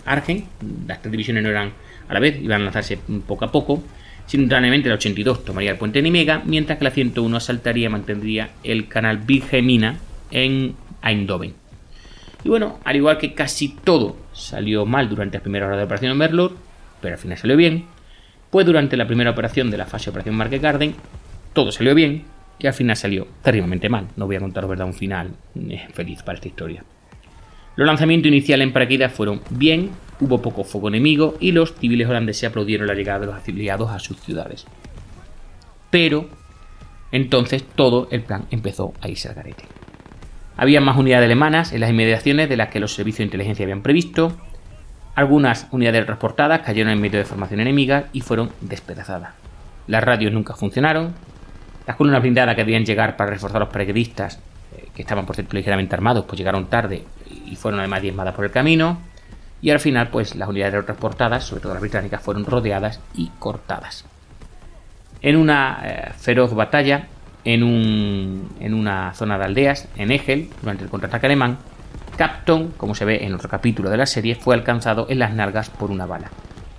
Argen. 0.05 0.45
Las 0.87 1.01
tres 1.01 1.11
divisiones 1.11 1.43
no 1.43 1.49
eran 1.49 1.73
a 2.07 2.13
la 2.13 2.19
vez, 2.19 2.41
iban 2.41 2.61
a 2.61 2.65
lanzarse 2.65 2.97
poco 3.27 3.45
a 3.45 3.51
poco. 3.51 3.83
Simultáneamente 4.25 4.87
la 4.87 4.95
82 4.95 5.43
tomaría 5.43 5.71
el 5.71 5.77
puente 5.77 6.01
Nimega, 6.01 6.41
mientras 6.45 6.77
que 6.77 6.85
la 6.85 6.91
101 6.91 7.35
asaltaría 7.35 7.87
y 7.87 7.89
mantendría 7.89 8.49
el 8.63 8.87
canal 8.87 9.17
Virgemina 9.17 9.99
en 10.31 10.75
Eindhoven. 11.03 11.60
Y 12.43 12.49
bueno, 12.49 12.79
al 12.83 12.95
igual 12.95 13.17
que 13.17 13.33
casi 13.33 13.69
todo 13.69 14.15
salió 14.33 14.85
mal 14.85 15.09
durante 15.09 15.37
las 15.37 15.43
primeras 15.43 15.67
horas 15.67 15.79
de 15.79 15.85
operación 15.85 16.17
Merlot, 16.17 16.55
pero 17.01 17.15
al 17.15 17.19
final 17.19 17.37
salió 17.37 17.55
bien, 17.55 17.85
pues 18.49 18.65
durante 18.65 18.97
la 18.97 19.07
primera 19.07 19.31
operación 19.31 19.69
de 19.71 19.77
la 19.77 19.85
fase 19.85 20.05
de 20.05 20.09
operación 20.11 20.35
Market 20.35 20.61
Garden, 20.61 20.95
todo 21.53 21.71
salió 21.71 21.93
bien, 21.93 22.25
y 22.59 22.67
al 22.67 22.73
final 22.73 22.95
salió 22.95 23.27
terriblemente 23.41 23.89
mal. 23.89 24.07
No 24.15 24.27
voy 24.27 24.35
a 24.35 24.39
contaros 24.39 24.69
verdad 24.69 24.85
un 24.85 24.93
final 24.93 25.31
eh, 25.55 25.87
feliz 25.93 26.21
para 26.21 26.35
esta 26.35 26.47
historia. 26.47 26.83
Los 27.75 27.87
lanzamientos 27.87 28.27
iniciales 28.27 28.67
en 28.67 28.73
paracaídas 28.73 29.13
fueron 29.13 29.41
bien, 29.49 29.89
hubo 30.19 30.41
poco 30.41 30.63
fuego 30.63 30.89
enemigo 30.89 31.35
y 31.39 31.53
los 31.53 31.73
civiles 31.75 32.07
holandeses 32.07 32.49
aplaudieron 32.49 32.87
la 32.87 32.93
llegada 32.93 33.19
de 33.19 33.25
los 33.27 33.35
afiliados 33.35 33.89
a 33.89 33.99
sus 33.99 34.19
ciudades. 34.19 34.65
Pero 35.89 36.29
entonces 37.11 37.63
todo 37.63 38.07
el 38.11 38.21
plan 38.21 38.45
empezó 38.51 38.93
a 39.01 39.09
irse 39.09 39.29
al 39.29 39.35
garete. 39.35 39.63
Había 40.57 40.81
más 40.81 40.97
unidades 40.97 41.25
alemanas 41.25 41.73
en 41.73 41.79
las 41.79 41.89
inmediaciones 41.89 42.49
de 42.49 42.57
las 42.57 42.69
que 42.69 42.79
los 42.79 42.93
servicios 42.93 43.19
de 43.19 43.25
inteligencia 43.25 43.63
habían 43.63 43.81
previsto. 43.81 44.33
Algunas 45.15 45.67
unidades 45.71 46.05
transportadas 46.05 46.61
cayeron 46.61 46.91
en 46.91 47.01
medio 47.01 47.19
de 47.19 47.25
formación 47.25 47.59
enemiga 47.59 48.05
y 48.13 48.21
fueron 48.21 48.51
despedazadas. 48.61 49.33
Las 49.87 50.03
radios 50.03 50.31
nunca 50.31 50.53
funcionaron, 50.53 51.13
las 51.87 51.95
columnas 51.95 52.21
blindadas 52.21 52.55
que 52.55 52.61
debían 52.61 52.85
llegar 52.85 53.17
para 53.17 53.31
reforzar 53.31 53.57
a 53.57 53.65
los 53.65 53.69
paracaidistas, 53.69 54.39
eh, 54.75 54.89
que 54.93 55.01
estaban 55.01 55.25
por 55.25 55.35
cierto 55.35 55.55
ligeramente 55.55 55.95
armados, 55.95 56.25
pues 56.25 56.37
llegaron 56.37 56.67
tarde 56.67 57.03
y 57.45 57.55
fueron 57.55 57.79
además 57.79 58.01
diezmadas 58.01 58.35
por 58.35 58.45
el 58.45 58.51
camino. 58.51 58.99
Y 59.61 59.69
al 59.69 59.79
final, 59.79 60.09
pues 60.09 60.35
las 60.35 60.49
unidades 60.49 60.85
transportadas, 60.85 61.43
sobre 61.43 61.61
todo 61.61 61.73
las 61.73 61.81
británicas, 61.81 62.21
fueron 62.21 62.45
rodeadas 62.45 62.99
y 63.13 63.29
cortadas. 63.39 64.05
En 65.21 65.35
una 65.35 65.79
eh, 65.83 66.11
feroz 66.17 66.53
batalla, 66.53 67.07
en, 67.45 67.63
un, 67.63 68.49
en 68.59 68.73
una 68.73 69.13
zona 69.13 69.37
de 69.37 69.45
aldeas, 69.45 69.87
en 69.97 70.11
Egel, 70.11 70.49
durante 70.61 70.83
el 70.83 70.89
contraataque 70.89 71.25
alemán, 71.25 71.57
Capton, 72.17 72.71
como 72.77 72.93
se 72.93 73.05
ve 73.05 73.25
en 73.25 73.33
otro 73.33 73.49
capítulo 73.49 73.89
de 73.89 73.97
la 73.97 74.05
serie, 74.05 74.35
fue 74.35 74.53
alcanzado 74.55 75.07
en 75.09 75.19
las 75.19 75.33
nalgas 75.33 75.69
por 75.69 75.91
una 75.91 76.05
bala. 76.05 76.29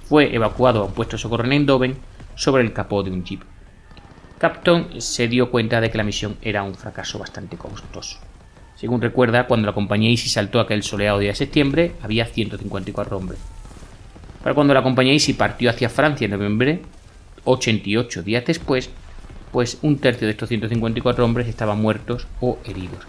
fue 0.08 0.34
evacuado 0.34 0.82
a 0.82 0.84
un 0.86 0.92
puesto 0.92 1.16
de 1.16 1.22
socorro 1.22 1.44
en 1.44 1.52
Eindhoven 1.52 1.96
sobre 2.34 2.62
el 2.62 2.72
capó 2.72 3.02
de 3.02 3.10
un 3.10 3.24
jeep. 3.24 3.42
Capton 4.38 5.00
se 5.00 5.28
dio 5.28 5.50
cuenta 5.50 5.80
de 5.80 5.90
que 5.90 5.98
la 5.98 6.04
misión 6.04 6.36
era 6.42 6.62
un 6.62 6.74
fracaso 6.74 7.18
bastante 7.18 7.56
costoso. 7.56 8.18
Según 8.74 9.00
recuerda, 9.00 9.46
cuando 9.46 9.66
la 9.66 9.72
compañía 9.72 10.10
Easy 10.10 10.28
saltó 10.28 10.58
aquel 10.60 10.82
soleado 10.82 11.20
día 11.20 11.30
de 11.30 11.36
septiembre, 11.36 11.92
había 12.02 12.26
154 12.26 13.16
hombres. 13.16 13.38
Para 14.42 14.54
cuando 14.54 14.74
la 14.74 14.82
compañía 14.82 15.12
Easy 15.12 15.34
partió 15.34 15.70
hacia 15.70 15.88
Francia 15.88 16.24
en 16.24 16.32
noviembre, 16.32 16.82
88 17.44 18.22
días 18.22 18.44
después, 18.44 18.90
pues 19.52 19.78
un 19.82 19.98
tercio 19.98 20.26
de 20.26 20.32
estos 20.32 20.48
154 20.48 21.24
hombres 21.24 21.46
estaban 21.46 21.80
muertos 21.80 22.26
o 22.40 22.58
heridos. 22.64 23.06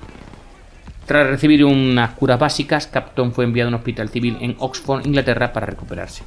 Tras 1.05 1.27
recibir 1.27 1.65
unas 1.65 2.11
curas 2.11 2.39
básicas, 2.39 2.87
Capton 2.87 3.33
fue 3.33 3.45
enviado 3.45 3.67
a 3.67 3.71
un 3.71 3.75
hospital 3.75 4.09
civil 4.09 4.37
en 4.39 4.55
Oxford, 4.59 5.05
Inglaterra, 5.05 5.51
para 5.51 5.65
recuperarse. 5.65 6.23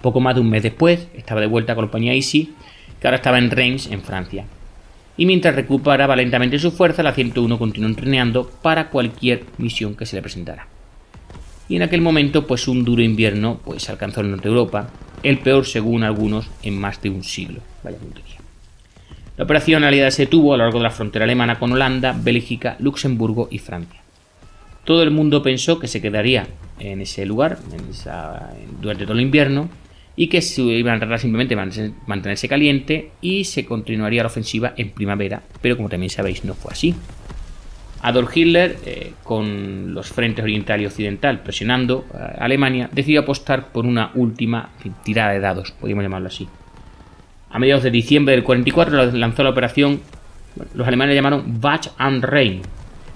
Poco 0.00 0.20
más 0.20 0.34
de 0.34 0.40
un 0.40 0.50
mes 0.50 0.62
después, 0.62 1.08
estaba 1.14 1.40
de 1.40 1.46
vuelta 1.46 1.74
con 1.74 1.84
la 1.84 1.88
compañía 1.88 2.14
Easy, 2.14 2.54
que 3.00 3.06
ahora 3.06 3.16
estaba 3.16 3.38
en 3.38 3.50
Reims, 3.50 3.88
en 3.88 4.02
Francia. 4.02 4.44
Y 5.16 5.26
mientras 5.26 5.54
recuperaba 5.54 6.16
lentamente 6.16 6.58
su 6.58 6.70
fuerza, 6.70 7.02
la 7.02 7.14
101 7.14 7.58
continuó 7.58 7.88
entrenando 7.88 8.48
para 8.62 8.90
cualquier 8.90 9.44
misión 9.58 9.94
que 9.96 10.06
se 10.06 10.16
le 10.16 10.22
presentara. 10.22 10.66
Y 11.68 11.76
en 11.76 11.82
aquel 11.82 12.00
momento, 12.00 12.46
pues 12.46 12.68
un 12.68 12.84
duro 12.84 13.02
invierno 13.02 13.60
pues 13.64 13.88
alcanzó 13.90 14.20
el 14.20 14.30
norte 14.30 14.48
de 14.48 14.54
Europa, 14.54 14.88
el 15.22 15.38
peor 15.38 15.66
según 15.66 16.04
algunos 16.04 16.48
en 16.62 16.78
más 16.78 17.00
de 17.02 17.10
un 17.10 17.24
siglo. 17.24 17.60
Vaya 17.82 17.98
puntería. 17.98 18.41
La 19.36 19.44
operación 19.44 19.82
aliada 19.82 20.10
se 20.10 20.26
tuvo 20.26 20.52
a 20.52 20.58
lo 20.58 20.64
largo 20.64 20.78
de 20.78 20.84
la 20.84 20.90
frontera 20.90 21.24
alemana 21.24 21.58
con 21.58 21.72
Holanda, 21.72 22.14
Bélgica, 22.16 22.76
Luxemburgo 22.80 23.48
y 23.50 23.58
Francia. 23.58 24.00
Todo 24.84 25.02
el 25.02 25.10
mundo 25.10 25.42
pensó 25.42 25.78
que 25.78 25.88
se 25.88 26.02
quedaría 26.02 26.46
en 26.78 27.00
ese 27.00 27.24
lugar 27.24 27.58
durante 28.80 29.04
todo 29.04 29.14
el 29.14 29.22
invierno 29.22 29.70
y 30.16 30.26
que 30.26 30.42
se 30.42 30.60
iban 30.60 30.96
a 30.96 30.98
tratar 30.98 31.18
simplemente 31.18 31.56
mantenerse 32.06 32.46
caliente 32.46 33.12
y 33.22 33.44
se 33.44 33.64
continuaría 33.64 34.22
la 34.22 34.26
ofensiva 34.26 34.74
en 34.76 34.90
primavera, 34.90 35.42
pero 35.62 35.76
como 35.76 35.88
también 35.88 36.10
sabéis 36.10 36.44
no 36.44 36.52
fue 36.52 36.72
así. 36.72 36.94
Adolf 38.02 38.36
Hitler, 38.36 38.76
eh, 38.84 39.12
con 39.22 39.94
los 39.94 40.08
frentes 40.08 40.42
oriental 40.42 40.80
y 40.82 40.86
occidental 40.86 41.40
presionando 41.40 42.04
a 42.12 42.44
Alemania, 42.44 42.90
decidió 42.92 43.20
apostar 43.20 43.70
por 43.70 43.86
una 43.86 44.10
última 44.14 44.70
tirada 45.04 45.32
de 45.32 45.40
dados, 45.40 45.70
podríamos 45.70 46.02
llamarlo 46.02 46.26
así. 46.26 46.48
A 47.52 47.58
mediados 47.58 47.82
de 47.82 47.90
diciembre 47.90 48.34
del 48.34 48.44
44 48.44 49.12
lanzó 49.12 49.42
la 49.42 49.50
operación, 49.50 50.00
los 50.72 50.88
alemanes 50.88 51.14
llamaron 51.14 51.60
Bach 51.60 51.88
and 51.98 52.24
Rhein, 52.24 52.62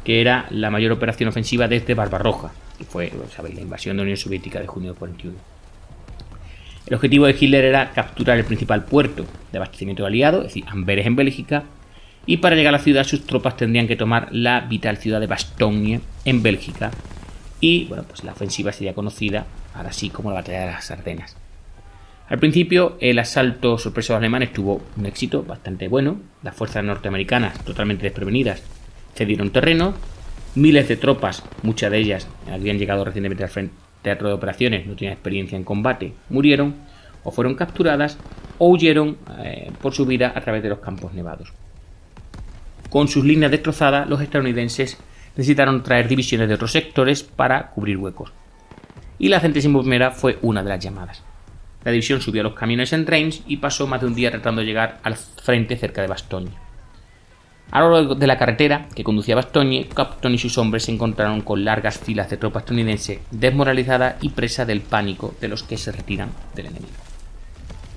que 0.04 0.20
era 0.20 0.46
la 0.50 0.70
mayor 0.70 0.92
operación 0.92 1.30
ofensiva 1.30 1.68
desde 1.68 1.94
Barbarroja, 1.94 2.52
que 2.76 2.84
fue, 2.84 3.10
sabéis, 3.34 3.54
la 3.54 3.62
invasión 3.62 3.96
de 3.96 4.02
la 4.02 4.02
Unión 4.02 4.18
Soviética 4.18 4.60
de 4.60 4.66
junio 4.66 4.90
del 4.90 4.98
41. 4.98 5.38
El 6.86 6.94
objetivo 6.94 7.24
de 7.24 7.34
Hitler 7.38 7.64
era 7.64 7.92
capturar 7.92 8.36
el 8.36 8.44
principal 8.44 8.84
puerto 8.84 9.24
de 9.50 9.58
abastecimiento 9.58 10.04
aliado, 10.04 10.42
es 10.42 10.48
decir, 10.48 10.64
Amberes 10.68 11.06
en 11.06 11.16
Bélgica, 11.16 11.64
y 12.26 12.36
para 12.36 12.56
llegar 12.56 12.74
a 12.74 12.78
la 12.78 12.84
ciudad 12.84 13.04
sus 13.04 13.26
tropas 13.26 13.56
tendrían 13.56 13.88
que 13.88 13.96
tomar 13.96 14.28
la 14.32 14.60
vital 14.60 14.98
ciudad 14.98 15.18
de 15.18 15.28
Bastogne 15.28 16.02
en 16.26 16.42
Bélgica, 16.42 16.90
y 17.58 17.86
bueno, 17.86 18.04
pues 18.06 18.22
la 18.22 18.32
ofensiva 18.32 18.70
sería 18.70 18.92
conocida 18.92 19.46
ahora 19.74 19.94
sí 19.94 20.10
como 20.10 20.28
la 20.28 20.36
batalla 20.36 20.60
de 20.60 20.66
las 20.66 20.90
Ardenas. 20.90 21.36
Al 22.28 22.38
principio, 22.38 22.96
el 23.00 23.18
asalto 23.18 23.78
sorpresa 23.78 24.12
de 24.12 24.16
los 24.16 24.22
alemanes 24.22 24.52
tuvo 24.52 24.82
un 24.96 25.06
éxito 25.06 25.44
bastante 25.44 25.88
bueno. 25.88 26.20
Las 26.42 26.56
fuerzas 26.56 26.82
norteamericanas, 26.82 27.64
totalmente 27.64 28.02
desprevenidas, 28.02 28.62
cedieron 29.14 29.50
terreno. 29.50 29.94
Miles 30.56 30.88
de 30.88 30.96
tropas, 30.96 31.44
muchas 31.62 31.90
de 31.90 31.98
ellas 31.98 32.28
habían 32.50 32.78
llegado 32.78 33.04
recientemente 33.04 33.44
al 33.44 33.50
frente 33.50 33.86
teatro 34.06 34.28
de 34.28 34.34
operaciones, 34.34 34.86
no 34.86 34.94
tenían 34.94 35.14
experiencia 35.14 35.58
en 35.58 35.64
combate, 35.64 36.12
murieron 36.28 36.76
o 37.24 37.32
fueron 37.32 37.56
capturadas 37.56 38.18
o 38.58 38.68
huyeron 38.68 39.16
eh, 39.40 39.72
por 39.82 39.92
su 39.92 40.06
vida 40.06 40.32
a 40.32 40.40
través 40.42 40.62
de 40.62 40.68
los 40.68 40.78
campos 40.78 41.12
nevados. 41.12 41.52
Con 42.88 43.08
sus 43.08 43.24
líneas 43.24 43.50
destrozadas, 43.50 44.08
los 44.08 44.20
estadounidenses 44.20 44.96
necesitaron 45.36 45.82
traer 45.82 46.06
divisiones 46.06 46.46
de 46.46 46.54
otros 46.54 46.70
sectores 46.70 47.24
para 47.24 47.70
cubrir 47.70 47.96
huecos. 47.96 48.32
Y 49.18 49.28
la 49.28 49.40
centésima 49.40 49.80
primera 49.80 50.12
fue 50.12 50.38
una 50.40 50.62
de 50.62 50.68
las 50.68 50.78
llamadas. 50.78 51.24
La 51.86 51.92
división 51.92 52.20
subió 52.20 52.40
a 52.40 52.42
los 52.42 52.54
camiones 52.54 52.92
en 52.92 53.06
Reims 53.06 53.44
y 53.46 53.58
pasó 53.58 53.86
más 53.86 54.00
de 54.00 54.08
un 54.08 54.16
día 54.16 54.32
tratando 54.32 54.60
de 54.60 54.66
llegar 54.66 54.98
al 55.04 55.14
frente 55.14 55.76
cerca 55.76 56.02
de 56.02 56.08
Bastogne. 56.08 56.50
A 57.70 57.80
lo 57.80 57.92
largo 57.92 58.16
de 58.16 58.26
la 58.26 58.36
carretera 58.36 58.88
que 58.92 59.04
conducía 59.04 59.34
a 59.34 59.36
Bastogne, 59.36 59.86
Capton 59.94 60.34
y 60.34 60.38
sus 60.38 60.58
hombres 60.58 60.82
se 60.82 60.90
encontraron 60.90 61.42
con 61.42 61.64
largas 61.64 62.00
filas 62.00 62.28
de 62.28 62.38
tropas 62.38 62.64
estadounidenses 62.64 63.20
desmoralizada 63.30 64.18
y 64.20 64.30
presa 64.30 64.64
del 64.64 64.80
pánico 64.80 65.36
de 65.40 65.46
los 65.46 65.62
que 65.62 65.76
se 65.76 65.92
retiran 65.92 66.30
del 66.56 66.66
enemigo. 66.66 66.92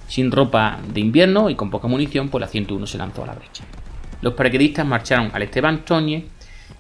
Sin 0.08 0.30
ropa 0.30 0.78
de 0.94 1.00
invierno 1.00 1.50
y 1.50 1.56
con 1.56 1.72
poca 1.72 1.88
munición, 1.88 2.30
pues 2.30 2.42
la 2.42 2.48
101 2.48 2.86
se 2.86 3.00
lanzó 3.00 3.24
a 3.24 3.28
la 3.28 3.34
brecha. 3.34 3.64
Los 4.22 4.36
paraquedistas 4.36 4.86
marcharon 4.86 5.32
al 5.34 5.42
este 5.42 5.62
Bastogne 5.62 6.28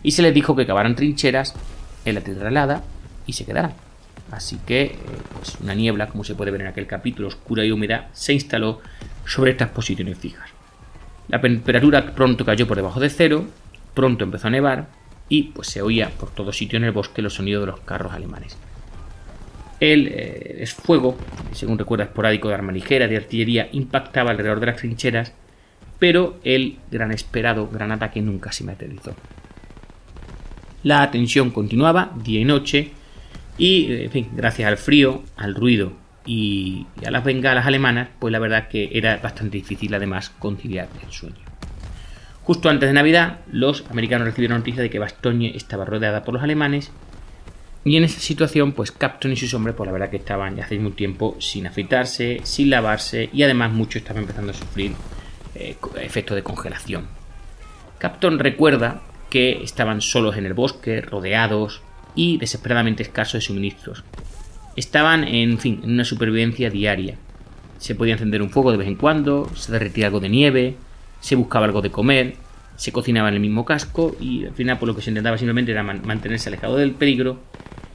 y 0.03 0.11
se 0.11 0.21
les 0.21 0.31
dijo 0.31 0.55
que 0.55 0.67
cavaran 0.67 0.95
trincheras 0.95 1.55
en 2.05 2.13
la 2.13 2.21
tierra 2.21 2.49
helada 2.49 2.83
y 3.25 3.33
se 3.33 3.45
quedaran. 3.45 3.88
Así 4.31 4.59
que, 4.65 4.83
eh, 4.83 4.97
pues 5.33 5.57
una 5.61 5.73
niebla, 5.73 6.07
como 6.07 6.23
se 6.23 6.35
puede 6.35 6.51
ver 6.51 6.61
en 6.61 6.67
aquel 6.67 6.87
capítulo, 6.87 7.27
oscura 7.27 7.65
y 7.65 7.71
húmeda, 7.71 8.09
se 8.13 8.33
instaló 8.33 8.81
sobre 9.25 9.51
estas 9.51 9.69
posiciones 9.69 10.17
fijas. 10.17 10.49
La 11.27 11.41
temperatura 11.41 12.13
pronto 12.13 12.45
cayó 12.45 12.67
por 12.67 12.77
debajo 12.77 12.99
de 12.99 13.09
cero, 13.09 13.45
pronto 13.93 14.23
empezó 14.23 14.47
a 14.47 14.51
nevar 14.51 14.87
y 15.29 15.43
pues 15.43 15.67
se 15.67 15.81
oía 15.81 16.09
por 16.09 16.31
todo 16.31 16.51
sitio 16.51 16.77
en 16.77 16.85
el 16.85 16.91
bosque 16.91 17.21
los 17.21 17.35
sonidos 17.35 17.61
de 17.61 17.71
los 17.71 17.79
carros 17.81 18.13
alemanes. 18.13 18.57
El 19.79 20.07
eh, 20.11 20.65
fuego, 20.67 21.17
según 21.53 21.77
recuerda 21.77 22.05
esporádico 22.05 22.49
de 22.49 22.55
arma 22.55 22.71
ligera, 22.71 23.07
de 23.07 23.17
artillería, 23.17 23.69
impactaba 23.71 24.31
alrededor 24.31 24.59
de 24.59 24.65
las 24.65 24.77
trincheras, 24.77 25.33
pero 25.99 26.39
el 26.43 26.79
gran 26.91 27.11
esperado 27.11 27.67
gran 27.67 27.91
ataque 27.91 28.21
nunca 28.21 28.51
se 28.51 28.63
materializó. 28.63 29.15
La 30.83 31.11
tensión 31.11 31.51
continuaba 31.51 32.11
día 32.23 32.39
y 32.39 32.45
noche 32.45 32.91
y, 33.59 34.03
en 34.03 34.09
fin, 34.09 34.29
gracias 34.33 34.67
al 34.67 34.77
frío, 34.77 35.21
al 35.35 35.53
ruido 35.53 35.93
y, 36.25 36.87
a 37.05 37.11
las 37.11 37.23
bengalas 37.23 37.67
alemanas, 37.67 38.07
pues 38.17 38.31
la 38.31 38.39
verdad 38.39 38.69
que 38.69 38.89
era 38.93 39.17
bastante 39.17 39.57
difícil 39.57 39.93
además 39.93 40.31
conciliar 40.39 40.87
el 41.05 41.11
sueño. 41.11 41.35
Justo 42.43 42.69
antes 42.69 42.89
de 42.89 42.93
Navidad, 42.93 43.41
los 43.51 43.85
americanos 43.91 44.25
recibieron 44.25 44.59
noticia 44.59 44.81
de 44.81 44.89
que 44.89 44.97
Bastogne 44.97 45.55
estaba 45.55 45.85
rodeada 45.85 46.23
por 46.23 46.33
los 46.33 46.41
alemanes 46.41 46.91
y 47.83 47.97
en 47.97 48.03
esa 48.05 48.19
situación, 48.19 48.71
pues 48.71 48.91
Capton 48.91 49.33
y 49.33 49.35
sus 49.35 49.53
hombres, 49.53 49.75
pues 49.75 49.87
la 49.87 49.93
verdad 49.93 50.09
que 50.09 50.17
estaban 50.17 50.55
ya 50.55 50.63
hace 50.63 50.79
mucho 50.79 50.95
tiempo 50.95 51.35
sin 51.39 51.67
afeitarse, 51.67 52.39
sin 52.43 52.69
lavarse 52.69 53.29
y 53.33 53.43
además 53.43 53.71
muchos 53.71 54.01
estaban 54.01 54.23
empezando 54.23 54.51
a 54.51 54.55
sufrir 54.55 54.93
eh, 55.55 55.75
efectos 56.01 56.35
de 56.35 56.43
congelación. 56.43 57.07
Capton 57.97 58.39
recuerda 58.39 59.01
que 59.29 59.61
estaban 59.61 60.01
solos 60.01 60.37
en 60.37 60.45
el 60.45 60.53
bosque, 60.53 61.01
rodeados 61.01 61.81
y 62.15 62.37
desesperadamente 62.37 63.03
escasos 63.03 63.33
de 63.33 63.41
suministros. 63.41 64.03
Estaban, 64.75 65.23
en 65.23 65.57
fin, 65.59 65.81
en 65.83 65.91
una 65.91 66.05
supervivencia 66.05 66.69
diaria. 66.69 67.17
Se 67.77 67.95
podía 67.95 68.13
encender 68.13 68.41
un 68.41 68.49
fuego 68.49 68.71
de 68.71 68.77
vez 68.77 68.87
en 68.87 68.95
cuando, 68.95 69.49
se 69.55 69.71
derretía 69.71 70.07
algo 70.07 70.19
de 70.19 70.29
nieve, 70.29 70.75
se 71.19 71.35
buscaba 71.35 71.65
algo 71.65 71.81
de 71.81 71.91
comer, 71.91 72.35
se 72.75 72.91
cocinaba 72.91 73.29
en 73.29 73.35
el 73.35 73.41
mismo 73.41 73.65
casco 73.65 74.15
y 74.19 74.45
al 74.45 74.53
final 74.53 74.79
por 74.79 74.87
lo 74.87 74.95
que 74.95 75.01
se 75.01 75.09
intentaba 75.09 75.37
simplemente 75.37 75.71
era 75.71 75.83
mantenerse 75.83 76.49
alejado 76.49 76.77
del 76.77 76.93
peligro 76.93 77.39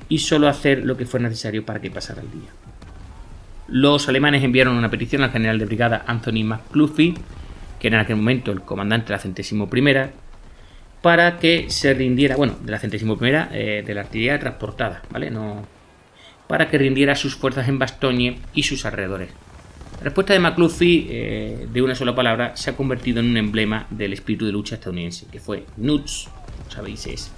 y 0.09 0.19
solo 0.19 0.49
hacer 0.49 0.85
lo 0.85 0.97
que 0.97 1.07
fuera 1.07 1.29
necesario 1.29 1.65
para 1.65 1.81
que 1.81 1.91
pasara 1.91 2.21
el 2.21 2.31
día. 2.31 2.51
Los 3.67 4.09
alemanes 4.09 4.45
enviaron 4.45 4.77
una 4.77 4.91
petición 4.91 5.23
al 5.23 5.31
general 5.31 5.59
de 5.59 5.65
brigada 5.65 6.05
Anthony 6.07 6.45
McCluffy, 6.45 7.15
que 7.81 7.89
era 7.89 7.97
en 7.97 8.05
aquel 8.05 8.17
momento 8.17 8.53
el 8.53 8.61
comandante 8.61 9.07
de 9.07 9.13
la 9.13 9.19
centésimo 9.19 9.71
primera, 9.71 10.13
para 11.05 11.39
que 11.39 11.69
se 11.69 11.93
rindiera, 11.93 12.35
bueno, 12.35 12.57
de 12.63 12.73
la 12.73 12.79
centésimo 12.79 13.19
primera, 13.19 13.51
eh, 13.53 13.83
de 13.87 13.95
la 13.95 14.01
artillería 14.01 14.39
transportada, 14.39 15.03
¿vale? 15.11 15.31
No, 15.31 15.67
para 16.47 16.71
que 16.71 16.79
rindiera 16.79 17.15
sus 17.15 17.37
fuerzas 17.37 17.69
en 17.69 17.79
Bastogne 17.79 18.39
y 18.55 18.63
sus 18.63 18.87
alrededores. 18.87 19.29
La 19.99 20.05
respuesta 20.05 20.33
de 20.33 20.39
McCluffy, 20.39 21.07
eh, 21.11 21.69
de 21.71 21.83
una 21.83 21.95
sola 21.95 22.15
palabra, 22.15 22.57
se 22.57 22.71
ha 22.71 22.73
convertido 22.75 23.21
en 23.21 23.27
un 23.27 23.37
emblema 23.37 23.87
del 23.91 24.15
espíritu 24.15 24.47
de 24.47 24.53
lucha 24.53 24.77
estadounidense, 24.77 25.27
que 25.31 25.41
fue 25.41 25.67
Nuts, 25.77 26.31
sabéis, 26.71 27.07
es, 27.07 27.31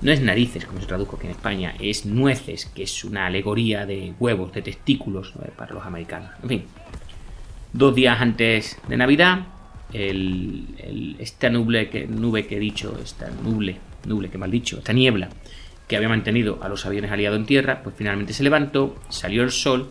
no 0.00 0.12
es 0.12 0.20
narices, 0.20 0.64
como 0.64 0.80
se 0.80 0.86
tradujo 0.86 1.16
aquí 1.16 1.26
en 1.26 1.32
España, 1.32 1.74
es 1.80 2.06
nueces, 2.06 2.66
que 2.66 2.84
es 2.84 3.02
una 3.02 3.26
alegoría 3.26 3.84
de 3.84 4.14
huevos, 4.20 4.52
de 4.52 4.62
testículos 4.62 5.34
para 5.56 5.74
los 5.74 5.84
americanos. 5.84 6.30
En 6.44 6.48
fin, 6.48 6.64
dos 7.72 7.96
días 7.96 8.20
antes 8.20 8.78
de 8.86 8.96
Navidad, 8.96 9.40
esta 9.92 11.50
nube 11.50 11.88
que, 11.90 12.06
nube 12.06 12.46
que 12.46 12.56
he 12.56 12.60
dicho, 12.60 12.98
esta 13.02 13.30
nube, 13.30 13.76
nube 14.06 14.30
que 14.30 14.38
mal 14.38 14.50
dicho, 14.50 14.78
esta 14.78 14.92
niebla, 14.92 15.28
que 15.86 15.96
había 15.96 16.08
mantenido 16.08 16.58
a 16.62 16.68
los 16.68 16.86
aviones 16.86 17.10
aliados 17.10 17.38
en 17.38 17.46
tierra, 17.46 17.82
pues 17.82 17.94
finalmente 17.96 18.32
se 18.32 18.42
levantó, 18.42 18.96
salió 19.08 19.42
el 19.42 19.50
sol 19.50 19.90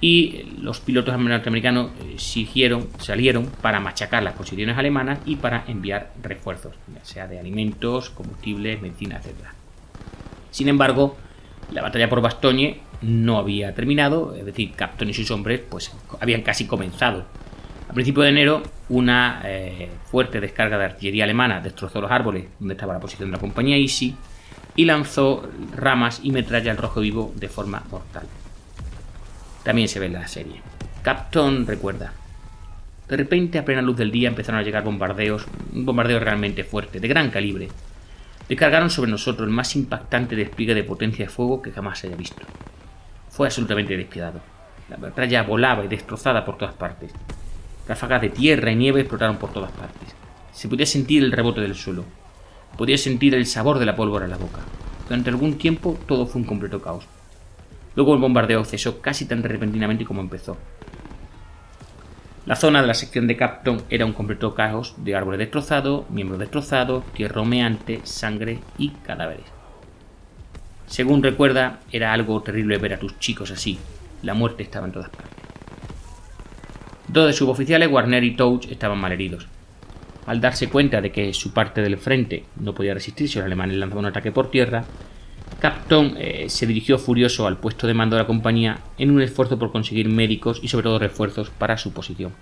y 0.00 0.44
los 0.60 0.80
pilotos 0.80 1.18
norteamericanos 1.18 1.90
eh, 2.00 2.14
siguieron, 2.18 2.88
salieron 2.98 3.46
para 3.62 3.80
machacar 3.80 4.22
las 4.22 4.34
posiciones 4.34 4.76
alemanas 4.76 5.18
y 5.24 5.36
para 5.36 5.64
enviar 5.66 6.12
refuerzos, 6.22 6.74
sea 7.02 7.26
de 7.26 7.38
alimentos, 7.38 8.10
combustibles, 8.10 8.80
medicina, 8.80 9.16
etc. 9.16 9.34
Sin 10.50 10.68
embargo, 10.68 11.16
la 11.72 11.82
batalla 11.82 12.08
por 12.08 12.20
Bastogne 12.20 12.80
no 13.02 13.38
había 13.38 13.74
terminado, 13.74 14.34
es 14.34 14.44
decir, 14.44 14.72
Capton 14.72 15.08
y 15.08 15.14
sus 15.14 15.30
hombres 15.30 15.60
pues 15.68 15.92
habían 16.20 16.42
casi 16.42 16.66
comenzado. 16.66 17.24
A 17.88 17.92
principios 17.94 18.24
de 18.24 18.30
enero, 18.30 18.62
una 18.90 19.40
eh, 19.44 19.88
fuerte 20.10 20.40
descarga 20.40 20.76
de 20.76 20.84
artillería 20.84 21.24
alemana 21.24 21.60
destrozó 21.60 22.02
los 22.02 22.10
árboles 22.10 22.44
donde 22.58 22.74
estaba 22.74 22.92
la 22.92 23.00
posición 23.00 23.30
de 23.30 23.36
la 23.36 23.40
compañía 23.40 23.78
Easy 23.78 24.14
y 24.76 24.84
lanzó 24.84 25.48
ramas 25.74 26.20
y 26.22 26.30
metralla 26.30 26.70
al 26.70 26.76
rojo 26.76 27.00
vivo 27.00 27.32
de 27.34 27.48
forma 27.48 27.82
mortal. 27.90 28.26
También 29.64 29.88
se 29.88 29.98
ve 30.00 30.06
en 30.06 30.12
la 30.12 30.28
serie. 30.28 30.60
Capton 31.02 31.66
recuerda. 31.66 32.12
De 33.08 33.16
repente, 33.16 33.58
a 33.58 33.64
plena 33.64 33.80
luz 33.80 33.96
del 33.96 34.10
día, 34.10 34.28
empezaron 34.28 34.60
a 34.60 34.62
llegar 34.62 34.84
bombardeos, 34.84 35.46
un 35.72 35.86
bombardeo 35.86 36.20
realmente 36.20 36.64
fuerte, 36.64 37.00
de 37.00 37.08
gran 37.08 37.30
calibre. 37.30 37.68
Descargaron 38.48 38.90
sobre 38.90 39.10
nosotros 39.10 39.48
el 39.48 39.54
más 39.54 39.74
impactante 39.76 40.36
despliegue 40.36 40.74
de 40.74 40.84
potencia 40.84 41.24
de 41.24 41.30
fuego 41.30 41.62
que 41.62 41.72
jamás 41.72 42.04
haya 42.04 42.16
visto. 42.16 42.42
Fue 43.30 43.46
absolutamente 43.46 43.96
despiadado. 43.96 44.40
La 44.90 44.98
metralla 44.98 45.42
volaba 45.42 45.84
y 45.84 45.88
destrozada 45.88 46.44
por 46.44 46.58
todas 46.58 46.74
partes. 46.74 47.12
Ráfagas 47.88 48.20
de 48.20 48.28
tierra 48.28 48.70
y 48.70 48.76
nieve 48.76 49.00
explotaron 49.00 49.38
por 49.38 49.52
todas 49.52 49.72
partes. 49.72 50.14
Se 50.52 50.68
podía 50.68 50.84
sentir 50.84 51.24
el 51.24 51.32
rebote 51.32 51.62
del 51.62 51.74
suelo. 51.74 52.04
Podía 52.76 52.98
sentir 52.98 53.34
el 53.34 53.46
sabor 53.46 53.78
de 53.78 53.86
la 53.86 53.96
pólvora 53.96 54.26
en 54.26 54.30
la 54.30 54.36
boca. 54.36 54.60
Durante 55.08 55.30
algún 55.30 55.56
tiempo 55.56 55.98
todo 56.06 56.26
fue 56.26 56.42
un 56.42 56.46
completo 56.46 56.82
caos. 56.82 57.06
Luego 57.94 58.12
el 58.14 58.20
bombardeo 58.20 58.64
cesó 58.64 59.00
casi 59.00 59.24
tan 59.24 59.42
repentinamente 59.42 60.04
como 60.04 60.20
empezó. 60.20 60.58
La 62.44 62.56
zona 62.56 62.82
de 62.82 62.86
la 62.86 62.94
sección 62.94 63.26
de 63.26 63.36
Capton 63.36 63.82
era 63.88 64.04
un 64.04 64.12
completo 64.12 64.54
caos 64.54 64.94
de 64.98 65.16
árboles 65.16 65.38
destrozados, 65.38 66.08
miembros 66.10 66.38
destrozados, 66.38 67.04
tierra 67.12 67.40
humeante, 67.40 68.00
sangre 68.04 68.58
y 68.76 68.90
cadáveres. 68.90 69.46
Según 70.86 71.22
recuerda, 71.22 71.80
era 71.90 72.12
algo 72.12 72.42
terrible 72.42 72.78
ver 72.78 72.94
a 72.94 72.98
tus 72.98 73.18
chicos 73.18 73.50
así. 73.50 73.78
La 74.22 74.34
muerte 74.34 74.62
estaba 74.62 74.86
en 74.86 74.92
todas 74.92 75.10
partes. 75.10 75.47
Dos 77.08 77.26
de 77.26 77.32
sus 77.32 77.48
oficiales, 77.48 77.90
Warner 77.90 78.22
y 78.22 78.36
Touch, 78.36 78.66
estaban 78.70 78.98
malheridos. 78.98 79.46
Al 80.26 80.42
darse 80.42 80.68
cuenta 80.68 81.00
de 81.00 81.10
que 81.10 81.32
su 81.32 81.54
parte 81.54 81.80
del 81.80 81.96
frente 81.96 82.44
no 82.60 82.74
podía 82.74 82.92
resistir 82.92 83.28
si 83.28 83.38
los 83.38 83.46
alemanes 83.46 83.78
lanzaban 83.78 84.04
un 84.04 84.10
ataque 84.10 84.30
por 84.30 84.50
tierra, 84.50 84.84
Capton 85.58 86.14
eh, 86.18 86.50
se 86.50 86.66
dirigió 86.66 86.98
furioso 86.98 87.46
al 87.46 87.56
puesto 87.56 87.86
de 87.86 87.94
mando 87.94 88.16
de 88.16 88.22
la 88.22 88.26
compañía 88.26 88.80
en 88.98 89.10
un 89.10 89.22
esfuerzo 89.22 89.58
por 89.58 89.72
conseguir 89.72 90.08
médicos 90.08 90.60
y 90.62 90.68
sobre 90.68 90.84
todo 90.84 90.98
refuerzos 90.98 91.48
para 91.48 91.78
su 91.78 91.92
posición. 91.92 92.32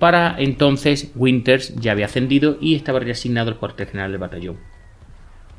Para 0.00 0.34
entonces 0.38 1.12
Winters 1.14 1.74
ya 1.76 1.92
había 1.92 2.06
ascendido 2.06 2.58
y 2.60 2.74
estaba 2.74 2.98
reasignado 2.98 3.50
al 3.50 3.56
cuartel 3.58 3.86
general 3.86 4.10
del 4.10 4.20
batallón. 4.20 4.56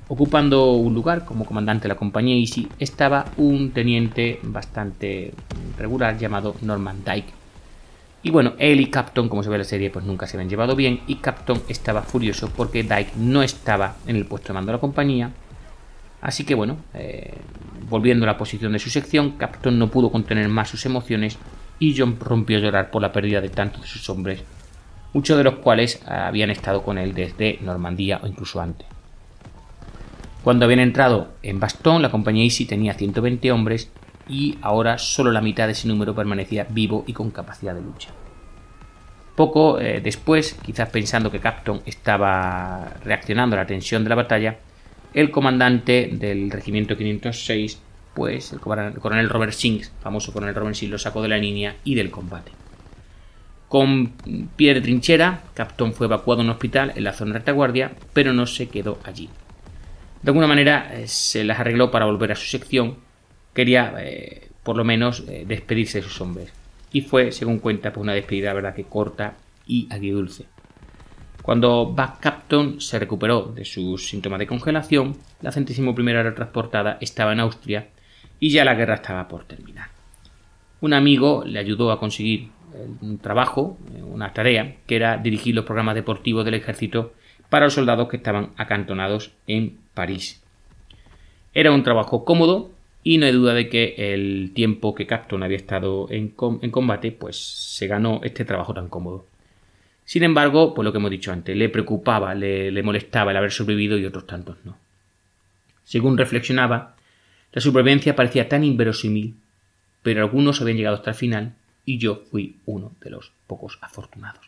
Ocupando 0.09 0.73
un 0.73 0.93
lugar 0.93 1.25
como 1.25 1.45
comandante 1.45 1.83
de 1.83 1.89
la 1.89 1.95
compañía 1.95 2.35
Easy 2.35 2.67
estaba 2.79 3.25
un 3.37 3.71
teniente 3.71 4.39
bastante 4.43 5.33
regular 5.77 6.17
llamado 6.17 6.55
Norman 6.61 7.03
Dyke. 7.03 7.36
Y 8.23 8.31
bueno, 8.31 8.53
él 8.57 8.81
y 8.81 8.87
Capton, 8.87 9.29
como 9.29 9.43
se 9.43 9.49
ve 9.49 9.55
en 9.55 9.61
la 9.61 9.65
serie, 9.65 9.89
pues 9.89 10.03
nunca 10.05 10.27
se 10.27 10.37
habían 10.37 10.49
llevado 10.49 10.75
bien 10.75 11.01
y 11.07 11.15
Capton 11.15 11.61
estaba 11.69 12.01
furioso 12.01 12.49
porque 12.55 12.83
Dyke 12.83 13.15
no 13.15 13.43
estaba 13.43 13.95
en 14.07 14.15
el 14.15 14.25
puesto 14.25 14.49
de 14.49 14.53
mando 14.55 14.71
de 14.71 14.77
la 14.77 14.81
compañía 14.81 15.31
Así 16.21 16.43
que 16.43 16.55
bueno, 16.55 16.77
eh, 16.93 17.33
volviendo 17.89 18.25
a 18.25 18.27
la 18.27 18.37
posición 18.37 18.73
de 18.73 18.79
su 18.79 18.89
sección, 18.89 19.31
Capton 19.31 19.77
no 19.77 19.89
pudo 19.89 20.11
contener 20.11 20.49
más 20.49 20.69
sus 20.69 20.85
emociones 20.85 21.37
y 21.79 21.95
John 21.95 22.17
rompió 22.19 22.57
a 22.57 22.61
llorar 22.61 22.91
por 22.91 23.01
la 23.01 23.11
pérdida 23.11 23.39
de 23.39 23.49
tantos 23.49 23.81
de 23.81 23.87
sus 23.87 24.09
hombres, 24.09 24.43
muchos 25.13 25.37
de 25.37 25.43
los 25.43 25.55
cuales 25.55 26.01
habían 26.07 26.49
estado 26.49 26.81
con 26.81 26.97
él 26.97 27.13
desde 27.13 27.59
Normandía 27.61 28.19
o 28.23 28.27
incluso 28.27 28.59
antes. 28.59 28.87
Cuando 30.43 30.65
habían 30.65 30.79
entrado 30.79 31.29
en 31.43 31.59
Bastón, 31.59 32.01
la 32.01 32.09
compañía 32.09 32.43
Easy 32.43 32.65
tenía 32.65 32.93
120 32.93 33.51
hombres 33.51 33.91
y 34.27 34.57
ahora 34.61 34.97
solo 34.97 35.31
la 35.31 35.41
mitad 35.41 35.65
de 35.65 35.73
ese 35.73 35.87
número 35.87 36.15
permanecía 36.15 36.67
vivo 36.69 37.03
y 37.07 37.13
con 37.13 37.31
capacidad 37.31 37.73
de 37.73 37.81
lucha. 37.81 38.09
Poco 39.35 39.79
eh, 39.79 40.01
después, 40.01 40.57
quizás 40.65 40.89
pensando 40.89 41.31
que 41.31 41.39
Capton 41.39 41.81
estaba 41.85 42.93
reaccionando 43.03 43.55
a 43.55 43.59
la 43.59 43.67
tensión 43.67 44.03
de 44.03 44.09
la 44.09 44.15
batalla, 44.15 44.57
el 45.13 45.31
comandante 45.31 46.09
del 46.11 46.49
regimiento 46.49 46.97
506, 46.97 47.79
pues 48.13 48.51
el 48.51 48.59
coronel 48.59 49.29
Robert 49.29 49.53
Sings, 49.53 49.91
famoso 50.01 50.33
coronel 50.33 50.55
Robert 50.55 50.75
Sings, 50.75 50.91
lo 50.91 50.97
sacó 50.97 51.21
de 51.21 51.29
la 51.29 51.37
línea 51.37 51.75
y 51.83 51.95
del 51.95 52.09
combate. 52.09 52.51
Con 53.67 54.13
pie 54.55 54.73
de 54.73 54.81
trinchera, 54.81 55.43
Capton 55.53 55.93
fue 55.93 56.07
evacuado 56.07 56.41
a 56.41 56.45
un 56.45 56.49
hospital 56.49 56.93
en 56.95 57.03
la 57.03 57.13
zona 57.13 57.33
de 57.33 57.39
retaguardia, 57.39 57.91
pero 58.13 58.33
no 58.33 58.47
se 58.47 58.69
quedó 58.69 58.97
allí. 59.03 59.29
De 60.21 60.29
alguna 60.29 60.47
manera 60.47 60.89
eh, 60.93 61.07
se 61.07 61.43
las 61.43 61.59
arregló 61.59 61.91
para 61.91 62.05
volver 62.05 62.31
a 62.31 62.35
su 62.35 62.47
sección. 62.47 62.97
Quería, 63.57 63.91
eh, 63.97 64.49
por 64.61 64.77
lo 64.77 64.83
menos, 64.83 65.23
eh, 65.27 65.43
despedirse 65.47 65.97
de 65.97 66.03
sus 66.03 66.21
hombres. 66.21 66.53
Y 66.91 67.01
fue, 67.01 67.31
según 67.31 67.57
cuenta, 67.57 67.91
pues 67.91 68.03
una 68.03 68.13
despedida, 68.13 68.53
verdad, 68.53 68.75
que 68.75 68.83
corta 68.83 69.33
y 69.65 69.87
agridulce. 69.89 70.45
Cuando 71.41 71.87
Buck 71.87 72.19
Capton 72.19 72.79
se 72.79 72.99
recuperó 72.99 73.51
de 73.55 73.65
sus 73.65 74.09
síntomas 74.09 74.37
de 74.37 74.45
congelación, 74.45 75.17
la 75.41 75.51
centésimo 75.51 75.95
primera 75.95 76.35
transportada 76.35 76.99
estaba 77.01 77.33
en 77.33 77.39
Austria 77.39 77.87
y 78.39 78.51
ya 78.51 78.63
la 78.63 78.75
guerra 78.75 78.93
estaba 78.93 79.27
por 79.27 79.45
terminar. 79.45 79.87
Un 80.79 80.93
amigo 80.93 81.43
le 81.43 81.57
ayudó 81.57 81.91
a 81.91 81.99
conseguir 81.99 82.49
un 83.01 83.17
trabajo, 83.17 83.79
una 84.03 84.33
tarea, 84.33 84.75
que 84.85 84.97
era 84.97 85.17
dirigir 85.17 85.55
los 85.55 85.65
programas 85.65 85.95
deportivos 85.95 86.45
del 86.45 86.53
ejército 86.53 87.15
para 87.49 87.65
los 87.65 87.73
soldados 87.73 88.07
que 88.07 88.17
estaban 88.17 88.51
acantonados 88.55 89.31
en 89.47 89.79
París. 89.95 90.43
Era 91.55 91.71
un 91.71 91.81
trabajo 91.81 92.23
cómodo 92.23 92.76
y 93.03 93.17
no 93.17 93.25
hay 93.25 93.31
duda 93.31 93.53
de 93.53 93.69
que 93.69 93.95
el 93.97 94.51
tiempo 94.53 94.93
que 94.93 95.07
Capton 95.07 95.43
había 95.43 95.57
estado 95.57 96.07
en, 96.09 96.29
combate, 96.29 97.11
pues 97.11 97.37
se 97.37 97.87
ganó 97.87 98.19
este 98.23 98.45
trabajo 98.45 98.73
tan 98.73 98.89
cómodo. 98.89 99.25
Sin 100.03 100.23
embargo, 100.23 100.73
pues 100.73 100.83
lo 100.83 100.91
que 100.91 100.97
hemos 100.97 101.11
dicho 101.11 101.31
antes, 101.31 101.55
le 101.55 101.69
preocupaba, 101.69 102.33
le, 102.35 102.83
molestaba 102.83 103.31
el 103.31 103.37
haber 103.37 103.51
sobrevivido 103.51 103.97
y 103.97 104.05
otros 104.05 104.27
tantos 104.27 104.57
no. 104.63 104.77
Según 105.83 106.17
reflexionaba, 106.17 106.95
la 107.53 107.61
supervivencia 107.61 108.15
parecía 108.15 108.49
tan 108.49 108.63
inverosímil, 108.63 109.35
pero 110.01 110.21
algunos 110.21 110.61
habían 110.61 110.77
llegado 110.77 110.97
hasta 110.97 111.11
el 111.11 111.15
final 111.15 111.55
y 111.85 111.97
yo 111.97 112.23
fui 112.29 112.57
uno 112.65 112.93
de 113.01 113.09
los 113.09 113.31
pocos 113.47 113.79
afortunados. 113.81 114.45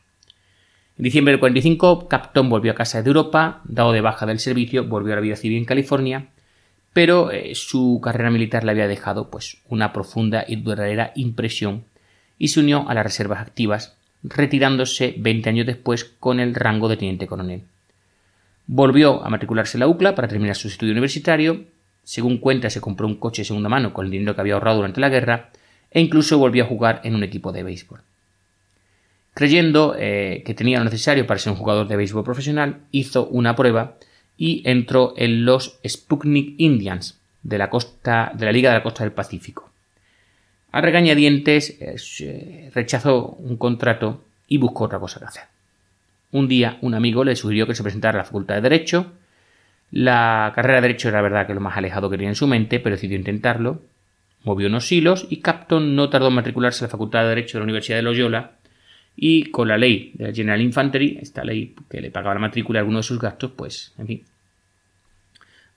En 0.98 1.04
diciembre 1.04 1.32
del 1.32 1.40
45, 1.40 2.10
Capton 2.10 2.50
volvió 2.50 2.74
a 2.74 2.76
casa 2.76 3.02
de 3.02 3.08
Europa, 3.08 3.62
dado 3.64 3.94
de 3.94 4.02
baja 4.02 4.26
del 4.26 4.40
servicio, 4.40 4.84
volvió 4.84 5.14
a 5.14 5.16
la 5.16 5.22
vida 5.22 5.38
civil 5.38 5.58
en 5.60 5.66
California, 5.66 6.28
pero 6.94 7.32
eh, 7.32 7.54
su 7.56 8.00
carrera 8.04 8.32
militar 8.32 8.64
le 8.64 8.72
había 8.72 8.88
dejado 8.88 9.30
pues 9.30 9.58
una 9.68 9.94
profunda 9.94 10.46
y 10.48 10.58
duradera 10.58 11.12
impresión 11.16 11.84
y 12.38 12.50
se 12.50 12.60
unió 12.60 12.90
a 12.90 12.94
las 12.94 13.04
reservas 13.04 13.42
activas 13.42 13.96
retirándose 14.24 15.16
20 15.18 15.50
años 15.50 15.66
después 15.66 16.04
con 16.04 16.40
el 16.40 16.56
rango 16.56 16.90
de 16.90 16.98
teniente 16.98 17.28
coronel. 17.28 17.64
Volvió 18.68 19.24
a 19.24 19.30
matricularse 19.30 19.78
en 19.78 19.80
la 19.80 19.88
UCLA 19.88 20.16
para 20.16 20.28
terminar 20.28 20.56
su 20.56 20.68
estudio 20.68 20.92
universitario. 20.92 21.66
Según 22.04 22.38
cuenta, 22.38 22.70
se 22.70 22.82
compró 22.82 23.08
un 23.08 23.16
coche 23.16 23.42
de 23.42 23.48
segunda 23.48 23.70
mano 23.70 23.94
con 23.94 24.06
el 24.06 24.12
dinero 24.12 24.36
que 24.36 24.42
había 24.42 24.56
ahorrado 24.56 24.78
durante 24.78 25.02
la 25.02 25.10
guerra 25.10 25.50
e 25.92 26.02
incluso 26.02 26.38
volvió 26.38 26.64
a 26.64 26.68
jugar 26.68 27.02
en 27.04 27.16
un 27.16 27.24
equipo 27.24 27.52
de 27.52 27.64
béisbol. 27.64 28.02
Creyendo 29.34 29.96
eh, 29.98 30.44
que 30.46 30.54
tenía 30.54 30.80
lo 30.80 30.86
necesario 30.86 31.26
para 31.26 31.40
ser 31.40 31.54
un 31.54 31.58
jugador 31.58 31.88
de 31.88 31.96
béisbol 31.96 32.24
profesional, 32.24 32.82
hizo 32.92 33.28
una 33.28 33.56
prueba 33.56 33.96
y 34.40 34.62
entró 34.64 35.14
en 35.18 35.44
los 35.44 35.80
Sputnik 35.86 36.56
Indians 36.58 37.20
de 37.44 37.58
la, 37.58 37.70
costa, 37.70 38.32
de 38.34 38.46
la 38.46 38.54
Liga 38.54 38.70
de 38.70 38.78
la 38.78 38.84
Costa 38.84 39.04
del 39.04 39.12
Pacífico. 39.12 39.70
A 40.72 40.80
regañadientes 40.80 41.78
eh, 41.82 42.72
rechazó 42.74 43.36
un 43.40 43.58
contrato 43.58 44.24
y 44.48 44.58
buscó 44.58 44.86
otra 44.86 44.98
cosa 44.98 45.20
que 45.20 45.26
hacer. 45.26 45.44
Un 46.32 46.48
día 46.48 46.78
un 46.82 46.94
amigo 46.94 47.26
le 47.26 47.36
sugirió 47.36 47.68
que 47.68 47.76
se 47.76 47.84
presentara 47.84 48.18
a 48.18 48.22
la 48.22 48.26
Facultad 48.26 48.56
de 48.56 48.62
Derecho. 48.62 49.12
La 49.92 50.54
carrera 50.56 50.76
de 50.76 50.88
Derecho 50.88 51.10
era 51.10 51.22
verdad 51.22 51.46
que 51.46 51.54
lo 51.54 51.60
más 51.60 51.76
alejado 51.76 52.10
que 52.10 52.16
tenía 52.16 52.30
en 52.30 52.36
su 52.36 52.48
mente, 52.48 52.80
pero 52.80 52.96
decidió 52.96 53.18
intentarlo. 53.18 53.82
Movió 54.46 54.68
unos 54.68 54.90
hilos 54.90 55.28
y 55.30 55.38
Capton 55.42 55.98
no 55.98 56.10
tardó 56.10 56.30
en 56.30 56.36
matricularse 56.36 56.86
a 56.86 56.88
la 56.88 56.92
Facultad 56.92 57.24
de 57.24 57.30
Derecho 57.30 57.58
de 57.58 57.60
la 57.60 57.66
Universidad 57.66 57.98
de 57.98 58.04
Loyola 58.04 58.52
y 59.22 59.46
con 59.46 59.68
la 59.68 59.78
ley 59.78 60.12
de 60.14 60.28
la 60.28 60.34
General 60.34 60.62
Infantry, 60.62 61.18
esta 61.22 61.44
ley 61.44 61.76
que 61.90 62.00
le 62.00 62.10
pagaba 62.10 62.36
la 62.36 62.40
matrícula 62.40 62.80
y 62.80 62.82
algunos 62.82 63.06
de 63.06 63.08
sus 63.10 63.20
gastos, 63.20 63.52
pues, 63.54 63.94
en 63.98 64.08
fin, 64.08 64.24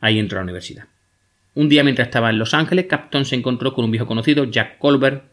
ahí 0.01 0.21
entró 0.21 0.39
a 0.39 0.43
la 0.43 0.45
universidad. 0.45 0.85
Un 1.55 1.69
día 1.69 1.83
mientras 1.83 2.07
estaba 2.07 2.31
en 2.31 2.39
Los 2.39 2.55
Ángeles, 2.55 2.87
Capton 2.87 3.25
se 3.25 3.35
encontró 3.35 3.75
con 3.75 3.85
un 3.85 3.91
viejo 3.91 4.07
conocido, 4.07 4.45
Jack 4.45 4.79
Colbert, 4.79 5.25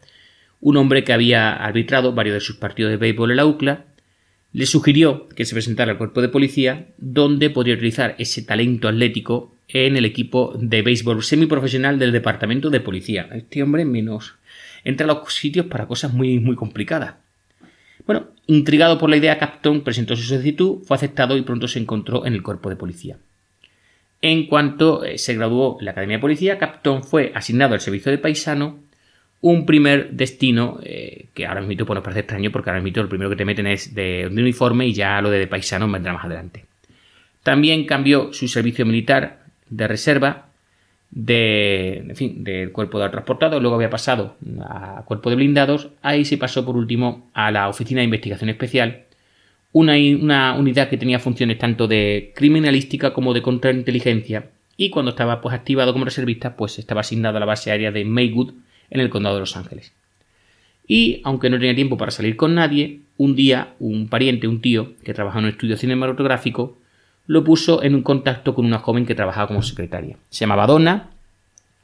un 0.60 0.76
hombre 0.76 1.04
que 1.04 1.12
había 1.12 1.52
arbitrado 1.52 2.12
varios 2.12 2.34
de 2.34 2.40
sus 2.40 2.56
partidos 2.56 2.90
de 2.90 2.96
béisbol 2.96 3.30
en 3.30 3.36
la 3.36 3.46
UCLA, 3.46 3.84
le 4.52 4.66
sugirió 4.66 5.28
que 5.28 5.44
se 5.44 5.54
presentara 5.54 5.92
al 5.92 5.98
cuerpo 5.98 6.20
de 6.20 6.28
policía, 6.28 6.88
donde 6.98 7.48
podría 7.48 7.74
utilizar 7.74 8.16
ese 8.18 8.42
talento 8.42 8.88
atlético 8.88 9.54
en 9.68 9.96
el 9.96 10.04
equipo 10.04 10.52
de 10.58 10.82
béisbol 10.82 11.22
semiprofesional 11.22 12.00
del 12.00 12.10
departamento 12.10 12.70
de 12.70 12.80
policía. 12.80 13.28
Este 13.32 13.62
hombre 13.62 13.84
menos 13.84 14.34
entra 14.82 15.04
a 15.04 15.14
los 15.14 15.32
sitios 15.32 15.66
para 15.66 15.86
cosas 15.86 16.12
muy, 16.12 16.40
muy 16.40 16.56
complicadas. 16.56 17.14
Bueno, 18.06 18.28
intrigado 18.46 18.98
por 18.98 19.10
la 19.10 19.16
idea, 19.16 19.38
Capton 19.38 19.82
presentó 19.82 20.16
su 20.16 20.22
solicitud, 20.22 20.82
fue 20.84 20.96
aceptado 20.96 21.36
y 21.36 21.42
pronto 21.42 21.68
se 21.68 21.78
encontró 21.78 22.26
en 22.26 22.34
el 22.34 22.42
cuerpo 22.42 22.70
de 22.70 22.76
policía. 22.76 23.18
En 24.22 24.46
cuanto 24.46 25.04
eh, 25.04 25.18
se 25.18 25.34
graduó 25.34 25.78
en 25.78 25.86
la 25.86 25.92
Academia 25.92 26.18
de 26.18 26.20
Policía, 26.20 26.58
Capton 26.58 27.02
fue 27.02 27.32
asignado 27.34 27.74
al 27.74 27.80
servicio 27.80 28.12
de 28.12 28.18
paisano, 28.18 28.80
un 29.40 29.64
primer 29.64 30.10
destino 30.12 30.78
eh, 30.82 31.28
que 31.32 31.46
ahora 31.46 31.62
mismo 31.62 31.86
pues 31.86 31.94
nos 31.94 32.04
parece 32.04 32.20
extraño 32.20 32.50
porque 32.50 32.68
ahora 32.68 32.82
mismo 32.82 33.02
lo 33.02 33.08
primero 33.08 33.30
que 33.30 33.36
te 33.36 33.46
meten 33.46 33.66
es 33.66 33.94
de, 33.94 34.28
uniforme 34.30 34.86
y 34.86 34.92
ya 34.92 35.20
lo 35.22 35.30
de, 35.30 35.46
paisano 35.46 35.90
vendrá 35.90 36.12
más 36.12 36.24
adelante. 36.24 36.66
También 37.42 37.86
cambió 37.86 38.34
su 38.34 38.48
servicio 38.48 38.84
militar 38.84 39.44
de 39.70 39.88
reserva 39.88 40.49
de, 41.10 42.14
del 42.36 42.72
cuerpo 42.72 43.00
de 43.00 43.08
transportado, 43.08 43.60
luego 43.60 43.76
había 43.76 43.90
pasado 43.90 44.36
a 44.62 45.02
cuerpo 45.04 45.30
de 45.30 45.36
blindados, 45.36 45.90
ahí 46.02 46.24
se 46.24 46.38
pasó 46.38 46.64
por 46.64 46.76
último 46.76 47.30
a 47.34 47.50
la 47.50 47.68
Oficina 47.68 48.00
de 48.00 48.04
Investigación 48.04 48.50
Especial, 48.50 49.04
una, 49.72 49.94
una 49.94 50.54
unidad 50.54 50.88
que 50.88 50.96
tenía 50.96 51.18
funciones 51.18 51.58
tanto 51.58 51.86
de 51.86 52.32
criminalística 52.34 53.12
como 53.12 53.34
de 53.34 53.42
contrainteligencia 53.42 54.50
y 54.76 54.90
cuando 54.90 55.10
estaba 55.10 55.40
pues 55.40 55.54
activado 55.54 55.92
como 55.92 56.04
reservista 56.04 56.56
pues 56.56 56.78
estaba 56.78 57.02
asignado 57.02 57.36
a 57.36 57.40
la 57.40 57.46
base 57.46 57.70
aérea 57.70 57.92
de 57.92 58.04
Maywood 58.04 58.54
en 58.90 59.00
el 59.00 59.10
condado 59.10 59.36
de 59.36 59.40
Los 59.40 59.56
Ángeles. 59.56 59.92
Y 60.86 61.20
aunque 61.22 61.50
no 61.50 61.58
tenía 61.58 61.74
tiempo 61.74 61.96
para 61.96 62.10
salir 62.10 62.36
con 62.36 62.56
nadie, 62.56 63.00
un 63.16 63.36
día 63.36 63.74
un 63.78 64.08
pariente, 64.08 64.48
un 64.48 64.60
tío 64.60 64.94
que 65.04 65.14
trabajaba 65.14 65.40
en 65.40 65.44
un 65.44 65.52
estudio 65.52 65.76
cinematográfico, 65.76 66.79
lo 67.30 67.44
puso 67.44 67.84
en 67.84 67.94
un 67.94 68.02
contacto 68.02 68.56
con 68.56 68.66
una 68.66 68.80
joven 68.80 69.06
que 69.06 69.14
trabajaba 69.14 69.46
como 69.46 69.62
secretaria. 69.62 70.16
Se 70.30 70.40
llamaba 70.40 70.66
Donna. 70.66 71.10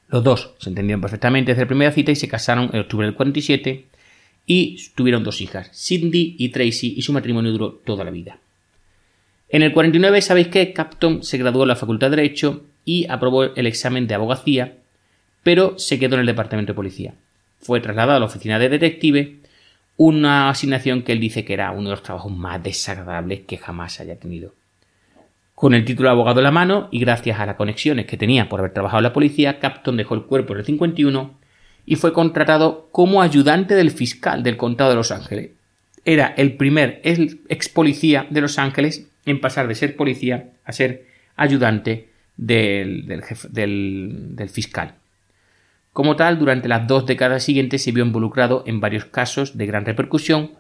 Los 0.09 0.25
dos 0.25 0.55
se 0.59 0.71
entendieron 0.71 1.01
perfectamente 1.01 1.53
desde 1.53 1.63
la 1.63 1.69
primera 1.69 1.93
cita 1.93 2.11
y 2.11 2.17
se 2.17 2.27
casaron 2.27 2.69
en 2.73 2.81
octubre 2.81 3.07
del 3.07 3.15
47 3.15 3.85
y 4.45 4.91
tuvieron 4.97 5.23
dos 5.23 5.41
hijas, 5.41 5.71
Cindy 5.73 6.35
y 6.37 6.49
Tracy, 6.49 6.95
y 6.97 7.03
su 7.03 7.13
matrimonio 7.13 7.53
duró 7.53 7.71
toda 7.71 8.03
la 8.03 8.11
vida. 8.11 8.39
En 9.49 9.63
el 9.63 9.73
49, 9.73 10.21
sabéis 10.21 10.49
que 10.49 10.73
Capton 10.73 11.23
se 11.23 11.39
graduó 11.39 11.63
en 11.63 11.69
la 11.69 11.77
Facultad 11.77 12.11
de 12.11 12.17
Derecho 12.17 12.65
y 12.85 13.07
aprobó 13.09 13.45
el 13.45 13.69
examen 13.69 14.09
de 14.09 14.15
abogacía, 14.15 14.79
pero 15.45 15.79
se 15.79 16.01
quedó 16.01 16.17
en 16.17 16.23
el 16.23 16.27
Departamento 16.27 16.73
de 16.73 16.77
Policía. 16.77 17.15
Fue 17.61 17.81
trasladado 17.81 18.17
a 18.17 18.21
la 18.21 18.27
oficina 18.27 18.59
de 18.59 18.69
detective, 18.69 19.37
una 19.97 20.51
asignación 20.51 21.03
que 21.03 21.13
él 21.13 21.21
dice 21.21 21.45
que 21.45 21.53
era 21.53 21.71
uno 21.71 21.91
de 21.91 21.95
los 21.95 22.03
trabajos 22.03 22.33
más 22.33 22.61
desagradables 22.61 23.43
que 23.43 23.59
jamás 23.59 24.01
haya 24.01 24.17
tenido. 24.17 24.53
Con 25.57 25.73
el 25.73 25.87
título 25.87 26.11
de 26.11 26.13
abogado 26.13 26.41
en 26.41 26.45
la 26.45 26.51
mano 26.51 26.89
y 26.91 26.99
gracias 26.99 27.41
a 27.41 27.47
las 27.47 27.57
conexiones 27.57 28.05
que 28.05 28.19
tenía 28.19 28.47
por 28.51 28.61
haber 28.61 28.75
trabajado 28.75 28.99
en 28.99 29.05
la 29.05 29.15
policía, 29.15 29.59
Capton 29.59 29.97
dejó 29.97 30.15
el 30.15 30.25
cuerpo 30.25 30.53
en 30.53 30.59
el 30.59 30.67
51 30.67 31.35
y 31.87 31.97
fue 31.97 32.13
contratado 32.13 32.91
como 32.93 33.23
ayudante 33.23 33.75
del 33.75 33.91
fiscal 33.91 34.43
del 34.43 34.59
condado 34.59 34.91
de 34.91 34.97
Los 34.97 35.13
Ángeles. 35.13 35.53
Era 36.05 36.35
el 36.37 36.59
primer 36.59 37.01
ex 37.05 37.71
policía 37.71 38.27
de 38.29 38.43
Los 38.43 38.59
Ángeles 38.59 39.07
en 39.25 39.41
pasar 39.41 39.67
de 39.67 39.75
ser 39.75 39.97
policía 39.97 40.51
a 40.67 40.73
ser 40.73 41.07
ayudante 41.37 42.11
del, 42.37 43.07
del 43.07 44.51
fiscal. 44.51 44.97
Como 45.95 46.17
tal, 46.17 46.39
durante 46.39 46.69
las 46.69 46.87
dos 46.87 47.07
décadas 47.07 47.45
siguientes 47.45 47.83
se 47.83 47.93
vio 47.93 48.05
involucrado 48.05 48.63
en 48.67 48.81
varios 48.81 49.07
casos 49.07 49.57
de 49.57 49.65
gran 49.65 49.87
repercusión, 49.87 50.51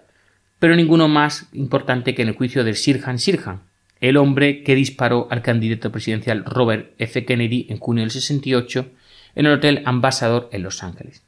pero 0.59 0.75
ninguno 0.75 1.07
más 1.07 1.51
importante 1.53 2.15
que 2.15 2.23
en 2.23 2.29
el 2.29 2.35
juicio 2.35 2.65
del 2.65 2.77
Sirhan 2.77 3.19
Sirhan, 3.19 3.61
el 4.09 4.17
hombre 4.19 4.63
que 4.63 4.77
disparó 4.77 5.27
al 5.31 5.43
candidato 5.43 5.91
presidencial 5.91 6.45
Robert 6.45 6.95
F. 6.99 7.25
Kennedy 7.25 7.67
en 7.71 7.79
junio 7.79 8.03
del 8.03 8.13
68 8.13 8.87
en 9.35 9.47
el 9.47 9.53
Hotel 9.53 9.83
Ambassador 9.85 10.49
en 10.53 10.63
Los 10.63 10.83
Ángeles. 10.85 11.23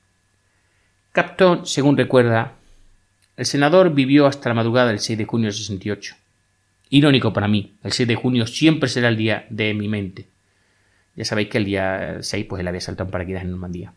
Capton, 1.12 1.66
según 1.66 1.97
recuerda, 1.97 2.55
el 3.37 3.47
senador 3.47 3.95
vivió 3.95 4.26
hasta 4.26 4.49
la 4.49 4.55
madrugada 4.55 4.89
del 4.89 5.01
6 5.01 5.18
de 5.18 5.24
junio 5.24 5.47
del 5.47 5.55
68. 5.55 6.14
Irónico 6.91 7.33
para 7.33 7.49
mí, 7.49 7.74
el 7.83 7.93
6 7.93 8.07
de 8.07 8.14
junio 8.14 8.47
siempre 8.47 8.89
será 8.89 9.09
el 9.09 9.16
día 9.16 9.47
de 9.51 9.74
mi 9.74 9.89
mente. 9.89 10.26
Ya 11.16 11.24
sabéis 11.24 11.49
que 11.49 11.59
el 11.59 11.64
día 11.64 12.18
6 12.20 12.47
pues 12.49 12.61
él 12.61 12.68
había 12.68 12.81
saltado 12.81 13.09
en 13.09 13.11
paraquedas 13.11 13.43
en 13.43 13.51
Normandía. 13.51 13.93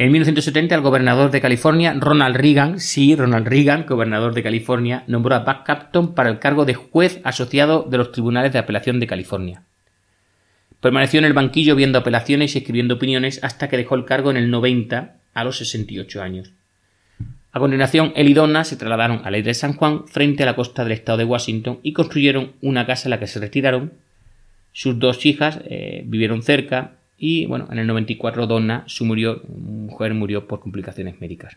En 0.00 0.12
1970, 0.12 0.76
el 0.76 0.80
gobernador 0.80 1.32
de 1.32 1.40
California, 1.40 1.92
Ronald 1.98 2.36
Reagan, 2.36 2.78
sí, 2.78 3.16
Ronald 3.16 3.48
Reagan, 3.48 3.84
gobernador 3.84 4.32
de 4.32 4.44
California, 4.44 5.02
nombró 5.08 5.34
a 5.34 5.40
Buck 5.40 5.64
Capton 5.64 6.14
para 6.14 6.30
el 6.30 6.38
cargo 6.38 6.64
de 6.64 6.74
juez 6.74 7.20
asociado 7.24 7.82
de 7.82 7.98
los 7.98 8.12
tribunales 8.12 8.52
de 8.52 8.60
apelación 8.60 9.00
de 9.00 9.08
California. 9.08 9.62
Permaneció 10.80 11.18
en 11.18 11.24
el 11.24 11.32
banquillo 11.32 11.74
viendo 11.74 11.98
apelaciones 11.98 12.54
y 12.54 12.58
escribiendo 12.58 12.94
opiniones 12.94 13.42
hasta 13.42 13.68
que 13.68 13.76
dejó 13.76 13.96
el 13.96 14.04
cargo 14.04 14.30
en 14.30 14.36
el 14.36 14.52
90 14.52 15.16
a 15.34 15.44
los 15.44 15.58
68 15.58 16.22
años. 16.22 16.52
A 17.50 17.58
continuación, 17.58 18.12
él 18.14 18.28
y 18.28 18.34
Donna 18.34 18.62
se 18.62 18.76
trasladaron 18.76 19.22
a 19.24 19.32
la 19.32 19.38
isla 19.38 19.48
de 19.48 19.54
San 19.54 19.72
Juan 19.72 20.06
frente 20.06 20.44
a 20.44 20.46
la 20.46 20.54
costa 20.54 20.84
del 20.84 20.92
estado 20.92 21.18
de 21.18 21.24
Washington 21.24 21.80
y 21.82 21.92
construyeron 21.92 22.52
una 22.60 22.86
casa 22.86 23.08
en 23.08 23.10
la 23.10 23.18
que 23.18 23.26
se 23.26 23.40
retiraron. 23.40 23.94
Sus 24.70 25.00
dos 25.00 25.26
hijas 25.26 25.58
eh, 25.64 26.04
vivieron 26.06 26.44
cerca 26.44 26.97
y 27.18 27.46
bueno, 27.46 27.68
en 27.70 27.78
el 27.78 27.86
94 27.86 28.46
Donna, 28.46 28.84
su 28.86 29.04
murió, 29.04 29.42
mujer 29.48 30.14
murió 30.14 30.46
por 30.46 30.60
complicaciones 30.60 31.20
médicas. 31.20 31.56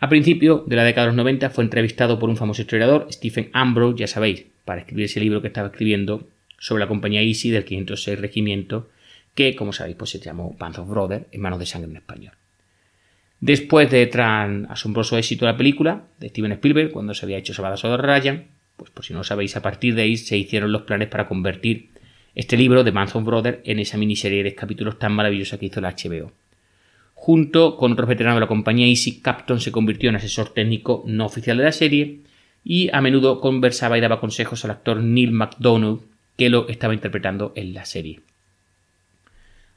A 0.00 0.08
principio 0.08 0.64
de 0.66 0.76
la 0.76 0.84
década 0.84 1.06
de 1.06 1.12
los 1.12 1.16
90 1.16 1.50
fue 1.50 1.62
entrevistado 1.62 2.18
por 2.18 2.28
un 2.28 2.36
famoso 2.36 2.62
historiador, 2.62 3.06
Stephen 3.10 3.50
Ambrose, 3.52 3.98
ya 3.98 4.06
sabéis, 4.06 4.46
para 4.64 4.80
escribir 4.80 5.04
ese 5.04 5.20
libro 5.20 5.40
que 5.40 5.48
estaba 5.48 5.68
escribiendo 5.68 6.28
sobre 6.58 6.80
la 6.80 6.88
compañía 6.88 7.22
Easy 7.22 7.50
del 7.50 7.64
506 7.64 8.18
Regimiento, 8.18 8.88
que, 9.34 9.54
como 9.54 9.72
sabéis, 9.72 9.96
pues 9.96 10.10
se 10.10 10.18
llamó 10.18 10.56
Band 10.58 10.78
of 10.78 10.88
Brothers, 10.88 11.26
Hermanos 11.32 11.58
de 11.58 11.66
Sangre 11.66 11.90
en 11.90 11.96
español. 11.96 12.32
Después 13.40 13.90
de 13.90 14.06
tan 14.06 14.66
asombroso 14.70 15.16
éxito 15.16 15.46
de 15.46 15.52
la 15.52 15.56
película 15.56 16.04
de 16.18 16.28
Steven 16.28 16.52
Spielberg, 16.52 16.90
cuando 16.90 17.14
se 17.14 17.24
había 17.24 17.38
hecho 17.38 17.54
Salvador 17.54 18.02
Ryan, 18.02 18.48
pues 18.76 18.90
por 18.90 19.04
si 19.04 19.12
no 19.12 19.20
lo 19.20 19.24
sabéis, 19.24 19.56
a 19.56 19.62
partir 19.62 19.94
de 19.94 20.02
ahí 20.02 20.16
se 20.16 20.36
hicieron 20.36 20.72
los 20.72 20.82
planes 20.82 21.08
para 21.08 21.28
convertir 21.28 21.90
este 22.34 22.56
libro 22.56 22.84
de 22.84 22.92
Manson 22.92 23.24
Brothers 23.24 23.58
en 23.64 23.78
esa 23.78 23.98
miniserie 23.98 24.42
de 24.42 24.54
capítulos 24.54 24.98
tan 24.98 25.12
maravillosa 25.12 25.58
que 25.58 25.66
hizo 25.66 25.80
la 25.80 25.94
HBO. 25.94 26.32
Junto 27.14 27.76
con 27.76 27.92
otros 27.92 28.08
veteranos 28.08 28.36
de 28.36 28.40
la 28.40 28.46
compañía 28.46 28.86
Easy, 28.86 29.20
Capton 29.20 29.60
se 29.60 29.72
convirtió 29.72 30.08
en 30.08 30.16
asesor 30.16 30.50
técnico 30.50 31.04
no 31.06 31.26
oficial 31.26 31.58
de 31.58 31.64
la 31.64 31.72
serie 31.72 32.20
y 32.64 32.88
a 32.94 33.00
menudo 33.00 33.40
conversaba 33.40 33.98
y 33.98 34.00
daba 34.00 34.20
consejos 34.20 34.64
al 34.64 34.70
actor 34.70 34.98
Neil 35.02 35.32
McDonough 35.32 36.02
que 36.36 36.48
lo 36.48 36.68
estaba 36.68 36.94
interpretando 36.94 37.52
en 37.56 37.74
la 37.74 37.84
serie. 37.84 38.20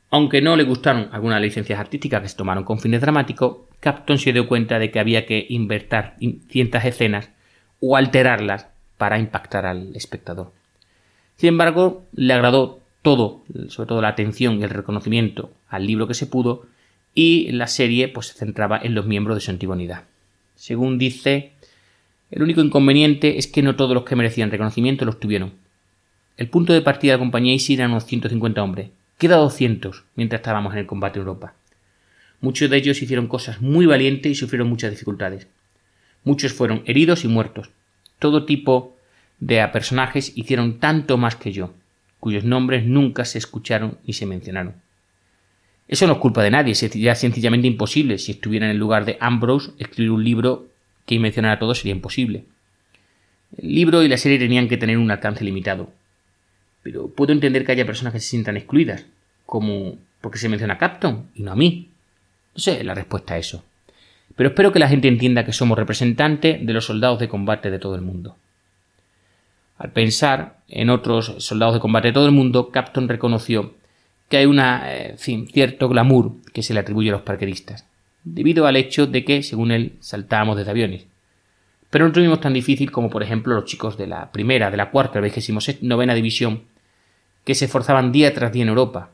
Aunque 0.09 0.41
no 0.41 0.55
le 0.55 0.63
gustaron 0.63 1.09
algunas 1.11 1.41
licencias 1.41 1.79
artísticas 1.79 2.21
que 2.21 2.29
se 2.29 2.37
tomaron 2.37 2.63
con 2.63 2.79
fines 2.79 3.01
dramáticos, 3.01 3.67
Capton 3.79 4.19
se 4.19 4.31
dio 4.31 4.47
cuenta 4.47 4.79
de 4.79 4.91
que 4.91 4.99
había 4.99 5.25
que 5.25 5.45
invertir 5.49 6.11
ciertas 6.47 6.85
escenas 6.85 7.31
o 7.81 7.97
alterarlas 7.97 8.67
para 8.97 9.19
impactar 9.19 9.65
al 9.65 9.93
espectador. 9.95 10.53
Sin 11.37 11.49
embargo, 11.49 12.05
le 12.13 12.33
agradó 12.33 12.79
todo, 13.01 13.43
sobre 13.67 13.87
todo 13.87 14.01
la 14.01 14.09
atención 14.09 14.59
y 14.59 14.63
el 14.63 14.69
reconocimiento 14.69 15.51
al 15.67 15.85
libro 15.85 16.07
que 16.07 16.13
se 16.13 16.25
pudo, 16.25 16.65
y 17.13 17.51
la 17.51 17.67
serie 17.67 18.07
pues, 18.07 18.27
se 18.27 18.33
centraba 18.33 18.79
en 18.81 18.95
los 18.95 19.05
miembros 19.05 19.37
de 19.37 19.41
su 19.41 19.51
antigua 19.51 19.75
unidad. 19.75 20.03
Según 20.55 20.97
dice, 20.97 21.51
el 22.31 22.41
único 22.41 22.61
inconveniente 22.61 23.37
es 23.37 23.47
que 23.47 23.61
no 23.61 23.75
todos 23.75 23.93
los 23.93 24.03
que 24.03 24.15
merecían 24.15 24.51
reconocimiento 24.51 25.05
los 25.05 25.19
tuvieron. 25.19 25.53
El 26.37 26.49
punto 26.49 26.73
de 26.73 26.81
partida 26.81 27.11
de 27.11 27.17
la 27.17 27.23
compañía 27.23 27.53
ISI 27.53 27.75
eran 27.75 27.91
unos 27.91 28.05
150 28.05 28.63
hombres. 28.63 28.89
Queda 29.19 29.35
200 29.37 30.03
mientras 30.15 30.39
estábamos 30.39 30.73
en 30.73 30.79
el 30.79 30.85
combate 30.87 31.19
en 31.19 31.27
Europa. 31.27 31.53
Muchos 32.41 32.69
de 32.69 32.77
ellos 32.77 33.01
hicieron 33.01 33.27
cosas 33.27 33.61
muy 33.61 33.85
valientes 33.85 34.31
y 34.31 34.35
sufrieron 34.35 34.67
muchas 34.67 34.91
dificultades. 34.91 35.47
Muchos 36.23 36.53
fueron 36.53 36.81
heridos 36.85 37.23
y 37.23 37.27
muertos. 37.27 37.69
Todo 38.17 38.45
tipo 38.45 38.97
de 39.39 39.67
personajes 39.69 40.31
hicieron 40.35 40.79
tanto 40.79 41.17
más 41.17 41.35
que 41.35 41.51
yo, 41.51 41.73
cuyos 42.19 42.43
nombres 42.43 42.85
nunca 42.85 43.25
se 43.25 43.37
escucharon 43.37 43.97
ni 44.05 44.13
se 44.13 44.25
mencionaron. 44.25 44.75
Eso 45.87 46.07
no 46.07 46.13
es 46.13 46.19
culpa 46.19 46.41
de 46.41 46.51
nadie, 46.51 46.75
sería 46.75 47.13
sencillamente 47.15 47.67
imposible. 47.67 48.17
Si 48.17 48.31
estuviera 48.31 48.65
en 48.65 48.71
el 48.71 48.77
lugar 48.77 49.05
de 49.05 49.17
Ambrose, 49.19 49.71
escribir 49.77 50.11
un 50.11 50.23
libro 50.23 50.67
que 51.05 51.19
mencionara 51.19 51.55
a 51.55 51.59
todos 51.59 51.79
sería 51.79 51.93
imposible. 51.93 52.45
El 53.57 53.75
libro 53.75 54.01
y 54.01 54.07
la 54.07 54.17
serie 54.17 54.39
tenían 54.39 54.67
que 54.67 54.77
tener 54.77 54.97
un 54.97 55.11
alcance 55.11 55.43
limitado. 55.43 55.91
Pero 56.81 57.09
puedo 57.09 57.33
entender 57.33 57.65
que 57.65 57.73
haya 57.73 57.85
personas 57.85 58.13
que 58.13 58.19
se 58.19 58.29
sientan 58.29 58.57
excluidas, 58.57 59.05
como 59.45 59.97
porque 60.21 60.39
se 60.39 60.49
menciona 60.49 60.75
a 60.75 60.77
Capton 60.77 61.27
y 61.35 61.43
no 61.43 61.51
a 61.51 61.55
mí. 61.55 61.89
No 62.55 62.59
sé 62.59 62.83
la 62.83 62.95
respuesta 62.95 63.33
a 63.33 63.37
eso. 63.37 63.63
Pero 64.35 64.49
espero 64.49 64.71
que 64.71 64.79
la 64.79 64.89
gente 64.89 65.07
entienda 65.07 65.45
que 65.45 65.53
somos 65.53 65.77
representantes 65.77 66.65
de 66.65 66.73
los 66.73 66.85
soldados 66.85 67.19
de 67.19 67.27
combate 67.27 67.69
de 67.69 67.79
todo 67.79 67.95
el 67.95 68.01
mundo. 68.01 68.37
Al 69.83 69.91
pensar 69.91 70.61
en 70.69 70.89
otros 70.89 71.35
soldados 71.39 71.73
de 71.73 71.81
combate 71.81 72.07
de 72.07 72.13
todo 72.13 72.25
el 72.25 72.31
mundo, 72.31 72.69
Capton 72.69 73.09
reconoció 73.09 73.73
que 74.29 74.37
hay 74.37 74.45
una, 74.45 74.83
eh, 74.85 75.17
cierto 75.17 75.89
glamour 75.89 76.35
que 76.53 76.63
se 76.63 76.73
le 76.73 76.79
atribuye 76.79 77.09
a 77.09 77.11
los 77.11 77.23
parqueristas, 77.23 77.85
debido 78.23 78.65
al 78.65 78.77
hecho 78.77 79.07
de 79.07 79.25
que, 79.25 79.43
según 79.43 79.71
él, 79.71 79.97
saltábamos 79.99 80.55
desde 80.55 80.71
aviones. 80.71 81.05
Pero 81.89 82.07
no 82.07 82.13
tuvimos 82.13 82.39
tan 82.39 82.53
difícil 82.53 82.91
como, 82.91 83.09
por 83.09 83.23
ejemplo, 83.23 83.55
los 83.55 83.65
chicos 83.65 83.97
de 83.97 84.07
la 84.07 84.31
primera, 84.31 84.71
de 84.71 84.77
la 84.77 84.89
cuarta, 84.89 85.19
la 85.19 85.29
novena 85.81 86.13
división, 86.13 86.63
que 87.43 87.53
se 87.53 87.65
esforzaban 87.65 88.13
día 88.13 88.33
tras 88.33 88.53
día 88.53 88.63
en 88.63 88.69
Europa, 88.69 89.09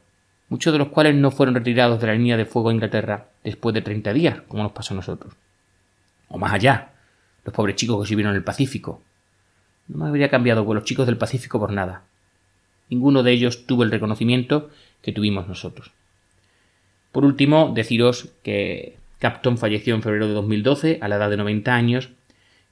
muchos 0.50 0.72
de 0.72 0.78
los 0.78 0.90
cuales 0.90 1.16
no 1.16 1.32
fueron 1.32 1.56
retirados 1.56 2.00
de 2.00 2.06
la 2.06 2.14
línea 2.14 2.38
de 2.38 2.46
fuego 2.46 2.70
de 2.70 2.76
Inglaterra 2.76 3.30
después 3.44 3.74
de 3.74 3.82
30 3.82 4.14
días, 4.14 4.42
como 4.48 4.62
nos 4.62 4.74
pasó 4.74 4.94
a 4.94 4.98
nosotros. 4.98 5.34
O 6.28 6.38
más 6.38 6.54
allá, 6.54 6.92
los 7.44 7.56
pobres 7.56 7.76
chicos 7.76 8.08
que 8.08 8.12
vivieron 8.12 8.34
en 8.34 8.38
el 8.38 8.44
Pacífico, 8.44 9.02
no 9.90 9.98
me 9.98 10.08
habría 10.08 10.30
cambiado 10.30 10.66
con 10.66 10.76
los 10.76 10.86
chicos 10.86 11.06
del 11.08 11.18
Pacífico 11.18 11.60
por 11.60 11.74
nada. 11.74 12.04
ninguno 12.90 13.22
de 13.22 13.32
ellos 13.32 13.66
tuvo 13.68 13.84
el 13.84 13.92
reconocimiento 13.92 14.70
que 15.02 15.12
tuvimos 15.12 15.48
nosotros. 15.48 15.92
Por 17.12 17.26
último, 17.26 17.72
deciros 17.76 18.30
que 18.44 18.96
Capton 19.20 19.58
falleció 19.58 19.94
en 19.94 20.02
febrero 20.02 20.28
de 20.28 20.34
2012 20.34 21.00
a 21.02 21.08
la 21.08 21.18
edad 21.18 21.30
de 21.30 21.38
90 21.38 21.76
años 21.76 22.10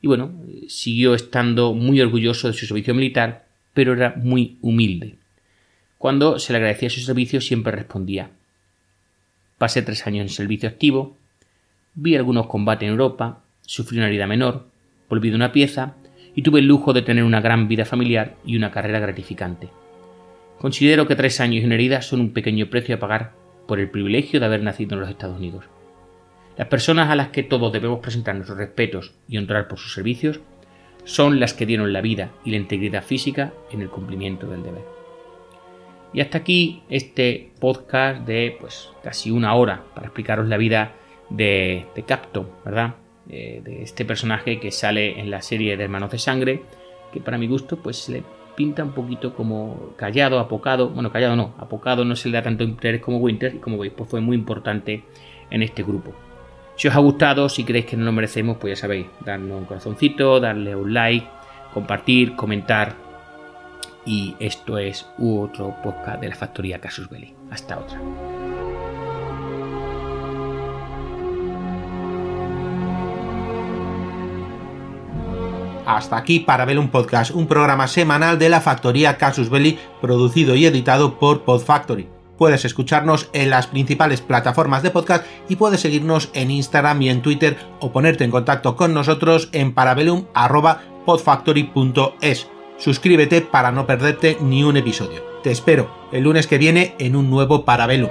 y 0.02 0.08
bueno, 0.08 0.32
siguió 0.68 1.14
estando 1.14 1.74
muy 1.74 2.02
orgulloso 2.02 2.48
de 2.48 2.54
su 2.54 2.66
servicio 2.66 2.94
militar, 2.96 3.46
pero 3.74 3.94
era 3.94 4.16
muy 4.16 4.58
humilde. 4.62 5.16
Cuando 5.98 6.40
se 6.40 6.54
le 6.54 6.58
agradecía 6.58 6.90
su 6.90 7.02
servicio 7.02 7.42
siempre 7.42 7.72
respondía 7.72 8.30
Pasé 9.58 9.82
tres 9.82 10.06
años 10.06 10.22
en 10.22 10.30
servicio 10.30 10.70
activo, 10.70 11.18
vi 11.96 12.16
algunos 12.16 12.46
combates 12.46 12.86
en 12.86 12.92
Europa, 12.92 13.42
sufrí 13.66 13.98
una 13.98 14.08
herida 14.08 14.28
menor, 14.28 14.68
volví 15.10 15.32
de 15.32 15.36
una 15.36 15.52
pieza 15.52 15.96
y 16.38 16.44
tuve 16.44 16.60
el 16.60 16.68
lujo 16.68 16.94
de 16.94 17.02
tener 17.02 17.24
una 17.24 17.42
gran 17.42 17.68
vida 17.68 17.84
familiar 17.84 18.36
y 18.46 18.58
una 18.58 18.70
carrera 18.70 19.00
gratificante. 19.00 19.70
Considero 20.60 21.08
que 21.08 21.16
tres 21.16 21.42
años 21.42 21.64
y 21.64 21.66
una 21.66 21.74
herida 21.74 22.04
son 22.04 22.22
un 22.22 22.32
pequeño 22.32 22.68
precio 22.70 22.96
a 22.96 23.00
pagar 23.00 23.34
por 23.68 23.80
el 23.80 23.90
privilegio 23.90 24.40
de 24.40 24.46
haber 24.46 24.62
nacido 24.62 24.94
en 24.94 25.00
los 25.00 25.10
Estados 25.10 25.38
Unidos. 25.38 25.66
Las 26.56 26.68
personas 26.68 27.10
a 27.10 27.16
las 27.16 27.30
que 27.30 27.42
todos 27.42 27.74
debemos 27.74 28.02
presentar 28.02 28.36
nuestros 28.36 28.60
respetos 28.60 29.16
y 29.28 29.40
honrar 29.40 29.68
por 29.68 29.80
sus 29.80 29.96
servicios 29.96 30.40
son 31.06 31.40
las 31.40 31.56
que 31.56 31.66
dieron 31.66 31.92
la 31.92 32.02
vida 32.02 32.30
y 32.46 32.52
la 32.52 32.58
integridad 32.58 33.04
física 33.04 33.54
en 33.72 33.82
el 33.82 33.90
cumplimiento 33.90 34.46
del 34.46 34.62
deber. 34.62 34.86
Y 36.14 36.22
hasta 36.22 36.38
aquí 36.38 36.84
este 36.88 37.50
podcast 37.60 38.28
de 38.28 38.56
pues 38.60 38.90
casi 39.04 39.32
una 39.32 39.56
hora 39.56 39.86
para 39.96 40.06
explicaros 40.06 40.48
la 40.48 40.58
vida 40.58 40.94
de, 41.32 41.88
de 41.96 42.06
¿verdad? 42.64 42.94
De, 43.28 43.84
este 43.84 44.06
personaje 44.06 44.60
que 44.60 44.72
sale 44.72 45.20
en 45.20 45.30
la 45.30 45.42
serie 45.42 45.76
de 45.76 45.84
Hermanos 45.84 46.12
de 46.12 46.18
Sangre, 46.18 46.62
que 47.12 47.20
para 47.20 47.38
mi 47.38 47.48
gusto 47.48 47.78
pues 47.78 47.98
se 47.98 48.12
le 48.14 48.24
pinta 48.56 48.84
un 48.84 48.94
poquito 48.94 49.36
como 49.36 49.94
callado, 49.98 50.40
apocado, 50.40 50.90
bueno, 50.90 51.12
callado 51.12 51.36
no, 51.36 51.54
apocado 51.58 52.06
no 52.06 52.16
se 52.16 52.30
le 52.30 52.38
da 52.38 52.44
tanto 52.44 52.64
interés 52.64 53.02
como 53.02 53.18
Winter 53.18 53.56
y 53.56 53.60
como 53.60 53.78
veis 53.78 53.94
pues 53.96 54.10
fue 54.10 54.22
muy 54.22 54.36
importante 54.36 55.04
en 55.50 55.62
este 55.62 55.84
grupo. 55.84 56.14
Si 56.78 56.88
os 56.88 56.96
ha 56.96 57.00
gustado, 57.00 57.50
si 57.50 57.64
creéis 57.64 57.88
que 57.88 57.98
no 57.98 58.06
lo 58.06 58.12
merecemos, 58.12 58.58
pues 58.58 58.78
ya 58.78 58.82
sabéis, 58.82 59.08
darnos 59.26 59.58
un 59.58 59.66
corazoncito, 59.66 60.40
darle 60.40 60.76
un 60.76 60.94
like, 60.94 61.28
compartir, 61.74 62.36
comentar. 62.36 62.96
Y 64.06 64.36
esto 64.40 64.78
es 64.78 65.08
otro 65.18 65.76
podcast 65.84 66.22
de 66.22 66.30
la 66.30 66.36
factoría 66.36 66.80
Casus 66.80 67.10
Belli. 67.10 67.34
Hasta 67.50 67.80
otra. 67.80 68.00
Hasta 75.88 76.18
aquí 76.18 76.42
para 76.42 76.66
ver 76.66 76.78
un 76.80 76.90
podcast, 76.90 77.32
un 77.32 77.48
programa 77.48 77.88
semanal 77.88 78.38
de 78.38 78.50
la 78.50 78.60
factoría 78.60 79.18
Casus 79.18 79.50
Belli, 79.50 79.80
producido 80.02 80.54
y 80.54 80.66
editado 80.66 81.18
por 81.18 81.44
Podfactory. 81.44 82.10
Puedes 82.38 82.66
escucharnos 82.66 83.30
en 83.32 83.50
las 83.50 83.68
principales 83.68 84.20
plataformas 84.20 84.84
de 84.84 84.92
podcast 84.92 85.26
y 85.48 85.56
puedes 85.56 85.80
seguirnos 85.80 86.30
en 86.34 86.52
Instagram 86.52 87.02
y 87.04 87.10
en 87.10 87.22
Twitter 87.22 87.56
o 87.80 87.94
ponerte 87.94 88.26
en 88.26 88.32
contacto 88.32 88.76
con 88.76 88.94
nosotros 88.94 89.48
en 89.54 89.74
parabellum.podfactory.es. 89.74 92.48
Suscríbete 92.78 93.40
para 93.40 93.72
no 93.72 93.88
perderte 93.88 94.38
ni 94.42 94.64
un 94.64 94.76
episodio. 94.76 95.24
Te 95.42 95.52
espero 95.52 95.90
el 96.12 96.26
lunes 96.26 96.48
que 96.48 96.58
viene 96.58 96.96
en 97.00 97.16
un 97.16 97.30
nuevo 97.30 97.64
Parabellum. 97.64 98.10